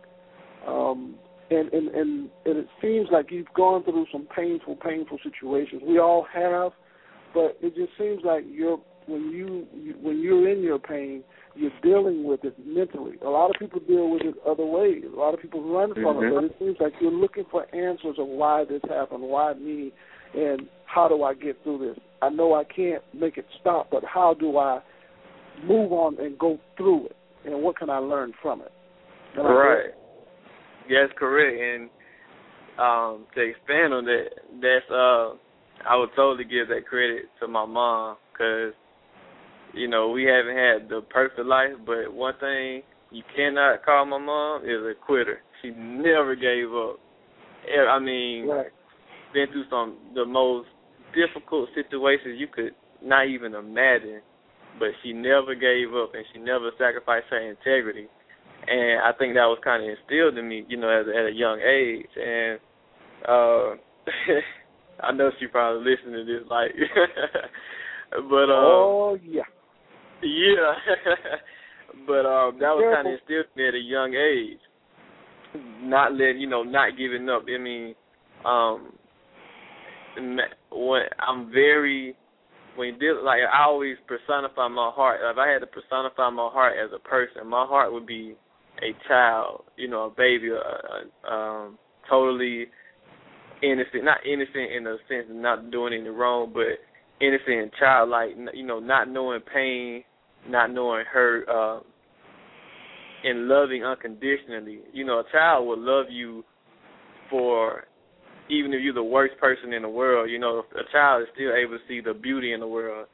Um, 0.68 1.16
and, 1.52 1.72
and, 1.74 1.88
and, 1.90 2.30
and 2.46 2.58
it 2.58 2.68
seems 2.82 3.08
like 3.12 3.32
you've 3.32 3.52
gone 3.56 3.84
through 3.84 4.06
some 4.12 4.28
painful, 4.36 4.76
painful 4.76 5.18
situations. 5.24 5.82
We 5.86 6.00
all 6.00 6.28
have, 6.34 6.74
but 7.34 7.58
it 7.62 7.76
just 7.76 7.92
seems 7.98 8.22
like 8.24 8.44
you're 8.48 8.80
when 9.10 9.32
you, 9.32 9.68
when 10.02 10.20
you're 10.20 10.48
in 10.50 10.62
your 10.64 10.80
pain, 10.80 11.24
you're 11.56 11.72
dealing 11.82 12.24
with 12.24 12.44
it 12.44 12.56
mentally. 12.66 13.18
A 13.26 13.30
lot 13.30 13.50
of 13.50 13.56
people 13.60 13.82
deal 13.88 14.10
with 14.10 14.22
it 14.22 14.36
other 14.48 14.66
ways. 14.66 15.04
A 15.12 15.20
lot 15.20 15.34
of 15.34 15.42
people 15.42 15.62
run 15.62 15.94
from 15.96 16.24
it, 16.24 16.30
Mhm. 16.30 16.36
but 16.36 16.44
it 16.46 16.60
seems 16.60 16.80
like 16.80 16.94
you're 17.02 17.12
looking 17.12 17.46
for 17.46 17.68
answers 17.74 18.18
of 18.20 18.28
why 18.28 18.64
this 18.64 18.82
happened, 18.84 19.24
why 19.24 19.54
me, 19.54 19.92
and 20.34 20.70
how 20.86 21.08
do 21.08 21.24
I 21.24 21.34
get 21.34 21.62
through 21.64 21.80
this. 21.80 21.98
I 22.22 22.30
know 22.30 22.54
I 22.54 22.64
can't 22.64 23.04
make 23.14 23.38
it 23.38 23.46
stop, 23.60 23.90
but 23.90 24.04
how 24.04 24.34
do 24.34 24.58
I 24.58 24.82
move 25.64 25.92
on 25.92 26.18
and 26.20 26.38
go 26.38 26.60
through 26.78 27.08
it, 27.08 27.16
and 27.46 27.62
what 27.62 27.78
can 27.78 27.90
I 27.90 27.98
learn 27.98 28.34
from 28.42 28.62
it? 28.62 28.72
And 29.36 29.48
Right. 29.48 29.94
Yes, 30.88 31.12
correct. 31.16 31.60
And 31.60 31.90
um, 32.80 33.28
to 33.36 33.42
expand 33.42 33.94
on 33.94 34.06
that, 34.06 34.30
that's 34.62 34.90
uh, 34.90 35.36
I 35.86 35.96
would 35.96 36.10
totally 36.16 36.46
give 36.46 36.68
that 36.70 36.88
credit 36.88 37.26
to 37.40 37.48
my 37.48 37.66
mom 37.66 38.18
because 38.32 38.74
you 39.74 39.88
know 39.88 40.10
we 40.10 40.24
haven't 40.24 40.56
had 40.56 40.90
the 40.90 41.02
perfect 41.10 41.46
life, 41.46 41.74
but 41.86 42.14
one 42.14 42.34
thing 42.40 42.84
you 43.12 43.24
cannot 43.36 43.84
call 43.84 44.06
my 44.06 44.18
mom 44.18 44.64
is 44.64 44.82
a 44.84 44.94
quitter. 45.06 45.40
She 45.62 45.70
never 45.72 46.36
gave 46.36 46.74
up. 46.74 47.00
I 47.90 48.00
mean, 48.00 48.48
Right. 48.48 48.72
been 49.34 49.48
through 49.52 49.66
some 49.70 49.98
the 50.16 50.26
most 50.26 50.70
difficult 51.14 51.70
situations 51.76 52.40
you 52.40 52.48
could 52.48 52.74
not 53.02 53.28
even 53.28 53.56
imagine, 53.56 54.22
but 54.80 54.90
she 55.04 55.14
never 55.14 55.56
gave 55.56 55.94
up 55.94 56.14
and 56.14 56.26
she 56.34 56.40
never 56.40 56.72
sacrificed 56.78 57.28
her 57.30 57.40
integrity. 57.40 58.08
And 58.68 59.02
I 59.02 59.12
think 59.18 59.34
that 59.36 59.46
was 59.46 59.60
kind 59.64 59.84
of 59.84 59.90
instilled 59.90 60.38
in 60.38 60.48
me, 60.48 60.66
you 60.68 60.78
know, 60.78 60.90
at, 60.90 61.08
at 61.08 61.26
a 61.28 61.32
young 61.34 61.60
age. 61.60 62.10
And 62.16 62.60
uh 63.28 63.76
I 65.02 65.12
know 65.14 65.32
she 65.40 65.48
probably 65.48 65.92
listening 65.92 66.26
to 66.26 66.26
this, 66.26 66.50
like, 66.50 66.72
but 68.12 68.50
uh, 68.50 68.68
oh 68.68 69.18
yeah. 69.24 69.44
Yeah, 70.24 70.74
but 72.08 72.26
um, 72.26 72.60
that 72.60 72.74
was 72.76 72.94
kind 72.96 73.08
of 73.08 73.14
instilled 73.14 73.46
in 73.56 73.62
me 73.62 73.68
at 73.68 73.74
a 73.74 73.80
young 73.80 74.14
age. 74.14 74.60
Not 75.82 76.14
letting, 76.14 76.40
you 76.40 76.50
know, 76.50 76.64
not 76.64 76.98
giving 76.98 77.28
up. 77.30 77.44
I 77.48 77.58
mean, 77.58 77.96
um, 78.46 78.94
when 80.72 81.02
I'm 81.20 81.52
very 81.52 82.16
when 82.76 82.90
you 82.90 83.00
deal 83.00 83.26
like 83.26 83.40
I 83.42 83.66
always 83.66 83.98
personify 84.08 84.68
my 84.68 84.92
heart. 84.94 85.20
If 85.24 85.38
I 85.38 85.50
had 85.50 85.60
to 85.60 85.68
personify 85.68 86.30
my 86.30 86.50
heart 86.52 86.76
as 86.84 86.92
a 86.96 87.00
person, 87.00 87.48
my 87.48 87.66
heart 87.66 87.92
would 87.92 88.06
be 88.06 88.36
a 88.82 88.96
child, 89.08 89.64
you 89.76 89.88
know, 89.88 90.06
a 90.06 90.10
baby, 90.10 90.50
a, 90.50 91.28
a, 91.28 91.32
um, 91.32 91.78
totally 92.10 92.68
innocent. 93.62 94.06
Not 94.06 94.26
innocent 94.26 94.72
in 94.76 94.84
the 94.84 94.98
sense 95.10 95.26
of 95.30 95.36
not 95.36 95.72
doing 95.72 95.94
anything 95.94 96.16
wrong, 96.16 96.52
but 96.54 96.80
innocent 97.20 97.50
and 97.50 97.72
childlike. 97.78 98.30
You 98.54 98.66
know, 98.66 98.80
not 98.80 99.10
knowing 99.10 99.42
pain, 99.54 100.04
not 100.48 100.72
knowing 100.72 101.06
hurt, 101.12 101.48
uh, 101.50 101.82
and 103.24 103.48
loving 103.48 103.84
unconditionally. 103.84 104.80
You 104.94 105.06
know, 105.06 105.20
a 105.20 105.24
child 105.32 105.68
will 105.68 105.80
love 105.80 106.06
you 106.10 106.44
for 107.30 107.86
even 108.50 108.74
if 108.74 108.82
you're 108.82 108.94
the 108.94 109.04
worst 109.04 109.38
person 109.40 109.74
in 109.74 109.84
the 109.84 109.90
world, 109.90 110.30
you 110.30 110.40
know, 110.40 110.64
a 110.74 110.92
child 110.92 111.22
is 111.24 111.28
still 111.36 111.54
able 111.54 111.78
to 111.78 111.84
see 111.88 112.02
the 112.02 112.14
beauty 112.14 112.54
in 112.54 112.60
the 112.60 112.68
world. 112.68 113.08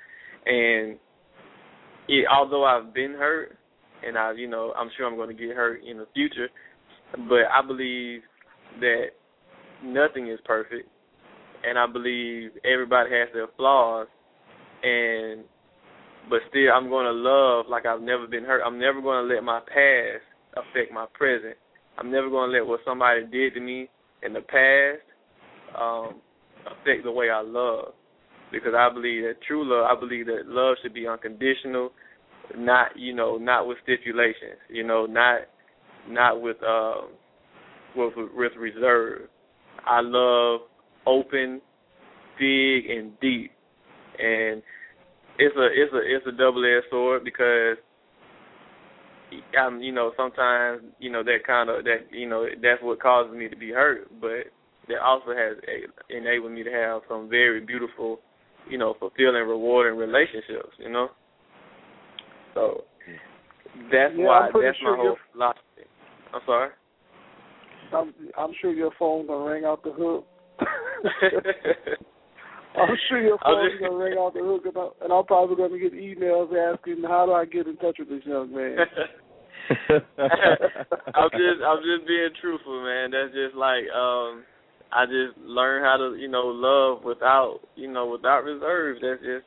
And 0.45 0.97
it, 2.07 2.25
although 2.31 2.63
I've 2.63 2.93
been 2.93 3.11
hurt, 3.11 3.57
and 4.05 4.17
I, 4.17 4.31
you 4.33 4.47
know, 4.47 4.73
I'm 4.77 4.89
sure 4.95 5.05
I'm 5.05 5.15
going 5.15 5.35
to 5.35 5.45
get 5.45 5.55
hurt 5.55 5.81
in 5.83 5.97
the 5.97 6.07
future, 6.13 6.47
but 7.27 7.45
I 7.53 7.65
believe 7.65 8.21
that 8.79 9.07
nothing 9.83 10.29
is 10.29 10.39
perfect, 10.45 10.87
and 11.67 11.77
I 11.77 11.87
believe 11.87 12.51
everybody 12.63 13.09
has 13.11 13.29
their 13.33 13.47
flaws, 13.57 14.07
and 14.83 15.43
but 16.29 16.39
still 16.49 16.71
I'm 16.73 16.89
going 16.89 17.05
to 17.05 17.11
love 17.11 17.65
like 17.69 17.85
I've 17.85 18.01
never 18.01 18.27
been 18.27 18.43
hurt. 18.43 18.61
I'm 18.65 18.79
never 18.79 19.01
going 19.01 19.27
to 19.27 19.33
let 19.33 19.43
my 19.43 19.59
past 19.59 20.23
affect 20.55 20.91
my 20.93 21.05
present. 21.13 21.55
I'm 21.97 22.11
never 22.11 22.29
going 22.29 22.51
to 22.51 22.57
let 22.57 22.67
what 22.67 22.81
somebody 22.85 23.25
did 23.25 23.53
to 23.53 23.59
me 23.59 23.89
in 24.23 24.33
the 24.33 24.41
past 24.41 25.03
um, 25.79 26.21
affect 26.65 27.03
the 27.03 27.11
way 27.11 27.29
I 27.29 27.41
love. 27.41 27.93
Because 28.51 28.73
I 28.77 28.89
believe 28.93 29.23
that 29.23 29.41
true 29.47 29.63
love, 29.65 29.85
I 29.85 29.99
believe 29.99 30.27
that 30.27 30.43
love 30.45 30.77
should 30.81 30.93
be 30.93 31.07
unconditional, 31.07 31.91
not 32.57 32.97
you 32.97 33.13
know, 33.13 33.37
not 33.37 33.67
with 33.67 33.77
stipulations, 33.83 34.59
you 34.69 34.83
know, 34.83 35.05
not 35.05 35.41
not 36.07 36.41
with 36.41 36.57
um 36.63 37.09
with 37.95 38.13
with 38.15 38.51
reserve. 38.57 39.29
I 39.85 40.01
love 40.01 40.61
open, 41.05 41.61
big 42.39 42.89
and 42.89 43.19
deep. 43.19 43.51
And 44.19 44.61
it's 45.37 45.55
a 45.55 45.65
it's 45.65 45.93
a 45.93 46.01
it's 46.03 46.27
a 46.27 46.31
double 46.31 46.63
edged 46.65 46.87
sword 46.89 47.23
because 47.23 47.77
um, 49.59 49.81
you 49.81 49.91
know, 49.91 50.11
sometimes, 50.15 50.81
you 50.99 51.11
know, 51.11 51.23
that 51.23 51.39
kind 51.45 51.69
of 51.69 51.83
that 51.83 52.07
you 52.11 52.27
know, 52.27 52.45
that's 52.61 52.81
what 52.81 53.01
causes 53.01 53.35
me 53.35 53.47
to 53.49 53.55
be 53.55 53.71
hurt, 53.71 54.09
but 54.21 54.51
that 54.87 54.99
also 55.03 55.29
has 55.29 55.57
a, 55.67 56.15
enabled 56.15 56.51
me 56.51 56.63
to 56.63 56.71
have 56.71 57.01
some 57.09 57.29
very 57.29 57.61
beautiful, 57.61 58.19
you 58.69 58.77
know, 58.77 58.95
fulfilling, 58.99 59.47
rewarding 59.47 59.97
relationships. 59.97 60.75
You 60.77 60.89
know, 60.89 61.07
so 62.53 62.83
that's 63.91 64.13
Yeah, 64.15 64.25
why 64.25 64.49
that's 64.53 64.77
sure 64.77 64.97
my 64.97 65.03
whole 65.03 65.17
philosophy. 65.31 65.61
I'm 66.33 66.41
sorry. 66.45 66.69
I'm, 67.93 68.13
I'm 68.37 68.51
sure 68.61 68.73
your 68.73 68.91
phone's 68.97 69.27
gonna 69.27 69.49
ring 69.49 69.65
out 69.65 69.83
the 69.83 69.91
hook. 69.91 70.25
I'm 72.77 72.95
sure 73.09 73.21
your 73.21 73.37
I'll 73.43 73.55
phone's 73.55 73.79
gonna 73.79 73.95
ring 73.95 74.17
out 74.19 74.33
the 74.33 74.41
hook, 74.41 74.65
about, 74.65 74.95
and 75.01 75.11
I'm 75.11 75.25
probably 75.25 75.55
gonna 75.55 75.79
get 75.79 75.93
emails 75.93 76.51
asking 76.51 77.03
how 77.03 77.25
do 77.25 77.33
I 77.33 77.45
get 77.45 77.67
in 77.67 77.77
touch 77.77 77.97
with 77.99 78.09
this 78.09 78.25
young 78.25 78.53
man. 78.53 78.77
I'm 79.69 81.31
just 81.33 81.59
I'm 81.65 81.81
just 81.81 82.07
being 82.07 82.29
truthful, 82.41 82.83
man. 82.83 83.11
That's 83.11 83.33
just 83.33 83.55
like 83.55 83.85
um 83.95 84.43
I 84.91 85.05
just 85.05 85.37
learned 85.39 85.85
how 85.85 85.97
to 85.97 86.15
you 86.19 86.27
know 86.27 86.47
love 86.47 87.03
without 87.03 87.59
you 87.75 87.91
know 87.91 88.07
without 88.07 88.43
reserve. 88.43 88.97
That's 89.01 89.21
just 89.21 89.45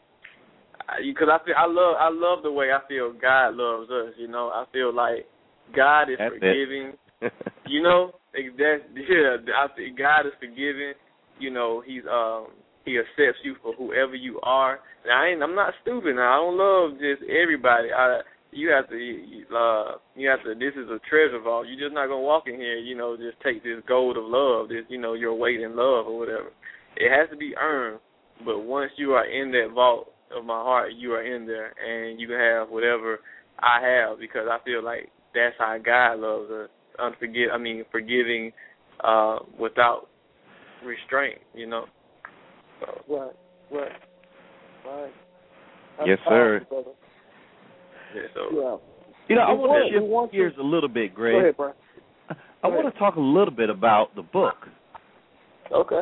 because 1.07 1.29
I 1.31 1.45
feel 1.45 1.55
I 1.57 1.66
love 1.66 1.97
I 1.99 2.11
love 2.11 2.43
the 2.43 2.53
way 2.53 2.72
I 2.72 2.81
feel 2.89 3.12
God 3.12 3.55
loves 3.55 3.91
us. 3.91 4.14
You 4.18 4.29
know 4.29 4.51
I 4.53 4.64
feel 4.72 4.95
like 4.95 5.26
God 5.74 6.11
is 6.11 6.18
That's 6.18 6.35
forgiving. 6.35 6.93
you 7.66 7.83
know 7.83 8.12
that 8.33 8.79
yeah 8.97 9.37
I 9.55 9.66
think 9.76 9.99
God 9.99 10.26
is 10.26 10.33
forgiving. 10.41 10.95
You 11.39 11.51
know 11.51 11.83
He's 11.87 12.03
um 12.11 12.49
He 12.89 12.97
accepts 12.97 13.45
you 13.45 13.55
for 13.62 13.74
whoever 13.74 14.14
you 14.14 14.41
are. 14.43 14.80
And 15.05 15.12
I 15.12 15.28
ain't 15.28 15.43
I'm 15.43 15.55
not 15.55 15.74
stupid. 15.82 16.16
Now. 16.16 16.32
I 16.32 16.36
don't 16.41 16.57
love 16.57 16.99
just 16.99 17.28
everybody. 17.28 17.93
I 17.93 18.20
you 18.51 18.70
have 18.70 18.89
to 18.89 18.97
uh 19.53 19.99
you 20.16 20.28
have 20.28 20.43
to 20.45 20.55
this 20.55 20.72
is 20.72 20.89
a 20.89 20.99
treasure 21.09 21.41
vault. 21.43 21.66
You're 21.68 21.89
just 21.89 21.95
not 21.95 22.09
gonna 22.09 22.24
walk 22.24 22.45
in 22.47 22.55
here, 22.57 22.78
you 22.78 22.97
know, 22.97 23.16
just 23.16 23.36
take 23.45 23.62
this 23.62 23.84
gold 23.86 24.16
of 24.16 24.24
love, 24.24 24.70
this 24.70 24.89
you 24.89 24.99
know, 24.99 25.12
your 25.12 25.34
weight 25.34 25.61
in 25.61 25.76
love 25.76 26.07
or 26.07 26.18
whatever. 26.18 26.49
It 26.97 27.11
has 27.12 27.28
to 27.30 27.36
be 27.36 27.55
earned. 27.61 28.01
But 28.45 28.61
once 28.61 28.91
you 28.97 29.12
are 29.12 29.26
in 29.26 29.51
that 29.53 29.74
vault 29.74 30.12
of 30.34 30.45
my 30.45 30.62
heart, 30.62 30.93
you 30.97 31.12
are 31.12 31.24
in 31.24 31.47
there 31.47 31.74
and 31.76 32.18
you 32.18 32.26
can 32.26 32.39
have 32.39 32.70
whatever 32.70 33.18
I 33.59 33.84
have 33.84 34.18
because 34.18 34.47
I 34.51 34.64
feel 34.64 34.82
like 34.82 35.11
that's 35.34 35.57
how 35.59 35.76
God 35.84 36.20
loves 36.20 36.51
us. 36.51 36.70
Unforgive 36.99 37.53
I 37.53 37.59
mean 37.59 37.84
forgiving 37.93 38.53
uh 39.05 39.41
without 39.61 40.09
restraint, 40.82 41.41
you 41.55 41.66
know. 41.66 41.84
So. 42.81 42.87
Right, 43.09 43.33
right, 43.70 43.93
right. 44.87 45.12
That's 45.99 46.09
yes, 46.09 46.18
sir. 46.29 46.66
Brother. 46.68 46.91
Yeah, 48.14 48.22
so 48.35 48.41
yeah. 48.53 48.76
You 49.29 49.37
know, 49.37 49.43
I 49.43 49.53
want 49.53 49.70
want- 49.70 49.89
to 49.89 49.93
shift 49.99 50.07
want 50.07 50.31
to- 50.31 50.37
gears 50.37 50.55
a 50.59 50.62
little 50.62 50.89
bit, 50.89 51.14
Greg. 51.14 51.35
Go 51.35 51.39
ahead, 51.41 51.57
Brian. 51.57 51.74
I 52.62 52.68
want 52.68 52.93
to 52.93 52.99
talk 52.99 53.16
a 53.16 53.20
little 53.20 53.55
bit 53.55 53.70
about 53.70 54.14
the 54.16 54.22
book. 54.22 54.57
Okay. 55.72 56.01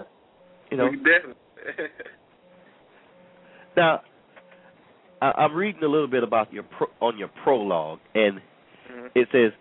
You 0.71 0.77
know, 0.77 0.91
now 3.77 4.01
I, 5.23 5.33
I'm 5.33 5.55
reading 5.55 5.83
a 5.83 5.87
little 5.89 6.09
bit 6.09 6.23
about 6.23 6.53
your 6.53 6.63
pro, 6.65 6.87
on 7.01 7.19
your 7.19 7.29
prologue, 7.45 8.01
and 8.15 8.41
Mhm. 8.91 9.11
it 9.15 9.29
says, 9.33 9.53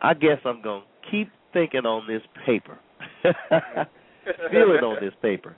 "I 0.00 0.14
guess 0.14 0.38
I'm 0.44 0.62
gonna 0.62 0.84
keep 1.10 1.30
thinking 1.52 1.86
on 1.86 2.06
this 2.06 2.22
paper, 2.46 2.78
feeling 4.50 4.82
on 4.82 4.96
this 5.00 5.14
paper. 5.22 5.54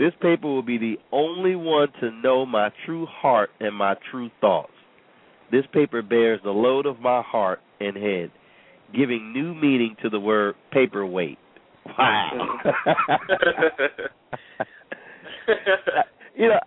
This 0.00 0.14
paper 0.22 0.46
will 0.48 0.62
be 0.62 0.78
the 0.78 0.96
only 1.12 1.54
one 1.54 1.88
to 2.00 2.10
know 2.10 2.46
my 2.46 2.70
true 2.86 3.04
heart 3.04 3.50
and 3.60 3.76
my 3.76 3.96
true 4.10 4.30
thoughts. 4.40 4.72
This 5.52 5.64
paper 5.74 6.00
bears 6.00 6.40
the 6.42 6.52
load 6.52 6.86
of 6.86 7.00
my 7.00 7.20
heart 7.20 7.60
and 7.80 7.94
head, 7.98 8.30
giving 8.96 9.34
new 9.34 9.54
meaning 9.54 9.96
to 10.02 10.08
the 10.08 10.18
word 10.18 10.54
paperweight. 10.72 11.36
Wow. 11.98 12.60
you 16.34 16.48
know, 16.48 16.60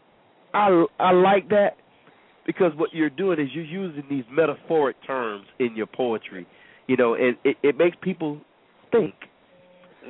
I 0.53 0.85
I 0.99 1.11
like 1.11 1.49
that 1.49 1.77
because 2.45 2.73
what 2.75 2.91
you're 2.93 3.09
doing 3.09 3.39
is 3.39 3.47
you're 3.51 3.63
using 3.63 4.03
these 4.11 4.25
metaphoric 4.31 4.97
terms 5.07 5.45
in 5.57 5.75
your 5.75 5.87
poetry, 5.87 6.45
you 6.85 6.97
know, 6.97 7.15
and 7.15 7.35
it, 7.43 7.57
it 7.63 7.77
makes 7.79 7.97
people 7.99 8.39
think, 8.91 9.15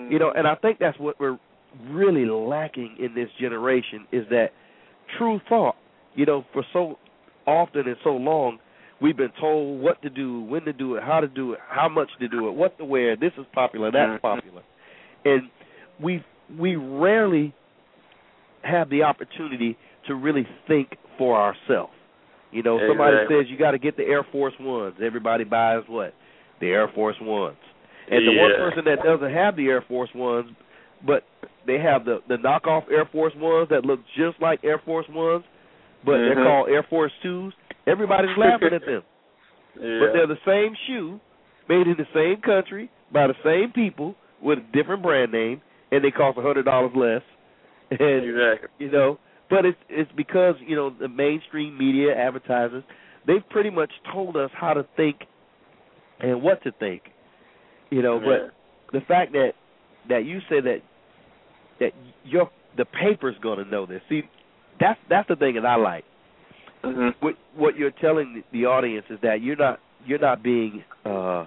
you 0.10 0.20
know, 0.20 0.34
and 0.36 0.46
I 0.46 0.56
mm-hmm. 0.56 0.62
think 0.62 0.80
that's 0.80 1.00
what 1.00 1.18
we're 1.22 1.38
really 1.90 2.26
lacking 2.26 2.96
in 3.00 3.14
this 3.16 3.30
generation 3.40 4.06
is 4.12 4.26
that 4.30 4.50
true 5.18 5.40
thought. 5.50 5.76
You 6.16 6.26
know, 6.26 6.46
for 6.54 6.64
so 6.72 6.98
often 7.48 7.88
and 7.88 7.98
so 8.04 8.12
long, 8.12 8.60
we've 9.02 9.18
been 9.18 9.32
told 9.40 9.82
what 9.82 10.02
to 10.04 10.10
do, 10.10 10.42
when 10.42 10.64
to 10.66 10.74
do 10.74 10.96
it, 10.96 11.04
how 11.04 11.20
to 11.20 11.28
do 11.28 11.54
it, 11.54 11.60
how 11.68 11.90
much 11.90 12.10
to 12.20 12.28
do 12.28 12.48
it, 12.48 12.52
what 12.52 12.78
to 12.78 12.86
wear. 12.86 13.16
This 13.16 13.32
is 13.38 13.46
popular, 13.54 13.92
that's 13.92 14.22
popular, 14.22 14.62
and 15.26 15.50
we 16.02 16.24
we 16.60 16.76
rarely 16.76 17.54
have 18.64 18.90
the 18.90 19.04
opportunity 19.04 19.78
to 20.08 20.16
really 20.16 20.48
think 20.68 20.90
for 21.18 21.40
ourselves. 21.40 21.94
You 22.52 22.62
know, 22.62 22.80
somebody 22.88 23.18
says 23.28 23.48
you 23.50 23.58
got 23.58 23.72
to 23.72 23.80
get 23.80 23.98
the 23.98 24.04
Air 24.04 24.26
Force 24.32 24.54
Ones. 24.60 24.96
Everybody 25.04 25.44
buys 25.44 25.84
what? 25.88 26.14
The 26.62 26.68
Air 26.68 26.88
Force 26.94 27.16
Ones. 27.20 27.58
And 28.10 28.28
the 28.28 28.40
one 28.40 28.52
person 28.58 28.84
that 28.86 29.04
doesn't 29.04 29.34
have 29.34 29.56
the 29.56 29.68
Air 29.68 29.84
Force 29.88 30.10
Ones, 30.14 30.50
but 31.06 31.24
they 31.68 31.80
have 31.80 32.06
the 32.06 32.22
the 32.28 32.36
knockoff 32.38 32.84
Air 32.92 33.06
Force 33.12 33.34
Ones 33.38 33.70
that 33.70 33.86
look 33.86 34.00
just 34.18 34.40
like 34.42 34.64
Air 34.64 34.80
Force 34.86 35.06
Ones, 35.10 35.44
but 36.06 36.18
they're 36.18 36.36
Mhm. 36.36 36.46
called 36.46 36.70
Air 36.70 36.84
Force 36.84 37.12
Twos. 37.22 37.54
Everybody's 37.88 38.38
laughing 38.38 38.74
at 38.74 38.86
them, 38.86 39.04
yeah. 39.80 40.00
but 40.00 40.14
they're 40.14 40.28
the 40.28 40.40
same 40.46 40.76
shoe, 40.88 41.20
made 41.68 41.88
in 41.88 41.96
the 41.98 42.08
same 42.14 42.42
country 42.42 42.90
by 43.12 43.28
the 43.28 43.36
same 43.44 43.72
people 43.72 44.16
with 44.42 44.60
a 44.60 44.62
different 44.74 45.02
brand 45.02 45.32
name, 45.32 45.62
and 45.92 46.04
they 46.04 46.12
cost 46.12 46.38
a 46.38 46.42
hundred 46.42 46.66
dollars 46.66 46.92
less. 46.96 47.22
And 47.92 48.24
exactly. 48.26 48.70
you 48.80 48.92
know 48.92 49.20
but 49.50 49.66
it's 49.66 49.78
it's 49.90 50.12
because 50.14 50.56
you 50.66 50.76
know 50.76 50.90
the 50.90 51.08
mainstream 51.08 51.78
media 51.78 52.16
advertisers 52.16 52.84
they've 53.28 53.48
pretty 53.50 53.70
much 53.70 53.92
told 54.12 54.36
us 54.36 54.50
how 54.56 54.74
to 54.74 54.84
think 54.96 55.18
and 56.20 56.42
what 56.42 56.64
to 56.64 56.72
think 56.72 57.04
you 57.92 58.02
know 58.02 58.20
Yeah. 58.20 58.48
but 58.92 59.00
the 59.00 59.06
fact 59.06 59.34
that 59.34 59.52
that 60.10 60.26
you 60.26 60.40
say 60.50 60.60
that 60.62 60.82
that 61.84 61.92
your 62.24 62.50
the 62.78 62.86
paper's 62.86 63.36
going 63.42 63.64
to 63.64 63.70
know 63.70 63.86
this. 63.86 64.02
See 64.10 64.24
that's 64.80 65.00
that's 65.10 65.28
the 65.28 65.36
thing 65.36 65.56
that 65.56 65.66
I 65.66 65.76
like. 65.76 66.06
Hmm 66.84 67.10
what 67.20 67.36
what 67.56 67.78
you're 67.78 67.92
telling 67.92 68.44
the, 68.52 68.60
the 68.60 68.66
audience 68.66 69.06
is 69.10 69.20
that 69.22 69.42
you're 69.42 69.56
not 69.56 69.80
you're 70.06 70.20
not 70.20 70.44
being 70.44 70.84
uh 71.06 71.46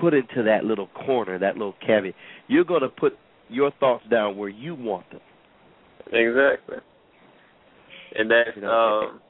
put 0.00 0.14
into 0.14 0.42
that 0.44 0.64
little 0.64 0.88
corner 0.88 1.38
that 1.38 1.54
little 1.54 1.74
caveat. 1.84 2.14
You're 2.46 2.64
going 2.64 2.82
to 2.82 2.88
put 2.88 3.14
your 3.48 3.70
thoughts 3.80 4.04
down 4.10 4.36
where 4.36 4.48
you 4.48 4.74
want 4.74 5.10
them. 5.10 5.20
Exactly. 6.12 6.78
And 8.14 8.30
that's 8.30 8.56
You 8.56 8.62
know, 8.62 8.70
um 8.70 9.20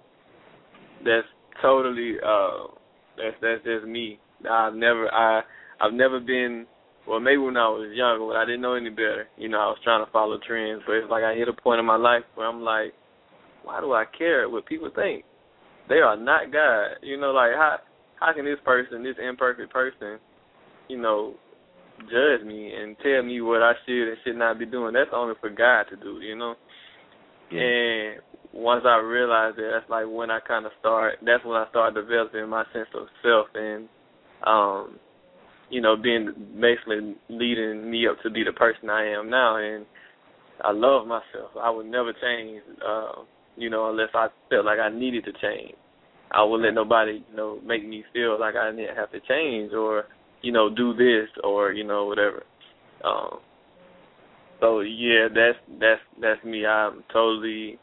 that's 1.05 1.27
totally 1.63 2.17
uh 2.25 2.69
that's 3.17 3.37
that's 3.41 3.65
just 3.65 3.87
me. 3.87 4.19
I've 4.49 4.75
never 4.75 5.13
I 5.13 5.43
I've 5.81 5.93
never 5.93 6.21
been 6.21 6.67
well 7.09 7.21
maybe 7.21 7.39
when 7.39 7.57
I 7.57 7.69
was 7.69 7.91
younger 7.95 8.25
when 8.25 8.37
I 8.37 8.45
didn't 8.45 8.61
know 8.61 8.75
any 8.75 8.91
better, 8.91 9.27
you 9.37 9.49
know, 9.49 9.59
I 9.59 9.67
was 9.67 9.79
trying 9.83 10.05
to 10.05 10.13
follow 10.13 10.39
trends, 10.47 10.83
but 10.87 10.95
it's 10.95 11.11
like 11.11 11.25
I 11.25 11.35
hit 11.35 11.49
a 11.49 11.53
point 11.53 11.81
in 11.81 11.87
my 11.87 11.97
life 11.97 12.23
where 12.35 12.47
I'm 12.47 12.61
like, 12.61 12.93
why 13.65 13.81
do 13.81 13.93
I 13.93 14.05
care 14.17 14.49
what 14.49 14.67
people 14.67 14.91
think? 14.95 15.25
They 15.89 15.97
are 15.97 16.17
not 16.17 16.53
God. 16.53 17.01
You 17.03 17.19
know, 17.19 17.33
like 17.33 17.53
how 17.57 17.79
how 18.21 18.33
can 18.33 18.45
this 18.45 18.59
person, 18.65 19.03
this 19.03 19.17
imperfect 19.23 19.73
person, 19.73 20.19
you 20.89 21.01
know, 21.01 21.35
judge 22.11 22.47
me 22.47 22.73
and 22.75 22.97
tell 23.03 23.23
me 23.23 23.41
what 23.41 23.63
I 23.63 23.73
should 23.87 24.09
and 24.09 24.19
should 24.25 24.37
not 24.37 24.59
be 24.59 24.67
doing? 24.67 24.95
That's 24.95 25.11
only 25.13 25.35
for 25.41 25.51
God 25.51 25.85
to 25.91 25.97
do, 25.97 26.21
you 26.21 26.37
know? 26.37 26.55
And 27.51 28.21
once 28.53 28.85
I 28.87 28.99
realized 28.99 29.57
that, 29.57 29.71
that's 29.73 29.91
like 29.91 30.07
when 30.09 30.31
I 30.31 30.41
kind 30.41 30.67
of 30.67 30.73
start. 30.81 31.19
That's 31.25 31.45
when 31.45 31.57
I 31.57 31.69
start 31.71 31.95
developing 31.95 32.49
my 32.49 32.65
sense 32.73 32.89
of 32.95 33.07
self 33.23 33.47
and, 33.55 33.89
um, 34.47 34.99
you 35.71 35.81
know, 35.81 35.97
being 35.97 36.33
basically 36.61 37.17
leading 37.29 37.91
me 37.91 38.07
up 38.07 38.17
to 38.23 38.31
be 38.31 38.45
the 38.45 38.53
person 38.53 38.91
I 38.91 39.07
am 39.13 39.31
now. 39.31 39.57
And 39.57 39.87
I 40.63 40.73
love 40.73 41.07
myself. 41.07 41.53
I 41.61 41.71
would 41.71 41.87
never 41.87 42.13
change, 42.13 42.63
uh, 42.87 43.23
you 43.57 43.71
know, 43.71 43.91
unless 43.91 44.09
I 44.15 44.29
felt 44.51 44.65
like 44.65 44.79
I 44.79 44.89
needed 44.89 45.25
to 45.25 45.33
change. 45.33 45.75
I 46.31 46.43
wouldn't 46.43 46.65
let 46.65 46.75
nobody, 46.75 47.25
you 47.29 47.37
know, 47.37 47.59
make 47.65 47.87
me 47.87 48.05
feel 48.13 48.39
like 48.39 48.55
I 48.55 48.71
didn't 48.71 48.97
have 48.97 49.11
to 49.13 49.21
change 49.29 49.73
or, 49.73 50.05
you 50.43 50.53
know, 50.53 50.69
do 50.75 50.93
this 50.93 51.29
or 51.43 51.73
you 51.73 51.85
know 51.85 52.05
whatever. 52.05 52.43
Um, 53.05 53.39
so 54.61 54.81
yeah, 54.81 55.29
that's 55.29 55.59
that's 55.81 56.01
that's 56.21 56.45
me. 56.45 56.67
I'm 56.67 57.05
totally 57.13 57.79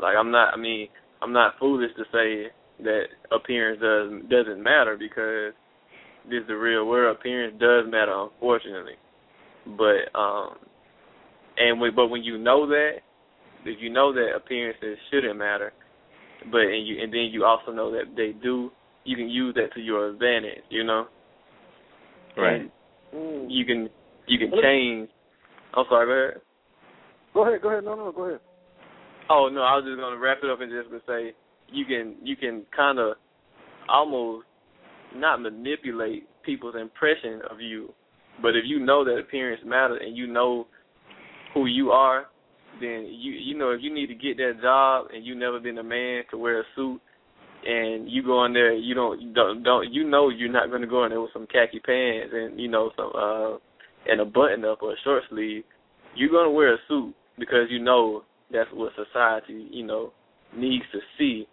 like 0.00 0.16
I'm 0.16 0.30
not. 0.30 0.54
I 0.54 0.56
mean, 0.56 0.88
I'm 1.22 1.32
not 1.32 1.54
foolish 1.58 1.90
to 1.96 2.04
say 2.12 2.52
that 2.84 3.04
appearance 3.32 3.80
does 3.80 4.30
doesn't 4.30 4.62
matter 4.62 4.96
because 4.98 5.52
this 6.28 6.42
is 6.42 6.48
the 6.48 6.56
real 6.56 6.86
world. 6.86 7.16
Appearance 7.18 7.54
does 7.58 7.90
matter, 7.90 8.14
unfortunately. 8.14 8.94
But 9.66 10.18
um, 10.18 10.56
and 11.56 11.80
when, 11.80 11.94
but 11.94 12.08
when 12.08 12.22
you 12.22 12.38
know 12.38 12.66
that, 12.66 12.98
if 13.64 13.80
you 13.80 13.90
know 13.90 14.12
that 14.12 14.32
appearances 14.36 14.96
shouldn't 15.10 15.38
matter, 15.38 15.72
but 16.50 16.60
and 16.60 16.86
you 16.86 17.02
and 17.02 17.12
then 17.12 17.28
you 17.32 17.44
also 17.44 17.72
know 17.72 17.90
that 17.92 18.16
they 18.16 18.32
do, 18.42 18.70
you 19.04 19.16
can 19.16 19.28
use 19.28 19.54
that 19.54 19.72
to 19.74 19.80
your 19.80 20.10
advantage. 20.10 20.64
You 20.68 20.84
know. 20.84 21.06
Right. 22.36 22.70
And 23.12 23.50
you 23.50 23.64
can 23.64 23.88
you 24.26 24.38
can 24.38 24.50
change. 24.62 25.08
I'm 25.74 25.84
sorry. 25.88 26.06
Go 26.06 26.12
ahead. 26.12 26.42
Go 27.32 27.46
ahead, 27.46 27.62
go 27.62 27.68
ahead. 27.70 27.84
No, 27.84 27.94
no, 27.94 28.12
go 28.12 28.24
ahead. 28.24 28.40
Oh 29.28 29.48
no, 29.52 29.62
I 29.62 29.76
was 29.76 29.84
just 29.86 30.00
gonna 30.00 30.18
wrap 30.18 30.38
it 30.42 30.50
up 30.50 30.60
and 30.60 30.72
just 30.72 30.90
gonna 30.90 31.02
say 31.06 31.34
you 31.72 31.84
can 31.84 32.16
you 32.22 32.36
can 32.36 32.64
kind 32.74 32.98
of 32.98 33.14
almost 33.88 34.46
not 35.14 35.40
manipulate 35.40 36.28
people's 36.42 36.74
impression 36.80 37.40
of 37.50 37.60
you, 37.60 37.92
but 38.42 38.50
if 38.50 38.64
you 38.66 38.84
know 38.84 39.04
that 39.04 39.18
appearance 39.18 39.60
matters 39.64 40.00
and 40.04 40.16
you 40.16 40.26
know 40.26 40.66
who 41.54 41.66
you 41.66 41.90
are, 41.90 42.26
then 42.80 43.08
you 43.10 43.32
you 43.32 43.56
know 43.56 43.70
if 43.70 43.80
you 43.82 43.92
need 43.92 44.06
to 44.06 44.14
get 44.14 44.36
that 44.36 44.60
job 44.62 45.06
and 45.12 45.24
you've 45.24 45.38
never 45.38 45.60
been 45.60 45.78
a 45.78 45.82
man 45.82 46.22
to 46.30 46.38
wear 46.38 46.60
a 46.60 46.64
suit, 46.76 47.00
and 47.64 48.10
you 48.10 48.22
go 48.22 48.44
in 48.44 48.52
there, 48.52 48.72
you 48.72 48.94
don't 48.94 49.20
you 49.20 49.32
don't, 49.32 49.62
don't 49.62 49.92
you 49.92 50.08
know 50.08 50.28
you're 50.28 50.52
not 50.52 50.68
going 50.68 50.80
to 50.80 50.86
go 50.86 51.04
in 51.04 51.10
there 51.10 51.20
with 51.20 51.32
some 51.32 51.46
khaki 51.46 51.80
pants 51.80 52.32
and 52.32 52.58
you 52.58 52.68
know 52.68 52.90
some 52.96 53.10
uh 53.14 53.58
and 54.06 54.20
a 54.20 54.24
button 54.24 54.64
up 54.64 54.82
or 54.82 54.92
a 54.92 54.96
short 55.04 55.22
sleeve. 55.28 55.64
You're 56.16 56.30
going 56.30 56.46
to 56.46 56.50
wear 56.50 56.74
a 56.74 56.78
suit 56.88 57.14
because 57.38 57.66
you 57.68 57.78
know 57.78 58.22
that's 58.50 58.70
what 58.72 58.92
society 58.94 59.68
you 59.70 59.84
know 59.84 60.12
needs 60.56 60.84
to 60.92 60.98
see. 61.18 61.46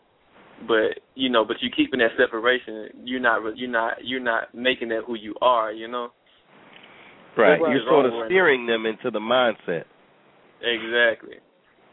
But 0.66 1.02
you 1.14 1.30
know, 1.30 1.46
but 1.46 1.58
you're 1.62 1.72
keeping 1.72 2.00
that 2.00 2.18
separation. 2.18 2.90
You're 3.04 3.20
not 3.20 3.58
you're 3.58 3.70
not 3.70 3.94
you're 4.04 4.20
not 4.20 4.54
making 4.56 4.90
that 4.90 5.02
who 5.06 5.16
you 5.16 5.36
are. 5.42 5.72
You 5.72 5.88
know. 5.88 6.10
Right. 7.38 7.60
You're 7.60 7.86
sort 7.88 8.08
of 8.08 8.14
steering 8.26 8.66
them 8.66 8.88
into 8.88 9.12
the 9.12 9.20
mindset. 9.20 9.84
Exactly. 10.62 11.36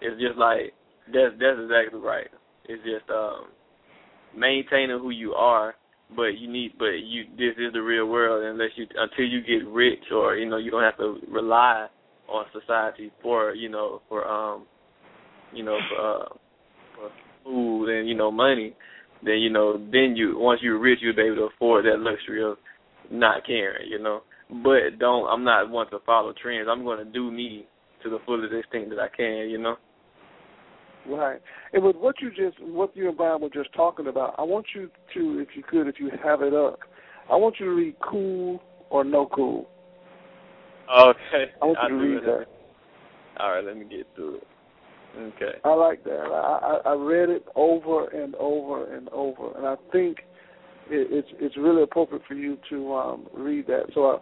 It's 0.00 0.20
just 0.20 0.38
like 0.38 0.72
that's 1.12 1.34
that's 1.38 1.60
exactly 1.60 2.00
right. 2.00 2.28
It's 2.64 2.82
just 2.82 3.10
um 3.10 3.48
maintaining 4.36 4.98
who 4.98 5.10
you 5.10 5.34
are, 5.34 5.74
but 6.16 6.38
you 6.38 6.50
need 6.50 6.72
but 6.78 6.96
you 7.04 7.24
this 7.36 7.56
is 7.58 7.72
the 7.72 7.82
real 7.82 8.06
world 8.06 8.44
unless 8.44 8.70
you 8.76 8.86
until 8.96 9.26
you 9.26 9.40
get 9.42 9.68
rich 9.68 10.04
or 10.12 10.36
you 10.36 10.48
know 10.48 10.56
you 10.56 10.70
don't 10.70 10.82
have 10.82 10.96
to 10.96 11.18
rely 11.28 11.88
on 12.28 12.46
society 12.58 13.10
for 13.22 13.54
you 13.54 13.68
know 13.68 14.00
for 14.08 14.26
um 14.26 14.66
you 15.52 15.62
know 15.62 15.78
for, 15.90 16.22
uh, 16.22 16.24
food 17.44 17.88
and 17.88 18.08
you 18.08 18.14
know 18.14 18.30
money 18.30 18.74
then 19.22 19.38
you 19.38 19.50
know 19.50 19.78
then 19.92 20.14
you 20.16 20.38
once 20.38 20.60
you're 20.62 20.78
rich 20.78 20.98
you'll 21.02 21.14
be 21.14 21.22
able 21.22 21.36
to 21.36 21.48
afford 21.54 21.84
that 21.84 21.98
luxury 21.98 22.42
of 22.42 22.56
not 23.10 23.46
caring 23.46 23.90
you 23.90 23.98
know 23.98 24.22
but 24.62 24.98
don't 24.98 25.28
I'm 25.28 25.44
not 25.44 25.70
one 25.70 25.90
to 25.90 25.98
follow 26.04 26.32
trends 26.40 26.68
I'm 26.70 26.84
going 26.84 27.04
to 27.04 27.10
do 27.10 27.30
me 27.30 27.66
to 28.02 28.10
the 28.10 28.18
fullest 28.26 28.54
extent 28.54 28.90
that 28.90 28.98
I 28.98 29.08
can 29.14 29.48
you 29.50 29.58
know 29.58 29.76
Right. 31.06 31.40
And 31.72 31.84
with 31.84 31.96
what 31.96 32.16
you 32.20 32.30
just, 32.30 32.58
what 32.62 32.96
you 32.96 33.08
and 33.08 33.16
Brian 33.16 33.40
were 33.40 33.50
just 33.50 33.72
talking 33.74 34.06
about, 34.06 34.34
I 34.38 34.42
want 34.42 34.66
you 34.74 34.90
to, 35.14 35.38
if 35.40 35.48
you 35.54 35.62
could, 35.62 35.86
if 35.86 35.96
you 35.98 36.10
have 36.22 36.42
it 36.42 36.54
up, 36.54 36.78
I 37.30 37.36
want 37.36 37.56
you 37.58 37.66
to 37.66 37.72
read 37.72 37.96
"Cool 38.00 38.62
or 38.90 39.04
No 39.04 39.26
Cool." 39.26 39.66
Okay. 40.90 41.50
I 41.60 41.64
want 41.64 41.78
you 41.82 41.82
I'll 41.82 41.88
to 41.88 41.94
read 41.94 42.22
that. 42.24 42.46
All 43.40 43.52
right, 43.52 43.64
let 43.64 43.76
me 43.76 43.84
get 43.84 44.06
through 44.14 44.36
it. 44.36 44.46
Okay. 45.16 45.58
I 45.64 45.74
like 45.74 46.02
that. 46.04 46.20
I, 46.20 46.80
I 46.86 46.90
I 46.90 46.94
read 46.94 47.30
it 47.30 47.44
over 47.54 48.08
and 48.08 48.34
over 48.36 48.94
and 48.94 49.08
over, 49.10 49.56
and 49.56 49.66
I 49.66 49.76
think 49.92 50.18
it, 50.90 51.08
it's 51.10 51.28
it's 51.40 51.56
really 51.56 51.82
appropriate 51.82 52.22
for 52.26 52.34
you 52.34 52.58
to 52.70 52.94
um, 52.94 53.26
read 53.32 53.66
that. 53.68 53.84
So 53.94 54.06
I, 54.06 54.18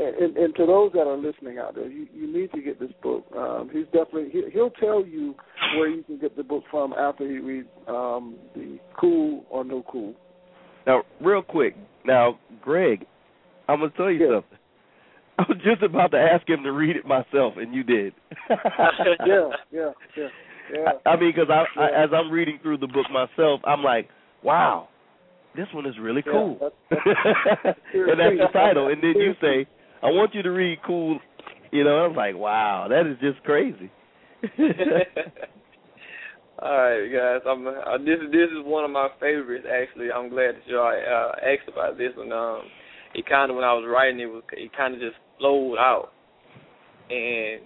and, 0.00 0.36
and 0.36 0.54
to 0.56 0.66
those 0.66 0.92
that 0.92 1.06
are 1.06 1.16
listening 1.16 1.58
out 1.58 1.74
there, 1.74 1.88
you, 1.88 2.06
you 2.14 2.32
need 2.32 2.52
to 2.52 2.60
get 2.60 2.78
this 2.78 2.90
book. 3.02 3.24
Um, 3.36 3.70
he's 3.72 3.86
definitely 3.86 4.28
he, 4.30 4.42
he'll 4.52 4.70
tell 4.70 5.04
you 5.04 5.34
where 5.76 5.88
you 5.88 6.02
can 6.02 6.18
get 6.18 6.36
the 6.36 6.42
book 6.42 6.64
from 6.70 6.92
after 6.92 7.28
he 7.28 7.38
reads 7.38 7.68
um, 7.88 8.36
the 8.54 8.78
Cool 8.98 9.44
or 9.50 9.64
No 9.64 9.84
Cool. 9.90 10.14
Now, 10.86 11.02
real 11.20 11.42
quick, 11.42 11.76
now 12.04 12.38
Greg, 12.60 13.06
I'm 13.68 13.80
gonna 13.80 13.92
tell 13.96 14.10
you 14.10 14.20
Yeah. 14.20 14.36
something. 14.36 14.58
I 15.42 15.44
was 15.48 15.58
just 15.64 15.82
about 15.82 16.10
to 16.12 16.18
ask 16.18 16.48
him 16.48 16.62
to 16.64 16.72
read 16.72 16.96
it 16.96 17.06
myself, 17.06 17.54
and 17.56 17.72
you 17.74 17.82
did. 17.84 18.12
yeah, 18.50 19.50
yeah, 19.72 19.90
yeah, 20.16 20.28
yeah. 20.74 20.90
I, 21.06 21.10
I 21.10 21.20
mean, 21.20 21.32
because 21.34 21.48
I, 21.50 21.64
I, 21.80 22.04
as 22.04 22.10
I'm 22.12 22.30
reading 22.30 22.58
through 22.62 22.78
the 22.78 22.88
book 22.88 23.06
myself, 23.12 23.60
I'm 23.64 23.82
like, 23.82 24.08
wow, 24.42 24.88
this 25.56 25.66
one 25.72 25.86
is 25.86 25.94
really 26.00 26.22
Yeah, 26.26 26.32
cool. 26.32 26.58
that's- 26.60 27.04
that's- 27.64 27.76
and 27.94 28.18
that's 28.20 28.36
the 28.36 28.48
title. 28.52 28.88
And 28.88 29.02
then 29.02 29.14
you 29.16 29.34
say, 29.40 29.66
I 30.02 30.06
want 30.06 30.34
you 30.34 30.42
to 30.42 30.50
read 30.50 30.78
cool. 30.86 31.20
You 31.70 31.84
know, 31.84 32.04
I 32.04 32.06
was 32.08 32.16
like, 32.16 32.34
wow, 32.36 32.86
that 32.88 33.06
is 33.06 33.16
just 33.20 33.42
crazy. 33.44 33.90
All 36.60 36.72
right, 36.72 37.06
guys. 37.12 37.40
I'm 37.46 37.66
uh, 37.66 37.98
this 37.98 38.18
this 38.32 38.50
is 38.50 38.64
one 38.64 38.84
of 38.84 38.90
my 38.90 39.08
favorites. 39.20 39.66
Actually, 39.70 40.10
I'm 40.10 40.28
glad 40.28 40.56
that 40.56 40.66
y'all 40.66 40.88
uh, 40.88 41.32
asked 41.46 41.68
about 41.68 41.96
this 41.98 42.10
one. 42.16 42.32
Um, 42.32 42.62
it 43.18 43.26
kind 43.28 43.50
of 43.50 43.56
when 43.56 43.64
I 43.64 43.74
was 43.74 43.88
writing 43.88 44.20
it 44.20 44.26
was 44.26 44.42
it 44.52 44.70
kind 44.76 44.94
of 44.94 45.00
just 45.00 45.16
flowed 45.38 45.76
out, 45.76 46.10
and 47.10 47.62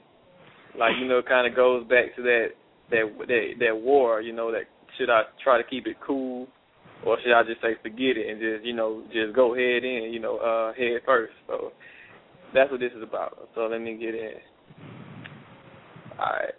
like 0.79 0.93
you 1.01 1.09
know, 1.09 1.19
it 1.19 1.29
kind 1.29 1.47
of 1.47 1.55
goes 1.57 1.87
back 1.89 2.15
to 2.17 2.23
that 2.23 2.47
that 2.91 3.05
that 3.29 3.45
that 3.61 3.77
war. 3.77 4.21
You 4.21 4.33
know, 4.33 4.51
that 4.53 4.65
should 4.99 5.11
I 5.11 5.23
try 5.43 5.61
to 5.61 5.69
keep 5.69 5.87
it 5.87 5.97
cool, 6.05 6.49
or 7.05 7.19
should 7.23 7.35
I 7.35 7.43
just 7.43 7.61
say 7.61 7.75
forget 7.83 8.17
it 8.17 8.31
and 8.31 8.41
just 8.41 8.65
you 8.65 8.75
know 8.75 9.03
just 9.13 9.35
go 9.35 9.55
head 9.55 9.85
in. 9.85 10.11
You 10.13 10.21
know, 10.21 10.39
uh, 10.39 10.73
head 10.75 11.03
first. 11.05 11.35
So 11.47 11.73
that's 12.55 12.71
what 12.71 12.81
this 12.81 12.93
is 12.97 13.03
about. 13.03 13.49
So 13.55 13.63
let 13.63 13.81
me 13.81 13.97
get 13.97 14.15
in. 14.15 14.35
All 16.19 16.27
right 16.27 16.55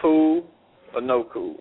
cool 0.00 0.46
or 0.94 1.00
no 1.00 1.24
cool? 1.32 1.56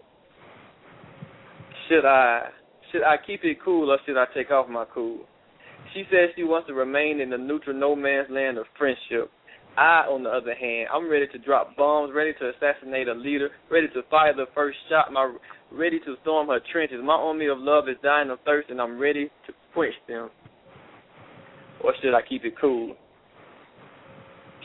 Should 1.88 2.06
I 2.06 2.50
should 2.92 3.04
I 3.04 3.16
keep 3.26 3.44
it 3.44 3.58
cool 3.64 3.92
or 3.92 3.98
should 4.06 4.18
I 4.18 4.26
take 4.34 4.52
off 4.52 4.70
my 4.70 4.86
cool? 4.94 5.20
She 5.94 6.04
says 6.10 6.30
she 6.36 6.44
wants 6.44 6.68
to 6.68 6.74
remain 6.74 7.22
in 7.22 7.30
the 7.30 7.38
neutral 7.38 7.76
no 7.76 7.96
man's 7.96 8.30
land 8.30 8.58
of 8.58 8.66
friendship. 8.78 9.32
I, 9.78 10.08
on 10.08 10.24
the 10.24 10.30
other 10.30 10.56
hand, 10.56 10.88
I'm 10.94 11.10
ready 11.10 11.28
to 11.28 11.38
drop 11.38 11.76
bombs, 11.76 12.14
ready 12.16 12.34
to 12.40 12.52
assassinate 12.52 13.10
a 13.10 13.14
leader, 13.14 13.50
ready 13.70 13.88
to 13.90 14.02
fire 14.10 14.34
the 14.34 14.46
first 14.56 14.78
shot, 14.90 15.12
my 15.12 15.36
ready 15.72 16.00
to 16.00 16.16
storm 16.22 16.48
her 16.48 16.60
trenches. 16.72 17.00
My 17.04 17.14
army 17.14 17.48
of 17.48 17.58
love 17.60 17.90
is 17.90 17.98
dying 18.02 18.30
of 18.30 18.40
thirst, 18.46 18.70
and 18.70 18.80
I'm 18.80 18.98
ready 18.98 19.30
to 19.48 19.54
quench 19.74 19.96
them. 20.08 20.30
Or 21.84 21.94
should 22.02 22.16
I 22.16 22.22
keep 22.28 22.46
it 22.46 22.54
cool? 22.60 22.96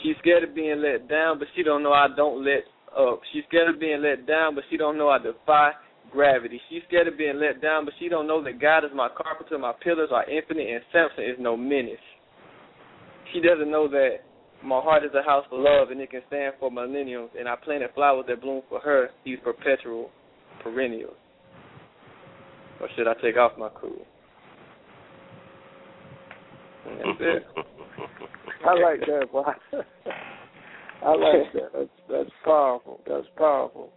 She's 0.02 0.14
scared 0.20 0.44
of 0.44 0.54
being 0.54 0.80
let 0.80 1.08
down, 1.08 1.38
but 1.38 1.48
she 1.56 1.62
don't 1.62 1.82
know 1.82 1.92
I 1.92 2.06
don't 2.16 2.44
let 2.44 2.64
up. 2.96 3.20
She's 3.32 3.42
scared 3.48 3.74
of 3.74 3.80
being 3.80 4.02
let 4.02 4.26
down, 4.26 4.54
but 4.54 4.64
she 4.70 4.76
don't 4.76 4.96
know 4.96 5.08
I 5.08 5.18
defy 5.18 5.72
gravity. 6.12 6.60
She's 6.68 6.82
scared 6.88 7.08
of 7.08 7.18
being 7.18 7.38
let 7.38 7.62
down, 7.62 7.84
but 7.84 7.94
she 7.98 8.08
don't 8.08 8.26
know 8.26 8.42
that 8.44 8.60
God 8.60 8.84
is 8.84 8.90
my 8.94 9.08
carpenter, 9.08 9.58
my 9.58 9.72
pillars 9.82 10.10
are 10.12 10.28
infinite, 10.28 10.68
and 10.68 10.82
Samson 10.92 11.24
is 11.24 11.36
no 11.38 11.56
menace. 11.56 11.96
She 13.32 13.40
doesn't 13.40 13.70
know 13.70 13.88
that 13.88 14.18
my 14.62 14.80
heart 14.80 15.04
is 15.04 15.10
a 15.14 15.22
house 15.22 15.44
for 15.48 15.58
love, 15.58 15.90
and 15.90 16.00
it 16.00 16.10
can 16.10 16.22
stand 16.28 16.54
for 16.58 16.70
millenniums, 16.70 17.30
and 17.38 17.48
I 17.48 17.54
planted 17.56 17.90
flowers 17.94 18.26
that 18.28 18.40
bloom 18.40 18.62
for 18.68 18.80
her, 18.80 19.10
these 19.24 19.38
perpetual 19.42 20.10
perennials. 20.62 21.16
Or 22.80 22.88
should 22.96 23.06
I 23.06 23.14
take 23.22 23.36
off 23.36 23.52
my 23.58 23.68
cool? 23.80 24.04
That's 26.84 27.18
it. 27.20 27.42
I 28.66 28.74
like 28.74 29.00
that, 29.00 29.32
boy. 29.32 29.42
I 31.02 31.10
like 31.14 31.52
that. 31.54 31.70
That's 31.72 31.88
that's 32.10 32.30
powerful. 32.44 33.00
That's 33.06 33.26
powerful. 33.36 33.90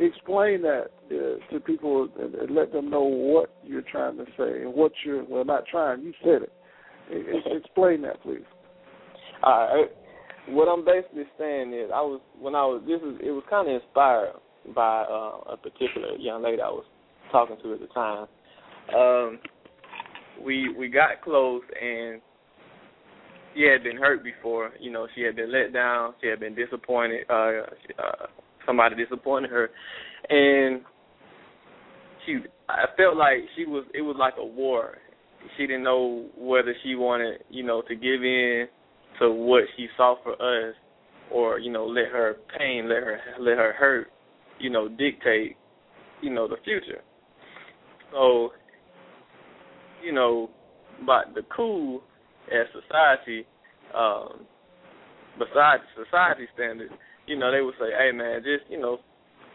Explain 0.00 0.62
that 0.62 0.86
uh, 1.10 1.52
to 1.52 1.60
people 1.60 2.08
and, 2.18 2.34
and 2.34 2.54
let 2.54 2.72
them 2.72 2.90
know 2.90 3.02
what 3.02 3.54
you're 3.62 3.82
trying 3.82 4.16
to 4.16 4.24
say 4.38 4.62
and 4.62 4.74
what 4.74 4.92
you're 5.04 5.24
well 5.24 5.44
not 5.44 5.64
trying. 5.66 6.02
You 6.02 6.12
said 6.22 6.42
it. 6.42 6.52
Explain 7.64 8.02
that, 8.02 8.22
please. 8.22 8.44
All 9.42 9.76
right. 9.76 9.90
What 10.48 10.66
I'm 10.66 10.84
basically 10.84 11.24
saying 11.38 11.72
is, 11.72 11.90
I 11.94 12.00
was 12.00 12.20
when 12.40 12.54
I 12.54 12.64
was 12.64 12.82
this 12.86 13.00
is 13.00 13.20
it 13.22 13.30
was 13.30 13.44
kind 13.48 13.68
of 13.68 13.74
inspired 13.82 14.32
by 14.74 15.02
uh, 15.02 15.52
a 15.52 15.56
particular 15.56 16.16
young 16.16 16.42
lady 16.42 16.62
I 16.62 16.68
was 16.68 16.84
talking 17.30 17.56
to 17.62 17.74
at 17.74 17.80
the 17.80 17.86
time. 17.88 18.26
Um, 18.96 19.38
we 20.44 20.74
we 20.74 20.88
got 20.88 21.22
close 21.22 21.62
and 21.80 22.20
she 23.54 23.62
had 23.62 23.82
been 23.82 23.96
hurt 23.96 24.24
before. 24.24 24.70
You 24.80 24.90
know, 24.90 25.06
she 25.14 25.22
had 25.22 25.36
been 25.36 25.52
let 25.52 25.72
down. 25.72 26.14
She 26.20 26.28
had 26.28 26.40
been 26.40 26.54
disappointed. 26.54 27.26
Uh, 27.28 27.62
uh, 27.98 28.26
somebody 28.66 28.96
disappointed 28.96 29.50
her, 29.50 29.70
and 30.28 30.82
she. 32.26 32.38
I 32.68 32.86
felt 32.96 33.16
like 33.16 33.38
she 33.56 33.64
was. 33.64 33.84
It 33.94 34.02
was 34.02 34.16
like 34.18 34.34
a 34.38 34.44
war. 34.44 34.98
She 35.56 35.66
didn't 35.66 35.82
know 35.82 36.26
whether 36.36 36.74
she 36.82 36.94
wanted, 36.94 37.40
you 37.50 37.64
know, 37.64 37.82
to 37.82 37.94
give 37.94 38.22
in 38.22 38.66
to 39.18 39.30
what 39.30 39.64
she 39.76 39.88
saw 39.96 40.16
for 40.22 40.34
us, 40.34 40.74
or 41.30 41.58
you 41.58 41.70
know, 41.70 41.86
let 41.86 42.06
her 42.06 42.36
pain, 42.58 42.88
let 42.88 43.02
her, 43.02 43.18
let 43.40 43.58
her 43.58 43.72
hurt, 43.72 44.08
you 44.58 44.70
know, 44.70 44.88
dictate, 44.88 45.56
you 46.20 46.30
know, 46.30 46.46
the 46.46 46.56
future. 46.64 47.02
So, 48.12 48.50
you 50.02 50.12
know, 50.12 50.50
but 51.04 51.34
the 51.34 51.42
cool 51.54 52.02
as 52.48 52.66
society, 52.72 53.46
um, 53.96 54.46
besides 55.38 55.82
society 55.96 56.46
standards, 56.54 56.92
you 57.26 57.38
know, 57.38 57.50
they 57.50 57.60
would 57.60 57.74
say, 57.78 57.90
"Hey, 57.96 58.12
man, 58.12 58.42
just 58.42 58.70
you 58.70 58.80
know, 58.80 58.98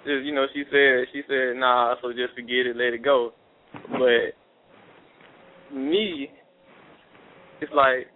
just 0.05 0.25
you 0.25 0.33
know," 0.33 0.45
she 0.53 0.63
said, 0.71 1.07
she 1.11 1.21
said, 1.27 1.57
"Nah, 1.57 1.95
so 2.01 2.11
just 2.11 2.33
forget 2.35 2.65
it, 2.67 2.75
let 2.75 2.93
it 2.93 3.03
go." 3.03 3.33
But 3.91 4.35
me, 5.75 6.29
it's 7.61 7.71
like 7.73 8.07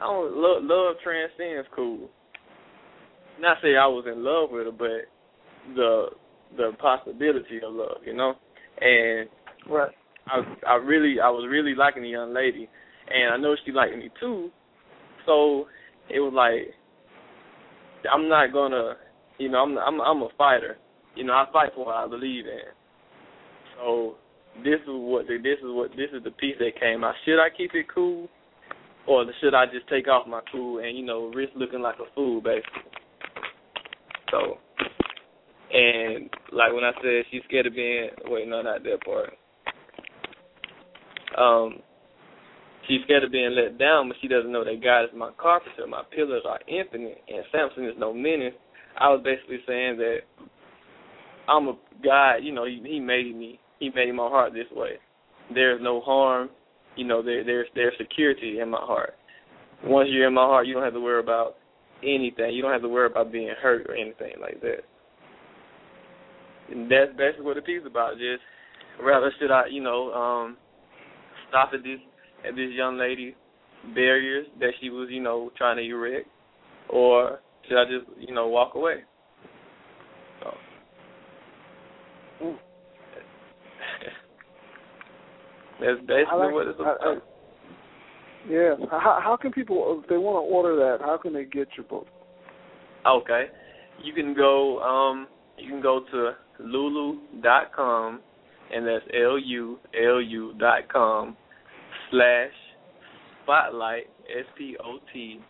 I 0.00 0.04
don't 0.04 0.36
love, 0.36 0.62
love 0.62 0.96
transcends 1.02 1.68
cool. 1.74 2.08
Not 3.40 3.58
say 3.62 3.76
I 3.76 3.86
was 3.86 4.04
in 4.06 4.24
love 4.24 4.50
with 4.50 4.66
her, 4.66 4.72
but 4.72 5.74
the 5.74 6.06
the 6.56 6.72
possibility 6.80 7.60
of 7.64 7.72
love, 7.72 7.98
you 8.04 8.14
know, 8.14 8.34
and 8.80 9.28
Right. 9.68 9.92
I 10.26 10.42
I 10.66 10.74
really 10.76 11.20
I 11.20 11.28
was 11.28 11.46
really 11.50 11.74
liking 11.74 12.02
the 12.02 12.08
young 12.08 12.32
lady, 12.32 12.68
and 13.08 13.34
I 13.34 13.36
know 13.36 13.56
she 13.64 13.72
liked 13.72 13.96
me 13.96 14.10
too. 14.18 14.50
So 15.26 15.66
it 16.08 16.20
was 16.20 16.32
like 16.34 16.74
I'm 18.12 18.28
not 18.28 18.52
gonna, 18.52 18.94
you 19.38 19.48
know, 19.48 19.58
I'm 19.58 19.78
I'm 19.78 20.00
I'm 20.00 20.22
a 20.22 20.28
fighter. 20.36 20.78
You 21.16 21.24
know, 21.24 21.32
I 21.32 21.46
fight 21.52 21.70
for 21.74 21.86
what 21.86 21.96
I 21.96 22.06
believe 22.06 22.46
in. 22.46 22.60
So 23.76 24.16
this 24.62 24.80
is 24.82 24.88
what 24.88 25.26
the, 25.26 25.36
this 25.36 25.58
is 25.58 25.66
what 25.66 25.90
this 25.90 26.10
is 26.12 26.22
the 26.24 26.30
piece 26.30 26.56
that 26.58 26.80
came 26.80 27.04
out. 27.04 27.14
Should 27.24 27.40
I 27.40 27.48
keep 27.54 27.74
it 27.74 27.86
cool, 27.92 28.28
or 29.06 29.24
should 29.40 29.54
I 29.54 29.66
just 29.66 29.88
take 29.88 30.08
off 30.08 30.26
my 30.26 30.40
cool 30.52 30.78
and 30.78 30.96
you 30.96 31.04
know 31.04 31.30
risk 31.34 31.52
looking 31.56 31.80
like 31.80 31.96
a 31.96 32.14
fool, 32.14 32.40
basically? 32.40 32.90
So, 34.30 34.58
and 35.72 36.30
like 36.52 36.72
when 36.72 36.84
I 36.84 36.92
said 37.02 37.24
she's 37.30 37.42
scared 37.48 37.66
of 37.66 37.74
being 37.74 38.10
wait 38.26 38.48
no 38.48 38.62
not 38.62 38.82
that 38.84 39.04
part. 39.04 39.30
Um, 41.38 41.80
she's 42.90 43.02
scared 43.04 43.22
of 43.22 43.30
being 43.30 43.54
let 43.54 43.78
down, 43.78 44.08
but 44.08 44.16
she 44.20 44.28
doesn't 44.28 44.50
know 44.50 44.64
that 44.64 44.82
God 44.82 45.04
is 45.04 45.10
my 45.16 45.30
carpenter. 45.38 45.86
My 45.86 46.02
pillars 46.14 46.42
are 46.46 46.58
infinite, 46.66 47.22
and 47.28 47.44
Samson 47.52 47.84
is 47.84 47.94
no 47.96 48.12
menace. 48.12 48.54
I 48.98 49.08
was 49.08 49.22
basically 49.22 49.60
saying 49.66 49.96
that 49.98 50.18
I'm 51.48 51.68
a 51.68 51.74
God. 52.04 52.38
You 52.42 52.52
know, 52.52 52.66
he, 52.66 52.82
he 52.84 52.98
made 52.98 53.34
me. 53.34 53.60
He 53.78 53.90
made 53.94 54.12
my 54.12 54.28
heart 54.28 54.52
this 54.52 54.66
way. 54.72 54.98
There's 55.54 55.80
no 55.80 56.00
harm. 56.00 56.50
You 56.96 57.06
know, 57.06 57.22
there 57.22 57.44
there's 57.44 57.68
there's 57.74 57.94
security 57.96 58.58
in 58.60 58.70
my 58.70 58.80
heart. 58.80 59.14
Once 59.84 60.08
you're 60.10 60.26
in 60.26 60.34
my 60.34 60.42
heart, 60.44 60.66
you 60.66 60.74
don't 60.74 60.82
have 60.82 60.92
to 60.92 61.00
worry 61.00 61.20
about 61.20 61.56
anything. 62.02 62.52
You 62.52 62.62
don't 62.62 62.72
have 62.72 62.82
to 62.82 62.88
worry 62.88 63.06
about 63.06 63.32
being 63.32 63.52
hurt 63.62 63.86
or 63.88 63.94
anything 63.94 64.34
like 64.40 64.60
that. 64.60 64.80
And 66.70 66.90
that's 66.90 67.16
basically 67.16 67.46
what 67.46 67.56
the 67.56 67.62
piece 67.62 67.82
about. 67.86 68.14
Just 68.14 68.42
rather 69.02 69.32
should 69.38 69.50
I, 69.50 69.66
you 69.70 69.82
know, 69.82 70.12
um, 70.12 70.56
stop 71.48 71.70
at 71.72 71.82
this 71.82 72.00
at 72.46 72.56
this 72.56 72.70
young 72.72 72.98
lady 72.98 73.34
barriers 73.94 74.46
that 74.58 74.70
she 74.80 74.90
was, 74.90 75.08
you 75.10 75.22
know, 75.22 75.50
trying 75.56 75.76
to 75.76 75.82
erect, 75.82 76.28
or 76.88 77.40
should 77.68 77.78
I 77.78 77.84
just, 77.84 78.06
you 78.18 78.34
know, 78.34 78.48
walk 78.48 78.74
away? 78.74 79.04
So. 80.40 80.54
That's 85.80 86.00
basically 86.00 86.38
like, 86.38 86.52
what 86.52 86.66
it's 86.66 86.78
about. 86.78 86.98
I, 87.02 87.08
I, 87.08 87.14
yes. 88.48 88.78
How, 88.90 89.20
how 89.22 89.38
can 89.40 89.50
people, 89.52 90.00
if 90.02 90.08
they 90.08 90.18
want 90.18 90.44
to 90.44 90.54
order 90.54 90.76
that, 90.76 91.04
how 91.04 91.16
can 91.16 91.32
they 91.32 91.44
get 91.44 91.68
your 91.76 91.86
book? 91.86 92.06
Okay. 93.06 93.46
You 94.02 94.12
can 94.12 94.34
go 94.34 94.80
um 94.80 95.26
you 95.56 95.68
can 95.68 95.80
go 95.82 96.00
to 96.10 96.32
lulu.com 96.58 98.20
and 98.74 98.86
that's 98.86 99.04
L 99.14 99.38
U 99.38 99.78
L 99.94 100.20
U 100.20 100.54
dot 100.58 100.88
com 100.92 101.36
slash 102.10 102.52
spotlight 103.42 104.04
S 104.28 104.46
P 104.56 104.76
O 104.84 104.98
T 105.12 105.40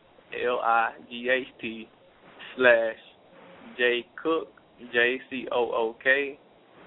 L 0.47 0.61
I 0.63 0.93
G 1.09 1.29
H 1.29 1.47
T 1.61 1.89
slash 2.57 2.97
J 3.77 4.07
Cook 4.23 4.49
J 4.93 5.19
C 5.29 5.47
O 5.53 5.71
O 5.73 5.97
K 6.03 6.39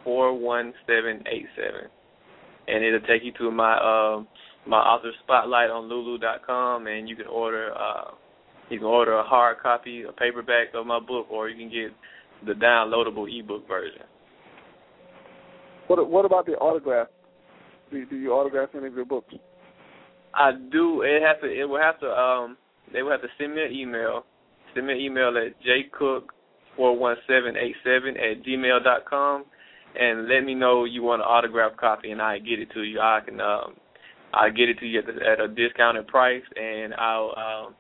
four 0.04 0.38
one 0.38 0.74
seven 0.88 1.24
eight 1.28 1.46
seven. 1.56 1.90
And 2.68 2.84
it'll 2.84 3.02
take 3.02 3.24
you 3.24 3.32
to 3.40 3.52
my 3.52 3.74
um 3.78 4.28
my 4.66 4.78
author 4.78 5.12
spotlight 5.24 5.70
on 5.70 5.90
lulu 5.90 6.18
dot 6.18 6.46
com 6.46 6.88
and 6.88 7.10
you 7.10 7.16
can 7.16 7.28
order 7.28 7.74
uh 7.76 8.12
you 8.70 8.80
can 8.80 8.88
order 8.88 9.14
a 9.14 9.24
hard 9.24 9.60
copy, 9.60 10.04
a 10.04 10.12
paperback 10.14 10.68
of 10.74 10.86
my 10.86 11.00
book 11.00 11.28
or 11.30 11.50
you 11.50 11.58
can 11.58 11.70
get 11.70 11.94
the 12.46 12.54
downloadable 12.54 13.28
ebook 13.28 13.68
version. 13.68 14.04
What 15.88 16.10
What 16.10 16.26
about 16.26 16.46
the 16.46 16.54
autograph? 16.54 17.08
Do, 17.92 18.06
do 18.06 18.16
you 18.16 18.32
autograph 18.32 18.70
any 18.76 18.88
of 18.88 18.96
your 18.96 19.06
books? 19.06 19.34
I 20.34 20.52
do. 20.72 21.02
It 21.02 21.22
has 21.22 21.38
to. 21.42 21.48
It 21.48 21.66
will 21.66 21.82
have 21.82 22.00
to. 22.00 22.08
Um, 22.08 22.58
they 22.92 23.04
will 23.04 23.12
have 23.12 23.22
to 23.22 23.28
send 23.38 23.56
me 23.56 23.64
an 23.66 23.72
email. 23.72 24.26
Send 24.74 24.88
me 24.88 24.94
an 24.94 25.00
email 25.00 25.30
at 25.38 25.54
jcook 25.62 26.24
four 26.76 26.98
one 26.98 27.16
seven 27.28 27.56
eight 27.56 27.76
seven 27.84 28.16
at 28.18 28.44
gmail 28.44 28.84
dot 28.84 29.06
com, 29.06 29.46
and 30.00 30.28
let 30.28 30.42
me 30.44 30.56
know 30.56 30.86
you 30.86 31.04
want 31.04 31.22
an 31.22 31.28
autograph 31.28 31.78
copy, 31.78 32.12
and 32.12 32.22
I 32.22 32.40
get 32.40 32.60
it 32.60 32.72
to 32.74 32.84
you. 32.84 33.00
I 33.00 33.20
can. 33.26 33.40
Um, 33.40 33.76
I 34.36 34.50
get 34.50 34.68
it 34.68 34.80
to 34.80 34.88
you 34.88 34.98
at, 34.98 35.06
the, 35.06 35.14
at 35.14 35.40
a 35.40 35.48
discounted 35.48 36.08
price, 36.08 36.44
and 36.56 36.94
I'll. 36.96 37.34
Um, 37.38 37.76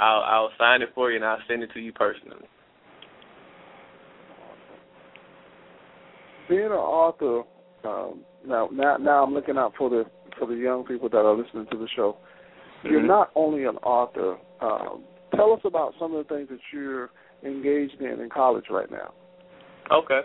I'll 0.00 0.22
I'll 0.22 0.50
sign 0.58 0.82
it 0.82 0.88
for 0.94 1.10
you, 1.10 1.16
and 1.16 1.24
I'll 1.24 1.38
send 1.46 1.62
it 1.62 1.70
to 1.74 1.80
you 1.80 1.92
personally. 1.92 2.46
Being 6.48 6.64
an 6.64 6.72
author, 6.72 7.42
um, 7.84 8.24
now 8.46 8.70
now 8.72 8.96
now 8.96 9.22
I'm 9.22 9.34
looking 9.34 9.58
out 9.58 9.74
for 9.76 9.90
the 9.90 10.06
for 10.38 10.46
the 10.46 10.54
young 10.54 10.84
people 10.84 11.08
that 11.08 11.18
are 11.18 11.36
listening 11.36 11.66
to 11.70 11.78
the 11.78 11.88
show. 11.94 12.16
Mm-hmm. 12.78 12.88
You're 12.88 13.02
not 13.02 13.30
only 13.34 13.64
an 13.64 13.76
author. 13.78 14.36
Um, 14.60 15.04
tell 15.34 15.52
us 15.52 15.60
about 15.64 15.94
some 15.98 16.14
of 16.14 16.26
the 16.26 16.34
things 16.34 16.48
that 16.50 16.60
you're 16.72 17.10
engaged 17.44 18.00
in 18.00 18.20
in 18.20 18.28
college 18.30 18.64
right 18.70 18.90
now. 18.90 19.12
Okay. 19.90 20.20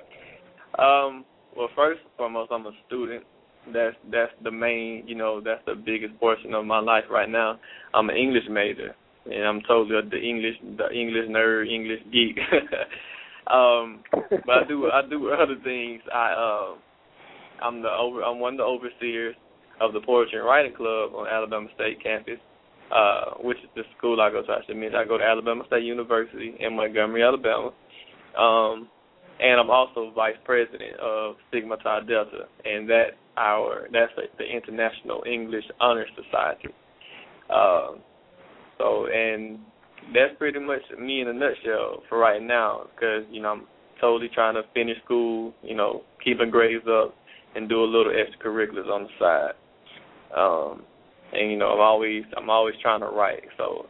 Um, 0.80 1.26
well, 1.56 1.70
first 1.76 2.02
and 2.02 2.12
foremost, 2.18 2.52
I'm 2.52 2.66
a 2.66 2.72
student. 2.88 3.24
That's 3.72 3.96
that's 4.12 4.32
the 4.44 4.52
main, 4.52 5.08
you 5.08 5.16
know, 5.16 5.40
that's 5.40 5.62
the 5.66 5.76
biggest 5.76 6.20
portion 6.20 6.54
of 6.54 6.66
my 6.66 6.80
life 6.80 7.06
right 7.10 7.30
now. 7.30 7.60
I'm 7.94 8.10
an 8.10 8.18
English 8.18 8.44
major, 8.50 8.94
and 9.26 9.44
I'm 9.44 9.62
totally 9.62 10.02
the 10.10 10.18
English, 10.18 10.56
the 10.78 10.90
English 10.92 11.30
nerd, 11.30 11.72
English 11.72 12.02
geek. 12.12 12.38
um, 13.48 14.04
but 14.12 14.54
I 14.54 14.68
do 14.68 14.90
I 14.92 15.02
do 15.10 15.30
other 15.42 15.56
things. 15.64 16.02
I 16.14 16.34
um, 16.34 16.78
I'm 17.62 17.82
the 17.82 17.90
over 17.90 18.22
I'm 18.22 18.40
one 18.40 18.56
of 18.56 18.58
the 18.58 18.64
overseers 18.64 19.36
of 19.84 19.94
the 19.94 20.02
Poetry 20.02 20.40
and 20.40 20.48
Writing 20.48 20.74
Club 20.74 21.12
on 21.14 21.28
Alabama 21.28 21.68
State 21.76 22.02
campus, 22.02 22.40
uh, 22.92 23.36
which 23.42 23.58
is 23.58 23.70
the 23.76 23.84
school 23.98 24.22
I 24.22 24.30
go 24.32 24.42
to. 24.42 24.52
I 24.52 24.62
should 24.66 24.76
admit, 24.76 24.96
I 24.96 25.06
go 25.06 25.18
to 25.18 25.24
Alabama 25.24 25.64
State 25.68 25.84
University 25.84 26.56
in 26.60 26.76
Montgomery, 26.76 27.24
Alabama. 27.24 27.72
Um, 28.40 28.88
and 29.40 29.60
I'm 29.60 29.70
also 29.70 30.12
vice 30.16 30.36
president 30.46 31.00
of 31.02 31.36
Sigma 31.52 31.78
Tau 31.78 32.00
Delta, 32.00 32.48
and 32.66 32.90
that 32.90 33.18
our 33.36 33.88
that's 33.92 34.12
the 34.38 34.46
International 34.46 35.24
English 35.30 35.66
Honor 35.80 36.06
Society. 36.16 36.70
Um, 37.50 38.00
so, 38.78 39.08
and 39.08 39.60
that's 40.14 40.38
pretty 40.38 40.60
much 40.60 40.82
me 41.00 41.22
in 41.22 41.28
a 41.28 41.34
nutshell 41.34 42.04
for 42.10 42.18
right 42.20 42.42
now, 42.42 42.88
because 42.94 43.24
you 43.32 43.42
know 43.42 43.50
I'm 43.50 43.68
totally 44.00 44.30
trying 44.34 44.56
to 44.56 44.64
finish 44.74 44.98
school, 45.04 45.54
you 45.62 45.76
know, 45.76 46.04
keeping 46.24 46.50
grades 46.50 46.86
up, 46.88 47.16
and 47.56 47.68
do 47.68 47.84
a 47.84 47.86
little 47.86 48.14
extracurriculars 48.14 48.88
on 48.88 49.04
the 49.04 49.10
side. 49.20 49.54
Um, 50.36 50.84
and 51.34 51.52
you 51.52 51.58
know, 51.58 51.68
I'm 51.68 51.80
always 51.80 52.24
I'm 52.38 52.50
always 52.50 52.76
trying 52.82 53.02
to 53.02 53.08
write. 53.08 53.44
So, 53.58 53.88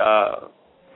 uh, 0.00 0.48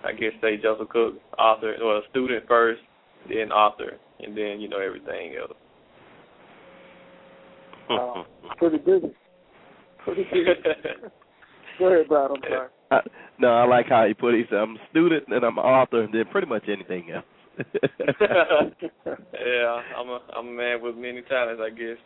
I 0.04 0.12
guess 0.12 0.32
say 0.40 0.56
Joseph 0.62 0.88
Cook, 0.88 1.14
author, 1.38 1.74
well, 1.80 2.02
student 2.10 2.44
first, 2.48 2.80
then 3.28 3.52
author, 3.52 3.98
and 4.20 4.36
then 4.36 4.60
you 4.60 4.68
know 4.68 4.80
everything 4.80 5.34
else. 5.40 5.56
Uh, 7.90 8.22
pretty 8.58 8.78
busy. 8.78 9.14
Pretty 10.04 10.24
busy. 10.24 10.44
Go 11.78 11.86
ahead, 11.86 12.08
Brad. 12.08 12.30
I'm 12.30 12.42
sorry. 12.48 12.68
I, 12.90 13.00
no, 13.38 13.48
I 13.48 13.66
like 13.66 13.86
how 13.88 14.06
he 14.06 14.14
put 14.14 14.34
it. 14.34 14.38
He 14.38 14.44
said, 14.50 14.58
"I'm 14.58 14.76
a 14.76 14.78
student 14.90 15.24
and 15.28 15.44
I'm 15.44 15.58
an 15.58 15.64
author, 15.64 16.02
and 16.02 16.12
then 16.12 16.24
pretty 16.30 16.46
much 16.46 16.64
anything 16.68 17.10
else." 17.10 17.24
yeah, 18.20 19.80
I'm 19.96 20.08
a 20.08 20.20
I'm 20.36 20.48
a 20.48 20.52
man 20.52 20.82
with 20.82 20.96
many 20.96 21.22
talents, 21.22 21.62
I 21.64 21.70
guess. 21.70 21.98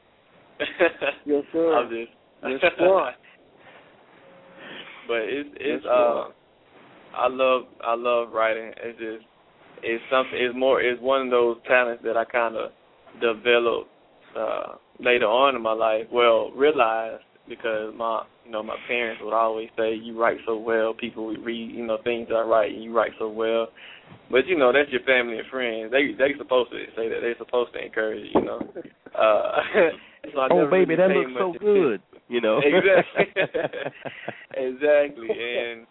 yes, 1.24 1.44
sir. 1.52 1.74
I'm 1.76 1.88
just 1.90 2.15
yes, 2.44 2.60
sir. 2.78 3.12
but 5.08 5.22
it's 5.22 5.48
it's 5.54 5.84
yes, 5.84 5.90
uh 5.90 6.28
I 7.16 7.28
love 7.28 7.62
I 7.84 7.94
love 7.94 8.32
writing. 8.32 8.72
It's 8.82 8.98
just 8.98 9.24
it's 9.82 10.02
something 10.10 10.38
it's 10.38 10.56
more 10.56 10.80
it's 10.80 11.00
one 11.00 11.22
of 11.22 11.30
those 11.30 11.56
talents 11.66 12.02
that 12.04 12.16
I 12.16 12.24
kinda 12.24 12.70
developed 13.20 13.90
uh 14.36 14.76
later 14.98 15.26
on 15.26 15.56
in 15.56 15.62
my 15.62 15.72
life. 15.72 16.06
Well, 16.12 16.50
realized 16.52 17.22
because 17.48 17.94
my 17.96 18.24
you 18.46 18.52
know, 18.52 18.62
my 18.62 18.76
parents 18.86 19.20
would 19.24 19.34
always 19.34 19.68
say, 19.76 19.94
You 19.94 20.18
write 20.18 20.38
so 20.46 20.56
well, 20.56 20.94
people 20.94 21.26
would 21.26 21.44
read, 21.44 21.72
you 21.72 21.84
know, 21.84 21.98
things 22.04 22.28
I 22.34 22.42
write 22.42 22.72
and 22.72 22.82
you 22.82 22.94
write 22.94 23.10
so 23.18 23.28
well. 23.28 23.68
But 24.30 24.46
you 24.46 24.56
know, 24.56 24.72
that's 24.72 24.90
your 24.90 25.02
family 25.02 25.38
and 25.38 25.48
friends. 25.50 25.90
They 25.90 26.14
they 26.16 26.36
supposed 26.38 26.70
to 26.70 26.78
say 26.96 27.08
that. 27.08 27.18
They're 27.20 27.36
supposed 27.38 27.72
to 27.72 27.84
encourage 27.84 28.30
you, 28.32 28.40
you 28.40 28.46
know. 28.46 28.60
Uh 29.14 29.90
so 30.32 30.40
I 30.40 30.48
oh 30.52 30.70
baby, 30.70 30.94
really 30.94 30.96
that 30.96 31.08
looks 31.08 31.32
so 31.38 31.52
much 31.52 31.60
good. 31.60 32.00
You 32.28 32.40
know. 32.40 32.60
exactly. 32.62 33.42
exactly. 34.56 35.28
And 35.30 35.86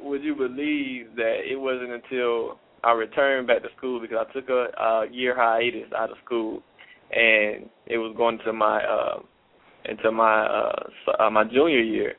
would 0.00 0.22
you 0.22 0.34
believe 0.34 1.16
that 1.16 1.40
it 1.50 1.58
wasn't 1.58 1.90
until 1.92 2.58
I 2.82 2.92
returned 2.92 3.46
back 3.46 3.62
to 3.62 3.68
school 3.76 4.00
because 4.00 4.18
I 4.28 4.32
took 4.32 4.48
a, 4.50 4.66
a 4.78 5.06
year 5.10 5.34
hiatus 5.34 5.90
out 5.96 6.10
of 6.10 6.16
school, 6.24 6.62
and 7.10 7.70
it 7.86 7.96
was 7.96 8.14
going 8.16 8.38
to 8.44 8.52
my 8.52 8.82
uh, 8.84 9.20
into 9.86 10.10
my 10.12 10.44
uh, 10.44 11.22
uh, 11.22 11.30
my 11.30 11.44
junior 11.44 11.80
year, 11.80 12.14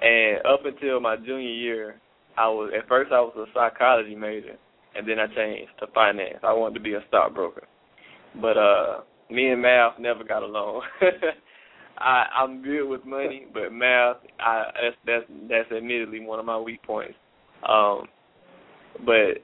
and 0.00 0.38
up 0.46 0.64
until 0.64 1.00
my 1.00 1.16
junior 1.16 1.40
year, 1.40 2.00
I 2.38 2.48
was 2.48 2.72
at 2.76 2.88
first 2.88 3.12
I 3.12 3.20
was 3.20 3.34
a 3.36 3.44
psychology 3.52 4.14
major, 4.14 4.56
and 4.94 5.06
then 5.06 5.18
I 5.18 5.26
changed 5.34 5.72
to 5.80 5.86
finance. 5.88 6.38
I 6.42 6.52
wanted 6.54 6.74
to 6.74 6.80
be 6.80 6.94
a 6.94 7.04
stockbroker, 7.08 7.66
but 8.40 8.56
uh, 8.56 9.00
me 9.30 9.48
and 9.48 9.60
math 9.60 9.98
never 9.98 10.24
got 10.24 10.42
along. 10.42 10.82
I 11.98 12.26
I'm 12.34 12.62
good 12.62 12.86
with 12.86 13.04
money, 13.04 13.46
but 13.52 13.72
math 13.72 14.16
I 14.38 14.64
that's 14.82 14.96
that's 15.06 15.40
that's 15.48 15.72
admittedly 15.72 16.20
one 16.20 16.38
of 16.38 16.46
my 16.46 16.58
weak 16.58 16.82
points. 16.82 17.14
Um 17.68 18.06
but 19.04 19.42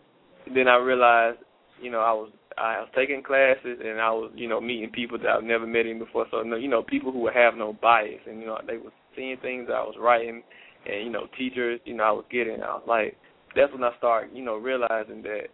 then 0.55 0.67
I 0.69 0.77
realized, 0.77 1.39
you 1.81 1.91
know, 1.91 2.01
I 2.01 2.13
was 2.13 2.31
I 2.59 2.81
was 2.81 2.89
taking 2.95 3.23
classes 3.23 3.79
and 3.83 4.01
I 4.01 4.11
was, 4.11 4.31
you 4.35 4.49
know, 4.49 4.61
meeting 4.61 4.91
people 4.91 5.19
that 5.19 5.29
I've 5.29 5.45
never 5.45 5.67
met 5.67 5.87
in 5.87 5.99
before. 5.99 6.27
So, 6.31 6.43
you 6.43 6.69
know, 6.69 6.83
people 6.83 7.13
who 7.13 7.29
have 7.33 7.55
no 7.55 7.73
bias 7.81 8.21
and 8.27 8.41
you 8.41 8.47
know 8.47 8.59
they 8.67 8.77
were 8.77 8.93
seeing 9.17 9.37
things 9.39 9.69
I 9.69 9.83
was 9.83 9.95
writing, 9.99 10.43
and 10.87 11.05
you 11.05 11.11
know, 11.11 11.27
teachers, 11.39 11.81
you 11.85 11.95
know, 11.95 12.05
I 12.05 12.13
was 12.13 12.25
getting. 12.31 12.63
I 12.63 12.75
was 12.75 12.85
like, 12.87 13.17
that's 13.55 13.73
when 13.73 13.85
I 13.85 13.97
started, 13.99 14.37
you 14.37 14.45
know, 14.45 14.57
realizing 14.57 15.23
that 15.23 15.47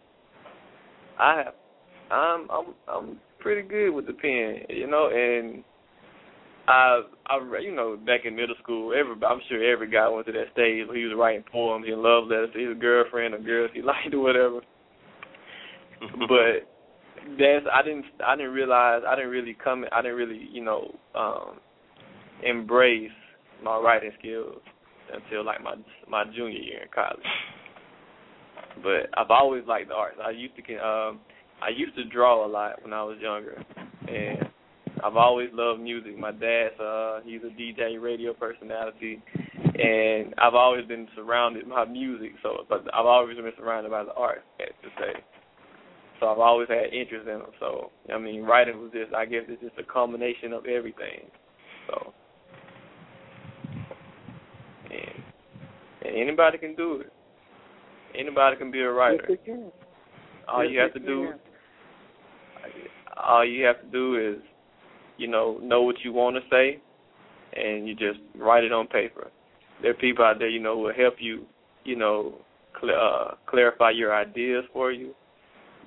I 1.18 1.42
have, 1.44 1.54
I'm, 2.10 2.48
I'm, 2.50 2.74
I'm 2.88 3.20
pretty 3.40 3.66
good 3.66 3.90
with 3.90 4.06
the 4.06 4.12
pen, 4.12 4.60
you 4.68 4.86
know, 4.86 5.10
and 5.12 5.64
I, 6.68 7.00
I, 7.26 7.38
you 7.62 7.74
know, 7.74 7.96
back 7.96 8.26
in 8.26 8.36
middle 8.36 8.54
school, 8.62 8.92
every 8.92 9.14
I'm 9.26 9.40
sure 9.48 9.72
every 9.72 9.90
guy 9.90 10.06
went 10.08 10.26
to 10.26 10.32
that 10.32 10.52
stage 10.52 10.86
where 10.86 10.96
he 10.96 11.04
was 11.04 11.16
writing 11.16 11.44
poems 11.50 11.86
and 11.88 12.02
love 12.02 12.24
letters 12.28 12.50
to 12.52 12.68
his 12.68 12.78
girlfriend 12.78 13.34
or 13.34 13.38
girls 13.38 13.70
he 13.72 13.80
liked 13.82 14.12
or 14.12 14.20
whatever. 14.20 14.60
but 16.28 16.68
that's 17.38 17.64
I 17.72 17.82
didn't 17.82 18.04
I 18.24 18.36
didn't 18.36 18.52
realize 18.52 19.02
I 19.08 19.16
didn't 19.16 19.30
really 19.30 19.56
come 19.62 19.86
I 19.90 20.02
didn't 20.02 20.18
really 20.18 20.48
you 20.52 20.62
know 20.62 20.94
um 21.14 21.58
embrace 22.44 23.10
my 23.64 23.78
writing 23.78 24.12
skills 24.18 24.60
until 25.12 25.44
like 25.44 25.62
my 25.62 25.74
my 26.06 26.24
junior 26.36 26.60
year 26.60 26.82
in 26.82 26.88
college. 26.94 27.18
But 28.82 29.08
I've 29.18 29.30
always 29.30 29.64
liked 29.66 29.88
the 29.88 29.94
arts. 29.94 30.18
I 30.22 30.30
used 30.30 30.54
to 30.54 30.74
um 30.86 31.20
I 31.62 31.70
used 31.74 31.96
to 31.96 32.04
draw 32.04 32.46
a 32.46 32.48
lot 32.48 32.82
when 32.82 32.92
I 32.92 33.02
was 33.02 33.16
younger, 33.20 33.64
and 34.06 34.48
I've 35.04 35.16
always 35.16 35.48
loved 35.52 35.80
music. 35.80 36.18
My 36.18 36.32
dad's 36.32 36.78
uh 36.80 37.20
he's 37.24 37.40
a 37.42 37.60
DJ 37.60 38.00
radio 38.00 38.32
personality 38.32 39.22
and 39.56 40.34
I've 40.38 40.54
always 40.54 40.86
been 40.86 41.08
surrounded 41.14 41.68
by 41.68 41.84
music 41.84 42.32
so 42.42 42.64
but 42.68 42.82
I've 42.94 43.06
always 43.06 43.36
been 43.36 43.50
surrounded 43.56 43.90
by 43.90 44.04
the 44.04 44.12
arts 44.14 44.42
to 44.58 44.88
say. 44.98 45.20
So 46.20 46.26
I've 46.26 46.38
always 46.38 46.68
had 46.68 46.92
interest 46.92 47.28
in 47.28 47.38
them. 47.38 47.50
So 47.60 47.90
I 48.12 48.18
mean 48.18 48.42
writing 48.42 48.80
was 48.80 48.90
just 48.92 49.14
I 49.14 49.24
guess 49.24 49.42
it's 49.48 49.62
just 49.62 49.78
a 49.78 49.84
combination 49.84 50.52
of 50.52 50.66
everything. 50.66 51.30
So 51.88 52.12
and, 54.90 55.22
and 56.06 56.16
anybody 56.16 56.58
can 56.58 56.74
do 56.74 57.00
it. 57.00 57.12
Anybody 58.18 58.56
can 58.56 58.70
be 58.70 58.80
a 58.80 58.90
writer. 58.90 59.24
Yes, 59.28 59.38
they 59.44 59.52
can. 59.52 59.70
All 60.48 60.64
yes, 60.64 60.72
you 60.72 60.80
have 60.80 60.94
to 60.94 61.00
do 61.00 61.32
all 63.18 63.44
you 63.44 63.64
have 63.64 63.80
to 63.80 63.86
do 63.88 64.16
is 64.16 64.42
you 65.18 65.28
know, 65.28 65.58
know 65.62 65.82
what 65.82 65.96
you 66.02 66.12
want 66.12 66.36
to 66.36 66.42
say, 66.50 66.80
and 67.54 67.86
you 67.86 67.94
just 67.94 68.20
write 68.36 68.64
it 68.64 68.72
on 68.72 68.86
paper. 68.86 69.30
There 69.82 69.90
are 69.90 69.94
people 69.94 70.24
out 70.24 70.38
there, 70.38 70.48
you 70.48 70.60
know, 70.60 70.76
who 70.76 70.82
will 70.84 70.94
help 70.94 71.14
you, 71.18 71.44
you 71.84 71.96
know, 71.96 72.34
cl- 72.80 72.94
uh, 72.94 73.34
clarify 73.46 73.90
your 73.90 74.14
ideas 74.14 74.64
for 74.72 74.92
you. 74.92 75.14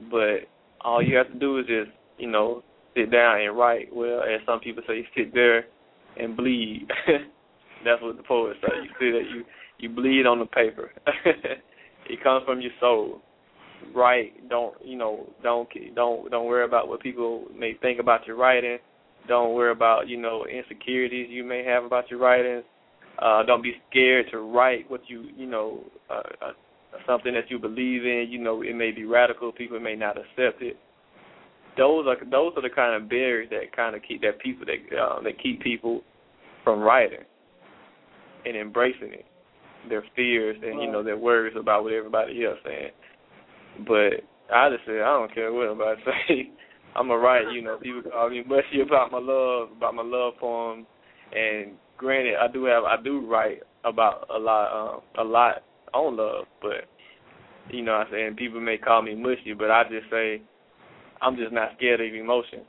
But 0.10 0.48
all 0.82 1.02
you 1.02 1.16
have 1.18 1.32
to 1.32 1.40
do 1.40 1.60
is 1.60 1.66
just, 1.66 1.92
you 2.18 2.28
know, 2.30 2.64
sit 2.96 3.12
down 3.12 3.42
and 3.42 3.58
write. 3.58 3.94
Well, 3.94 4.22
as 4.22 4.42
some 4.46 4.60
people 4.60 4.84
say, 4.88 5.08
sit 5.16 5.34
there 5.34 5.66
and 6.18 6.36
bleed. 6.36 6.88
That's 7.86 8.02
what 8.02 8.18
the 8.18 8.24
poets 8.24 8.60
say. 8.62 8.84
You 8.84 8.90
see 9.00 9.12
that 9.12 9.30
you 9.34 9.44
you 9.80 9.90
bleed 9.90 10.28
on 10.28 10.40
the 10.40 10.46
paper. 10.46 10.92
it 11.26 12.24
comes 12.24 12.46
from 12.46 12.62
your 12.62 12.72
soul. 12.80 13.22
Write. 13.96 14.48
Don't 14.48 14.76
you 14.86 14.98
know? 14.98 15.28
Don't 15.42 15.68
don't 15.96 16.30
don't 16.30 16.46
worry 16.46 16.66
about 16.66 16.88
what 16.88 17.02
people 17.02 17.46
may 17.58 17.74
think 17.82 18.00
about 18.00 18.28
your 18.28 18.36
writing 18.36 18.78
don't 19.28 19.54
worry 19.54 19.72
about 19.72 20.08
you 20.08 20.18
know 20.18 20.46
insecurities 20.46 21.28
you 21.30 21.44
may 21.44 21.64
have 21.64 21.84
about 21.84 22.10
your 22.10 22.20
writing. 22.20 22.64
Uh, 23.20 23.44
don't 23.44 23.62
be 23.62 23.74
scared 23.90 24.26
to 24.32 24.40
write 24.40 24.90
what 24.90 25.02
you 25.08 25.26
you 25.36 25.46
know 25.46 25.84
uh, 26.10 26.22
uh, 26.42 26.52
something 27.06 27.34
that 27.34 27.50
you 27.50 27.60
believe 27.60 28.04
in. 28.04 28.28
You 28.30 28.40
know 28.40 28.62
it 28.62 28.76
may 28.76 28.92
be 28.92 29.06
radical. 29.06 29.52
People 29.52 29.80
may 29.80 29.96
not 29.96 30.18
accept 30.18 30.62
it. 30.62 30.78
Those 31.78 32.06
are 32.08 32.18
those 32.30 32.54
are 32.56 32.62
the 32.62 32.74
kind 32.74 33.02
of 33.02 33.10
barriers 33.10 33.50
that 33.52 33.76
kind 33.76 33.96
of 33.96 34.02
keep 34.08 34.22
that 34.22 34.40
people 34.40 34.66
that 34.66 34.98
uh, 34.98 35.22
that 35.22 35.42
keep 35.42 35.62
people 35.62 36.02
from 36.64 36.80
writing 36.80 37.26
and 38.46 38.56
embracing 38.56 39.14
it. 39.14 39.26
Their 39.90 40.04
fears 40.16 40.58
and 40.64 40.82
you 40.82 40.92
know 40.92 41.04
their 41.04 41.18
worries 41.18 41.56
about 41.60 41.84
what 41.84 41.94
everybody 41.94 42.44
else 42.46 42.60
saying. 42.66 42.92
But 43.88 44.24
I 44.54 44.70
just 44.70 44.86
say 44.86 45.00
I 45.00 45.18
don't 45.18 45.34
care 45.34 45.52
what 45.52 45.68
anybody 45.68 46.02
say. 46.28 46.52
I'm 46.96 47.08
gonna 47.08 47.20
write, 47.20 47.52
you 47.54 47.62
know, 47.62 47.78
people 47.78 48.04
call 48.12 48.30
me 48.30 48.44
mushy 48.46 48.82
about 48.82 49.12
my 49.12 49.20
love, 49.20 49.70
about 49.76 49.96
my 49.96 50.04
love 50.04 50.34
poems. 50.40 50.86
And 51.34 51.74
granted, 51.98 52.36
I 52.36 52.52
do 52.52 52.66
have, 52.66 52.84
I 52.84 53.02
do 53.02 53.26
write 53.26 53.60
about 53.86 54.28
a 54.30 54.38
lot, 54.38 54.96
um, 54.96 55.02
a 55.18 55.24
lot 55.24 55.64
on 55.94 56.18
love, 56.18 56.46
but 56.62 56.86
you 57.70 57.82
know, 57.82 57.94
I'm 57.94 58.08
saying 58.12 58.36
people 58.36 58.60
may 58.60 58.78
call 58.78 59.02
me 59.02 59.16
mushy, 59.16 59.54
but 59.58 59.72
I 59.72 59.84
just 59.84 60.10
say 60.12 60.42
I'm 61.22 61.38
just 61.38 61.54
not 61.54 61.70
scared 61.78 62.02
of 62.02 62.14
emotion. 62.14 62.62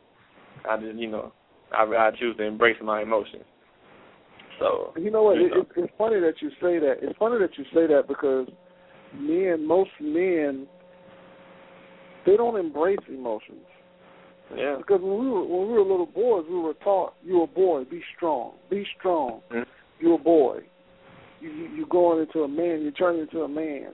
I 0.69 0.77
just, 0.77 0.97
you 0.97 1.11
know, 1.11 1.33
I, 1.77 1.83
I 1.83 2.11
choose 2.19 2.37
to 2.37 2.45
embrace 2.45 2.77
my 2.83 3.03
emotions. 3.03 3.45
So 4.61 4.93
you 4.97 5.11
know 5.11 5.23
what? 5.23 5.39
You 5.39 5.47
it, 5.47 5.51
know. 5.51 5.61
It, 5.63 5.69
it's 5.77 5.93
funny 5.99 6.21
that 6.21 6.35
you 6.41 6.51
say 6.61 6.79
that. 6.79 6.97
It's 7.03 7.19
funny 7.19 7.39
that 7.39 7.57
you 7.59 7.65
say 7.75 7.87
that 7.93 8.05
because 8.07 8.49
men, 9.15 9.67
most 9.67 9.91
men, 10.01 10.67
they 12.27 12.37
don't 12.37 12.59
embrace 12.59 12.99
emotions. 13.09 13.65
Yeah. 14.57 14.77
Because 14.79 15.01
when 15.03 15.19
we 15.19 15.29
were 15.31 15.45
when 15.45 15.69
we 15.69 15.75
were 15.75 15.83
little 15.83 16.07
boys, 16.07 16.45
we 16.49 16.59
were 16.59 16.75
taught 16.75 17.15
you're 17.25 17.45
a 17.45 17.47
boy, 17.47 17.85
be 17.85 18.03
strong, 18.17 18.53
be 18.71 18.85
strong. 18.99 19.41
Mm-hmm. 19.51 19.69
You're 20.01 20.15
a 20.15 20.19
boy. 20.19 20.61
You 21.41 21.51
you 21.51 21.69
you 21.69 21.87
going 21.87 22.21
into 22.21 22.41
a 22.41 22.49
man, 22.49 22.83
you 22.83 22.91
turn 22.91 23.19
into 23.19 23.43
a 23.43 23.49
man. 23.49 23.93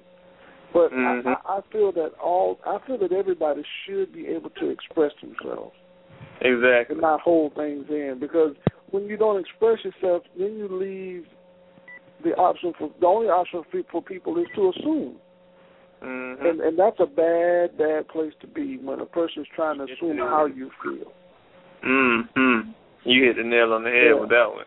But 0.73 0.93
Mm-hmm. 0.93 1.29
I, 1.29 1.33
I, 1.33 1.59
I 1.59 1.61
feel 1.73 1.93
that 1.93 2.11
all 2.23 2.59
I 2.67 2.79
feel 2.87 2.99
that 2.99 3.13
everybody 3.13 3.63
should 3.87 4.13
be 4.13 4.27
able 4.27 4.51
to 4.51 4.69
express 4.69 5.13
themselves 5.23 5.75
Exactly. 6.41 6.95
and 6.95 7.01
not 7.01 7.21
hold 7.21 7.55
things 7.55 7.87
in 7.89 8.19
because 8.21 8.55
when 8.91 9.05
you 9.07 9.17
don't 9.17 9.41
express 9.41 9.79
yourself, 9.85 10.23
then 10.39 10.55
you 10.57 10.69
leave 10.71 11.27
the 12.25 12.31
option 12.37 12.73
for 12.79 12.91
the 13.01 13.07
only 13.07 13.29
option 13.29 13.63
for, 13.71 13.81
for 13.91 14.03
people 14.03 14.37
is 14.39 14.47
to 14.57 14.71
assume, 14.71 15.17
Mm-hmm. 16.03 16.47
and 16.47 16.61
and 16.61 16.79
that's 16.79 17.01
a 17.01 17.07
bad 17.07 17.77
bad 17.77 18.07
place 18.09 18.33
to 18.41 18.47
be 18.47 18.79
when 18.79 19.01
a 19.01 19.07
person's 19.07 19.49
trying 19.55 19.79
to 19.79 19.87
Yes, 19.89 19.97
assume 20.01 20.19
how 20.19 20.47
you 20.47 20.71
feel. 20.83 21.13
Mm-hmm. 21.85 22.71
You 23.05 23.25
hit 23.25 23.37
the 23.37 23.43
nail 23.45 23.73
on 23.73 23.83
the 23.85 23.91
head 23.91 24.13
Yeah. 24.15 24.21
with 24.21 24.31
that 24.31 24.49
one. 24.49 24.65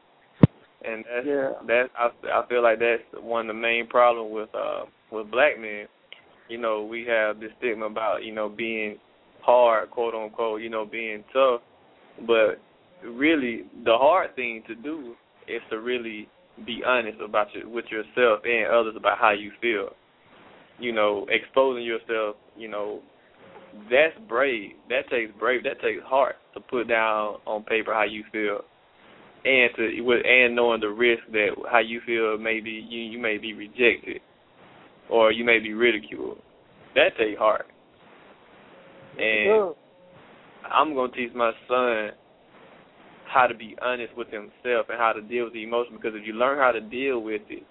And 0.84 1.05
that's 1.05 1.25
Yeah. 1.25 1.51
that 1.67 1.89
I 1.97 2.11
I 2.34 2.45
feel 2.47 2.61
like 2.61 2.79
that's 2.79 3.03
one 3.21 3.49
of 3.49 3.55
the 3.55 3.61
main 3.61 3.88
problems 3.88 4.34
with 4.34 4.53
uh 4.55 4.86
with 5.11 5.32
black 5.32 5.59
men. 5.59 5.88
You 6.49 6.57
know, 6.57 6.84
we 6.84 7.05
have 7.05 7.39
this 7.39 7.51
stigma 7.59 7.86
about, 7.86 8.23
you 8.23 8.34
know, 8.34 8.49
being 8.49 8.97
hard, 9.41 9.89
quote 9.91 10.13
unquote, 10.13 10.61
you 10.61 10.69
know, 10.69 10.86
being 10.86 11.23
tough. 11.32 11.61
But 12.27 12.59
really 13.03 13.63
the 13.86 13.97
hard 13.97 14.36
thing 14.36 14.63
to 14.67 14.75
do 14.75 15.15
is 15.47 15.61
to 15.69 15.79
really 15.79 16.27
be 16.65 16.84
honest 16.86 17.19
about 17.21 17.53
your 17.53 17.69
with 17.69 17.86
yourself 17.89 18.41
and 18.43 18.67
others 18.67 18.95
about 18.97 19.17
how 19.17 19.32
you 19.32 19.51
feel. 19.61 19.89
You 20.82 20.91
know, 20.91 21.25
exposing 21.29 21.84
yourself, 21.84 22.36
you 22.57 22.67
know, 22.67 23.01
that's 23.84 24.17
brave. 24.27 24.71
That 24.89 25.09
takes 25.09 25.32
brave. 25.39 25.63
That 25.63 25.79
takes 25.82 26.03
heart 26.03 26.36
to 26.55 26.59
put 26.59 26.89
down 26.89 27.38
on 27.45 27.63
paper 27.63 27.93
how 27.93 28.03
you 28.03 28.23
feel, 28.32 28.61
and 29.45 29.69
to 29.77 30.01
with 30.01 30.25
and 30.25 30.55
knowing 30.55 30.82
the 30.82 30.89
risk 30.89 31.23
that 31.32 31.49
how 31.71 31.79
you 31.79 32.01
feel 32.05 32.38
maybe 32.38 32.69
you 32.69 33.01
you 33.01 33.19
may 33.19 33.38
be 33.38 33.53
rejected, 33.53 34.21
or 35.09 35.32
you 35.32 35.45
may 35.45 35.59
be 35.59 35.73
ridiculed. 35.73 36.39
That 36.95 37.15
takes 37.17 37.39
heart. 37.39 37.67
And. 39.17 39.75
I'm 40.69 40.93
gonna 40.93 41.11
teach 41.11 41.34
my 41.34 41.51
son 41.67 42.11
how 43.25 43.47
to 43.47 43.55
be 43.55 43.75
honest 43.82 44.15
with 44.15 44.27
himself 44.27 44.88
and 44.89 44.97
how 44.97 45.13
to 45.13 45.21
deal 45.21 45.45
with 45.45 45.53
the 45.53 45.63
emotion 45.63 45.95
because 45.95 46.13
if 46.15 46.25
you 46.25 46.34
learn 46.34 46.57
how 46.59 46.71
to 46.71 46.82
deal 46.82 47.19
with 47.19 47.41
it, 47.49 47.63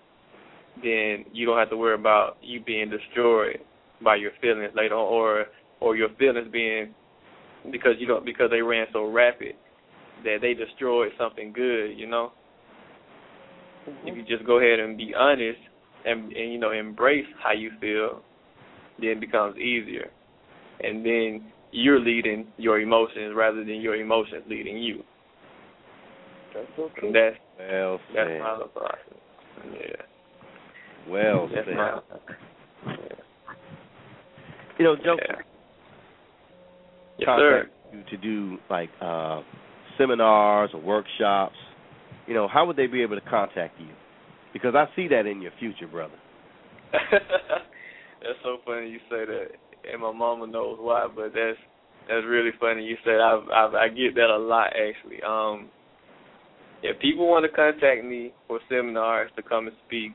then 0.82 1.24
you 1.32 1.46
don't 1.46 1.58
have 1.58 1.70
to 1.70 1.76
worry 1.76 1.94
about 1.94 2.36
you 2.42 2.60
being 2.60 2.90
destroyed 2.90 3.58
by 4.02 4.16
your 4.16 4.30
feelings 4.40 4.72
later 4.74 4.94
on 4.94 5.12
or 5.12 5.46
or 5.80 5.96
your 5.96 6.08
feelings 6.18 6.48
being 6.52 6.94
because 7.70 7.92
you 7.98 8.06
don't 8.06 8.24
because 8.24 8.50
they 8.50 8.62
ran 8.62 8.86
so 8.92 9.10
rapid 9.10 9.54
that 10.24 10.38
they 10.42 10.54
destroyed 10.54 11.12
something 11.18 11.52
good, 11.52 11.88
you 11.96 12.06
know. 12.06 12.32
Mm-hmm. 13.88 14.08
If 14.08 14.16
you 14.16 14.24
just 14.24 14.46
go 14.46 14.58
ahead 14.58 14.78
and 14.78 14.96
be 14.96 15.14
honest 15.16 15.58
and 16.04 16.32
and 16.32 16.52
you 16.52 16.58
know 16.58 16.72
embrace 16.72 17.26
how 17.42 17.52
you 17.52 17.70
feel, 17.80 18.22
then 18.98 19.10
it 19.10 19.20
becomes 19.20 19.56
easier. 19.56 20.10
And 20.82 21.04
then 21.04 21.52
you're 21.72 22.00
leading 22.00 22.46
your 22.56 22.80
emotions 22.80 23.34
rather 23.36 23.58
than 23.58 23.80
your 23.80 23.96
emotions 23.96 24.42
leading 24.48 24.78
you. 24.78 25.02
That's 26.54 26.66
so 26.76 26.90
true. 26.98 27.08
And 27.08 27.14
that's 27.14 27.36
Well 27.58 28.00
that's 28.14 28.28
said. 28.28 28.40
my 28.40 28.58
thought. 28.74 28.98
Yeah. 29.72 30.09
Well 31.10 31.48
That's 31.52 31.66
said. 31.66 31.74
my 31.76 32.00
You 34.78 34.84
know, 34.84 34.96
Joe, 34.96 35.16
yeah. 35.18 35.36
Yes, 37.18 37.26
sir. 37.26 37.68
contact 37.68 37.74
you 37.92 38.16
to 38.16 38.22
do 38.22 38.58
like 38.70 38.88
uh 39.02 39.42
seminars 39.98 40.70
or 40.72 40.80
workshops, 40.80 41.56
you 42.26 42.34
know, 42.34 42.48
how 42.48 42.64
would 42.66 42.76
they 42.76 42.86
be 42.86 43.02
able 43.02 43.16
to 43.16 43.28
contact 43.28 43.78
you? 43.80 43.88
Because 44.52 44.74
I 44.74 44.86
see 44.96 45.08
that 45.08 45.26
in 45.26 45.42
your 45.42 45.52
future, 45.58 45.86
brother. 45.86 46.14
that's 46.92 48.38
so 48.42 48.58
funny 48.64 48.88
you 48.88 48.98
say 49.10 49.24
that, 49.26 49.48
and 49.92 50.00
my 50.00 50.12
mama 50.12 50.46
knows 50.46 50.78
why. 50.80 51.06
But 51.14 51.32
that's 51.34 51.58
That's 52.08 52.24
really 52.26 52.50
funny. 52.58 52.84
You 52.84 52.96
said 53.04 53.20
I 53.20 53.38
I 53.52 53.84
I 53.84 53.88
get 53.88 54.14
that 54.14 54.30
a 54.30 54.38
lot 54.38 54.68
actually. 54.68 55.22
Um, 55.22 55.68
if 56.82 56.98
people 57.00 57.28
want 57.28 57.44
to 57.44 57.54
contact 57.54 58.04
me 58.04 58.32
for 58.48 58.58
seminars 58.68 59.30
to 59.36 59.42
come 59.42 59.66
and 59.66 59.76
speak, 59.86 60.12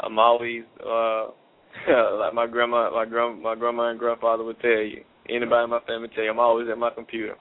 I'm 0.00 0.18
always 0.18 0.62
uh 0.84 1.28
like 2.18 2.34
my 2.34 2.46
grandma 2.46 2.90
my 2.90 3.04
grand 3.04 3.42
my 3.42 3.54
grandma 3.54 3.90
and 3.90 3.98
grandfather 3.98 4.44
would 4.44 4.60
tell 4.60 4.70
you. 4.70 5.02
Anybody 5.28 5.64
in 5.64 5.70
my 5.70 5.80
family 5.86 6.08
tell 6.14 6.24
you 6.24 6.30
I'm 6.30 6.38
always 6.38 6.68
at 6.70 6.78
my 6.78 6.90
computer. 6.90 7.34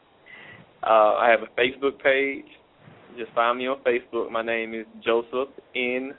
Uh 0.83 1.15
I 1.15 1.29
have 1.29 1.41
a 1.41 1.59
Facebook 1.59 2.01
page. 2.01 2.45
Just 3.17 3.31
find 3.33 3.57
me 3.57 3.67
on 3.67 3.77
Facebook. 3.85 4.29
My 4.31 4.41
name 4.41 4.73
is 4.73 4.85
Joseph 5.03 5.49
N. 5.75 6.13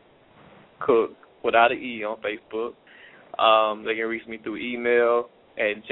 Cook 0.80 1.12
without 1.44 1.72
an 1.72 1.78
E 1.78 2.04
on 2.04 2.18
Facebook. 2.18 2.74
Um, 3.38 3.84
they 3.84 3.94
can 3.94 4.06
reach 4.06 4.26
me 4.26 4.38
through 4.42 4.56
email 4.56 5.28
at 5.58 5.82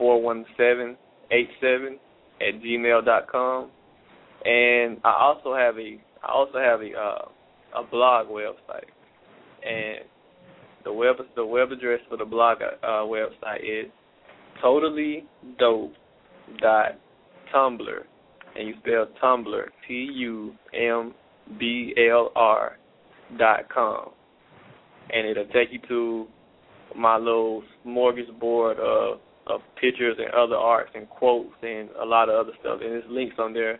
jcook41787 0.00 0.96
at 2.40 2.60
gmail 2.62 3.04
dot 3.04 3.28
com. 3.30 3.70
And 4.44 4.98
I 5.04 5.14
also 5.20 5.54
have 5.54 5.78
a 5.78 6.00
I 6.22 6.32
also 6.32 6.58
have 6.58 6.80
a 6.80 6.92
uh, 6.92 7.28
a 7.80 7.84
blog 7.84 8.28
website, 8.28 8.90
and 9.64 10.04
the 10.84 10.92
web 10.92 11.16
the 11.34 11.44
web 11.44 11.72
address 11.72 12.00
for 12.08 12.16
the 12.16 12.24
blog 12.24 12.58
uh, 12.62 12.86
website 12.86 13.62
is 13.62 13.90
totally 14.62 15.24
dope 15.58 15.92
dot 16.60 16.98
tumblr, 17.54 18.04
and 18.56 18.68
you 18.68 18.74
spell 18.80 19.06
Tumblr 19.22 19.64
T 19.88 19.94
U 19.94 20.54
M 20.74 21.14
B 21.58 21.94
L 22.10 22.30
R 22.36 22.78
dot 23.38 23.68
com, 23.72 24.10
and 25.10 25.26
it'll 25.26 25.46
take 25.46 25.72
you 25.72 25.80
to 25.88 26.26
my 26.96 27.16
little 27.16 27.62
smorgasbord 27.84 28.78
of 28.78 29.20
of 29.46 29.60
pictures 29.80 30.16
and 30.18 30.32
other 30.32 30.56
arts 30.56 30.90
and 30.94 31.08
quotes 31.10 31.50
and 31.62 31.90
a 32.02 32.04
lot 32.04 32.28
of 32.28 32.34
other 32.34 32.52
stuff, 32.60 32.80
and 32.80 32.92
there's 32.92 33.04
links 33.08 33.36
on 33.38 33.52
there 33.52 33.78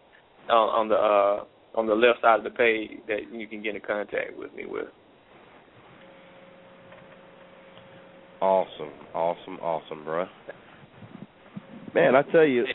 on, 0.51 0.68
on 0.68 0.89
the 0.89 0.95
uh, 0.95 1.45
on 1.78 1.87
the 1.87 1.95
left 1.95 2.20
side 2.20 2.39
of 2.39 2.45
the 2.45 2.51
page 2.51 2.91
that 3.09 3.20
you 3.32 3.47
can 3.47 3.62
get 3.62 3.74
in 3.74 3.80
contact 3.80 4.37
with 4.39 4.53
me 4.55 4.64
with. 4.66 4.89
Awesome, 8.45 8.92
awesome, 9.14 9.55
awesome, 9.62 10.05
bro. 10.05 10.26
Man, 11.95 12.14
I 12.14 12.20
tell 12.30 12.45
you, 12.45 12.66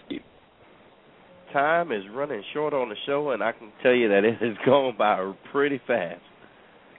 time 1.53 1.91
is 1.91 2.01
running 2.11 2.41
short 2.55 2.73
on 2.73 2.89
the 2.89 2.95
show, 3.05 3.29
and 3.29 3.43
I 3.43 3.51
can 3.51 3.71
tell 3.83 3.93
you 3.93 4.09
that 4.09 4.23
it 4.23 4.41
has 4.41 4.57
gone 4.65 4.95
by 4.97 5.31
pretty 5.51 5.79
fast. 5.85 6.21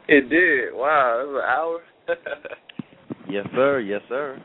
It 0.06 0.28
did. 0.30 0.72
Wow, 0.72 1.20
it 1.20 1.26
was 1.26 1.80
an 2.06 2.14
hour. 2.14 2.16
yes, 3.28 3.44
sir. 3.56 3.80
Yes, 3.80 4.02
sir. 4.08 4.40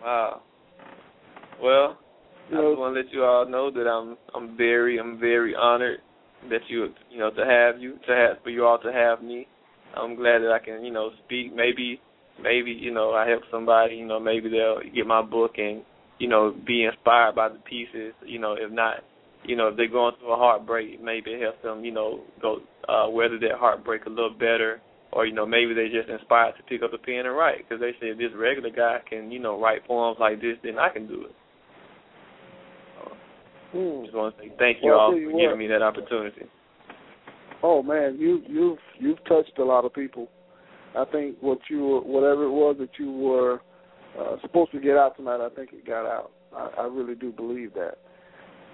Wow. 0.00 0.42
Well, 1.60 1.98
I 2.46 2.50
just 2.50 2.78
want 2.78 2.94
to 2.94 3.00
let 3.00 3.12
you 3.12 3.24
all 3.24 3.48
know 3.48 3.68
that 3.72 3.88
I'm 3.88 4.16
I'm 4.32 4.56
very 4.56 5.00
I'm 5.00 5.18
very 5.18 5.56
honored 5.56 5.98
that 6.50 6.60
you 6.68 6.90
you 7.10 7.18
know 7.18 7.30
to 7.30 7.44
have 7.44 7.82
you 7.82 7.94
to 8.06 8.14
have 8.14 8.44
for 8.44 8.50
you 8.50 8.64
all 8.64 8.78
to 8.78 8.92
have 8.92 9.24
me. 9.24 9.48
I'm 9.96 10.14
glad 10.14 10.38
that 10.42 10.52
I 10.52 10.64
can 10.64 10.84
you 10.84 10.92
know 10.92 11.10
speak. 11.24 11.52
Maybe 11.52 12.00
maybe 12.42 12.70
you 12.70 12.92
know 12.92 13.12
I 13.12 13.28
help 13.28 13.42
somebody. 13.50 13.96
You 13.96 14.06
know 14.06 14.20
maybe 14.20 14.48
they'll 14.48 14.80
get 14.94 15.06
my 15.06 15.22
book 15.22 15.52
and 15.58 15.82
you 16.18 16.28
know 16.28 16.54
be 16.66 16.84
inspired 16.84 17.34
by 17.34 17.48
the 17.48 17.58
pieces. 17.58 18.14
You 18.24 18.38
know 18.38 18.54
if 18.58 18.70
not 18.70 19.04
you 19.44 19.56
know 19.56 19.68
if 19.68 19.76
they're 19.76 19.88
going 19.88 20.14
through 20.18 20.32
a 20.32 20.36
heartbreak, 20.36 21.02
maybe 21.02 21.32
it 21.32 21.42
helps 21.42 21.62
them 21.62 21.84
you 21.84 21.92
know 21.92 22.20
go 22.40 22.58
uh, 22.88 23.08
weather 23.08 23.38
that 23.40 23.58
heartbreak 23.58 24.06
a 24.06 24.10
little 24.10 24.34
better. 24.34 24.80
Or 25.12 25.24
you 25.24 25.32
know 25.32 25.46
maybe 25.46 25.72
they 25.72 25.88
just 25.88 26.10
inspired 26.10 26.56
to 26.56 26.62
pick 26.64 26.82
up 26.82 26.92
a 26.92 26.98
pen 26.98 27.24
and 27.24 27.36
write 27.36 27.58
because 27.58 27.80
they 27.80 27.92
say 28.00 28.10
if 28.10 28.18
this 28.18 28.36
regular 28.36 28.70
guy 28.70 28.98
can 29.08 29.30
you 29.30 29.38
know 29.38 29.60
write 29.60 29.86
poems 29.86 30.18
like 30.20 30.40
this, 30.40 30.56
then 30.62 30.78
I 30.78 30.90
can 30.90 31.06
do 31.06 31.24
it. 31.24 31.34
Hmm. 33.72 34.04
Just 34.04 34.16
want 34.16 34.36
to 34.36 34.42
say 34.42 34.52
thank 34.58 34.78
you 34.82 34.90
well, 34.90 35.00
all 35.00 35.16
you 35.16 35.30
for 35.30 35.36
what. 35.36 35.42
giving 35.42 35.58
me 35.58 35.66
that 35.68 35.82
opportunity. 35.82 36.42
Oh 37.62 37.82
man, 37.82 38.16
you 38.18 38.42
you've 38.46 38.78
you've 38.98 39.24
touched 39.24 39.58
a 39.58 39.64
lot 39.64 39.84
of 39.84 39.92
people. 39.92 40.28
I 40.96 41.04
think 41.10 41.36
what 41.40 41.58
you 41.68 41.84
were, 41.84 42.00
whatever 42.00 42.44
it 42.44 42.50
was 42.50 42.76
that 42.80 42.90
you 42.98 43.12
were 43.12 43.60
uh, 44.18 44.36
supposed 44.42 44.72
to 44.72 44.80
get 44.80 44.96
out 44.96 45.16
tonight, 45.16 45.44
I 45.44 45.48
think 45.54 45.72
it 45.72 45.86
got 45.86 46.06
out. 46.06 46.32
I, 46.54 46.82
I 46.82 46.86
really 46.86 47.14
do 47.14 47.32
believe 47.32 47.74
that. 47.74 47.98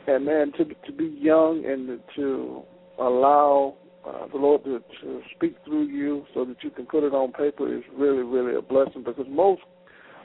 And 0.06 0.24
man, 0.24 0.52
to 0.58 0.64
to 0.64 0.92
be 0.92 1.16
young 1.18 1.64
and 1.64 2.00
to 2.16 2.62
allow 2.98 3.76
uh, 4.06 4.26
the 4.28 4.36
Lord 4.36 4.64
to, 4.64 4.80
to 5.02 5.20
speak 5.34 5.56
through 5.64 5.86
you 5.86 6.24
so 6.34 6.44
that 6.44 6.56
you 6.62 6.70
can 6.70 6.86
put 6.86 7.04
it 7.04 7.14
on 7.14 7.32
paper 7.32 7.72
is 7.72 7.82
really 7.96 8.22
really 8.22 8.56
a 8.56 8.62
blessing 8.62 9.04
because 9.04 9.26
most 9.28 9.62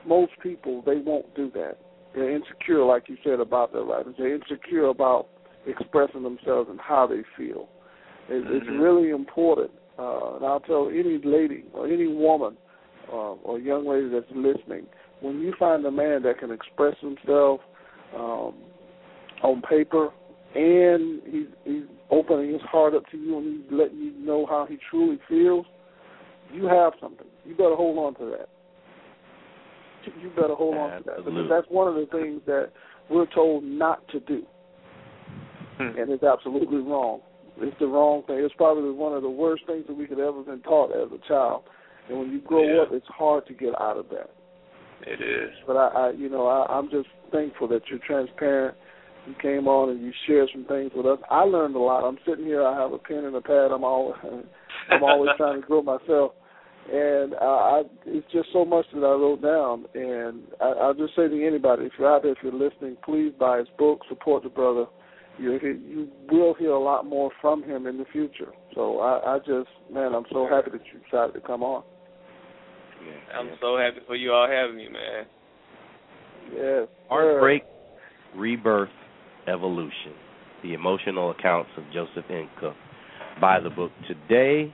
most 0.06 0.32
people 0.42 0.82
they 0.86 0.98
won't 0.98 1.34
do 1.36 1.52
that 1.52 1.78
they're 2.18 2.36
insecure, 2.36 2.84
like 2.84 3.10
you 3.10 3.18
said 3.24 3.40
about 3.40 3.74
their 3.74 3.84
writers. 3.84 4.16
They're 4.18 4.34
insecure 4.34 4.88
about 4.88 5.28
expressing 5.68 6.24
themselves 6.24 6.68
and 6.70 6.80
how 6.80 7.06
they 7.06 7.22
feel. 7.38 7.70
It, 8.28 8.44
mm-hmm. 8.44 8.56
It's 8.56 8.66
really 8.68 9.12
important. 9.12 9.72
Uh, 9.98 10.36
and 10.36 10.46
I'll 10.46 10.60
tell 10.60 10.90
any 10.90 11.20
lady 11.24 11.66
or 11.74 11.88
any 11.88 12.08
woman 12.08 12.58
uh, 13.12 13.34
or 13.44 13.60
young 13.60 13.88
lady 13.88 14.10
that's 14.10 14.26
listening, 14.36 14.86
when 15.22 15.40
you 15.40 15.54
find 15.58 15.86
a 15.86 15.92
man 15.92 16.22
that 16.24 16.40
can 16.40 16.52
express 16.52 16.96
himself 17.02 17.62
um, 18.16 18.54
on 19.44 19.62
paper 19.68 20.10
and 20.56 21.22
he's, 21.26 21.48
he's 21.66 21.84
opening 22.12 22.54
his 22.54 22.62
heart 22.62 22.94
up 22.94 23.04
to 23.12 23.18
you 23.18 23.38
and 23.38 23.64
he's 23.64 23.72
letting 23.72 23.98
you 23.98 24.14
know 24.20 24.46
how 24.46 24.66
he 24.70 24.78
truly 24.90 25.20
feels, 25.28 25.66
you 26.54 26.66
have 26.66 26.94
something. 27.02 27.28
You 27.46 27.56
better 27.56 27.76
hold 27.76 27.98
on 27.98 28.14
to 28.16 28.32
that 28.38 28.50
you 30.22 30.30
better 30.30 30.56
hold 30.56 30.76
on 30.76 31.00
to 31.00 31.04
that 31.06 31.26
because 31.26 31.50
that's 31.50 31.68
one 31.70 31.88
of 31.88 31.96
the 31.96 32.06
things 32.12 32.42
that 32.46 32.72
we're 33.10 33.26
told 33.28 33.64
not 33.64 34.08
to 34.10 34.20
do, 34.22 34.44
hmm. 35.78 35.98
and 35.98 36.10
it's 36.10 36.24
absolutely 36.24 36.80
wrong. 36.80 37.22
It's 37.60 37.80
the 37.80 37.88
wrong 37.88 38.24
thing. 38.28 38.38
It's 38.40 38.54
probably 38.56 38.92
one 38.92 39.14
of 39.14 39.24
the 39.24 39.30
worst 39.30 39.64
things 39.66 39.86
that 39.88 39.98
we 39.98 40.06
could 40.06 40.20
ever 40.20 40.44
been 40.44 40.62
taught 40.62 40.92
as 40.92 41.12
a 41.12 41.28
child. 41.28 41.64
And 42.10 42.20
when 42.20 42.32
you 42.32 42.42
grow 42.42 42.64
yeah. 42.64 42.84
up, 42.84 42.90
it's 42.92 43.08
hard 43.08 43.46
to 43.48 43.54
get 43.54 43.80
out 43.80 43.98
of 43.98 44.08
that. 44.10 44.30
It 45.02 45.22
is. 45.22 45.54
But 45.66 45.78
I, 45.78 45.88
I 45.88 46.12
you 46.12 46.30
know, 46.30 46.48
I, 46.48 46.66
I'm 46.72 46.90
just 46.90 47.08
thankful 47.32 47.68
that 47.70 47.82
you're 47.90 48.00
transparent. 48.00 48.78
You 49.28 49.36
came 49.42 49.68
on 49.68 49.90
and 49.90 50.02
you 50.02 50.12
shared 50.26 50.50
some 50.54 50.66
things 50.66 50.92
with 50.96 51.06
us. 51.06 51.20
I 51.30 51.42
learned 51.42 51.76
a 51.76 51.80
lot. 51.80 52.08
I'm 52.08 52.18
sitting 52.26 52.46
here. 52.46 52.66
I 52.66 52.80
have 52.80 52.94
a 52.94 52.98
pen 52.98 53.26
and 53.26 53.36
a 53.36 53.42
pad. 53.42 53.72
I'm 53.72 53.84
always, 53.84 54.16
I'm 54.90 55.04
always 55.04 55.32
trying 55.38 55.62
to 55.62 55.68
grow 55.68 55.82
myself 55.82 56.32
and 56.92 57.34
uh, 57.34 57.38
I, 57.46 57.82
it's 58.06 58.32
just 58.32 58.48
so 58.54 58.64
much 58.64 58.86
that 58.94 59.00
I 59.00 59.12
wrote 59.12 59.42
down. 59.42 59.86
And 59.94 60.44
I, 60.62 60.86
I'll 60.86 60.94
just 60.94 61.16
say 61.16 61.28
to 61.28 61.48
anybody, 61.48 61.86
if 61.86 61.94
you're 62.00 62.14
out 62.14 62.24
there, 62.24 62.32
if 62.32 62.38
you're 62.42 62.54
listening, 62.54 62.96
please 63.04 63.34
buy 63.38 63.60
his 63.60 63.68
book, 63.78 64.02
support 64.08 64.44
the 64.44 64.50
brother. 64.50 64.86
You 65.40 65.60
you 65.62 66.10
will 66.32 66.54
hear 66.56 66.72
a 66.72 66.80
lot 66.80 67.06
more 67.06 67.32
from 67.42 67.64
him 67.64 67.86
in 67.86 67.98
the 67.98 68.06
future. 68.12 68.52
So 68.74 69.00
I, 69.00 69.36
I 69.36 69.38
just, 69.40 69.70
man, 69.92 70.16
I'm 70.16 70.26
so 70.32 70.48
happy 70.50 70.72
that 70.72 70.82
you 70.92 71.00
decided 71.00 71.34
to 71.34 71.46
come 71.46 71.64
on. 71.64 71.84
I'm 73.38 73.50
so 73.62 73.78
happy 73.78 74.00
for 74.08 74.16
you 74.16 74.32
all 74.32 74.48
having 74.50 74.78
me, 74.78 74.90
man. 74.90 75.26
Yes. 76.54 76.88
Heartbreak, 77.10 77.64
rebirth, 78.36 78.90
evolution. 79.48 80.14
The 80.64 80.74
emotional 80.74 81.32
accounts 81.32 81.70
of 81.78 81.84
Joseph 81.94 82.26
N. 82.30 82.50
Cook. 82.60 82.74
Buy 83.40 83.60
the 83.60 83.70
book 83.70 83.92
today 84.08 84.74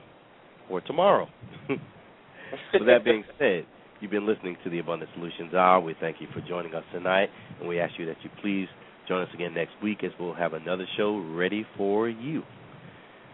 or 0.70 0.80
tomorrow. 0.80 1.28
With 1.68 2.86
that 2.86 3.04
being 3.04 3.24
said, 3.38 3.66
you've 4.00 4.10
been 4.10 4.26
listening 4.26 4.56
to 4.64 4.70
the 4.70 4.78
Abundant 4.78 5.10
Solutions 5.14 5.52
Hour. 5.52 5.80
We 5.80 5.94
thank 6.00 6.20
you 6.20 6.28
for 6.32 6.40
joining 6.48 6.74
us 6.74 6.84
tonight, 6.92 7.28
and 7.60 7.68
we 7.68 7.80
ask 7.80 7.92
you 7.98 8.06
that 8.06 8.16
you 8.22 8.30
please 8.40 8.68
join 9.08 9.22
us 9.22 9.28
again 9.34 9.54
next 9.54 9.72
week 9.82 10.02
as 10.04 10.10
we'll 10.18 10.34
have 10.34 10.52
another 10.52 10.86
show 10.96 11.18
ready 11.34 11.66
for 11.76 12.08
you. 12.08 12.42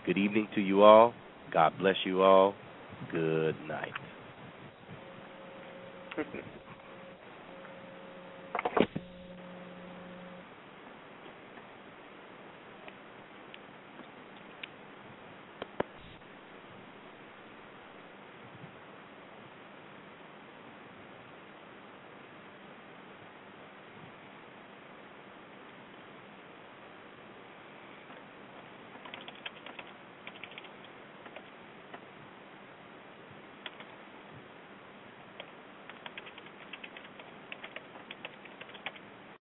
Good 0.07 0.19
evening 0.19 0.49
to 0.55 0.61
you 0.61 0.83
all. 0.83 1.15
God 1.53 1.73
bless 1.79 1.97
you 2.05 2.23
all. 2.23 2.55
Good 3.13 3.57
night. 3.67 3.93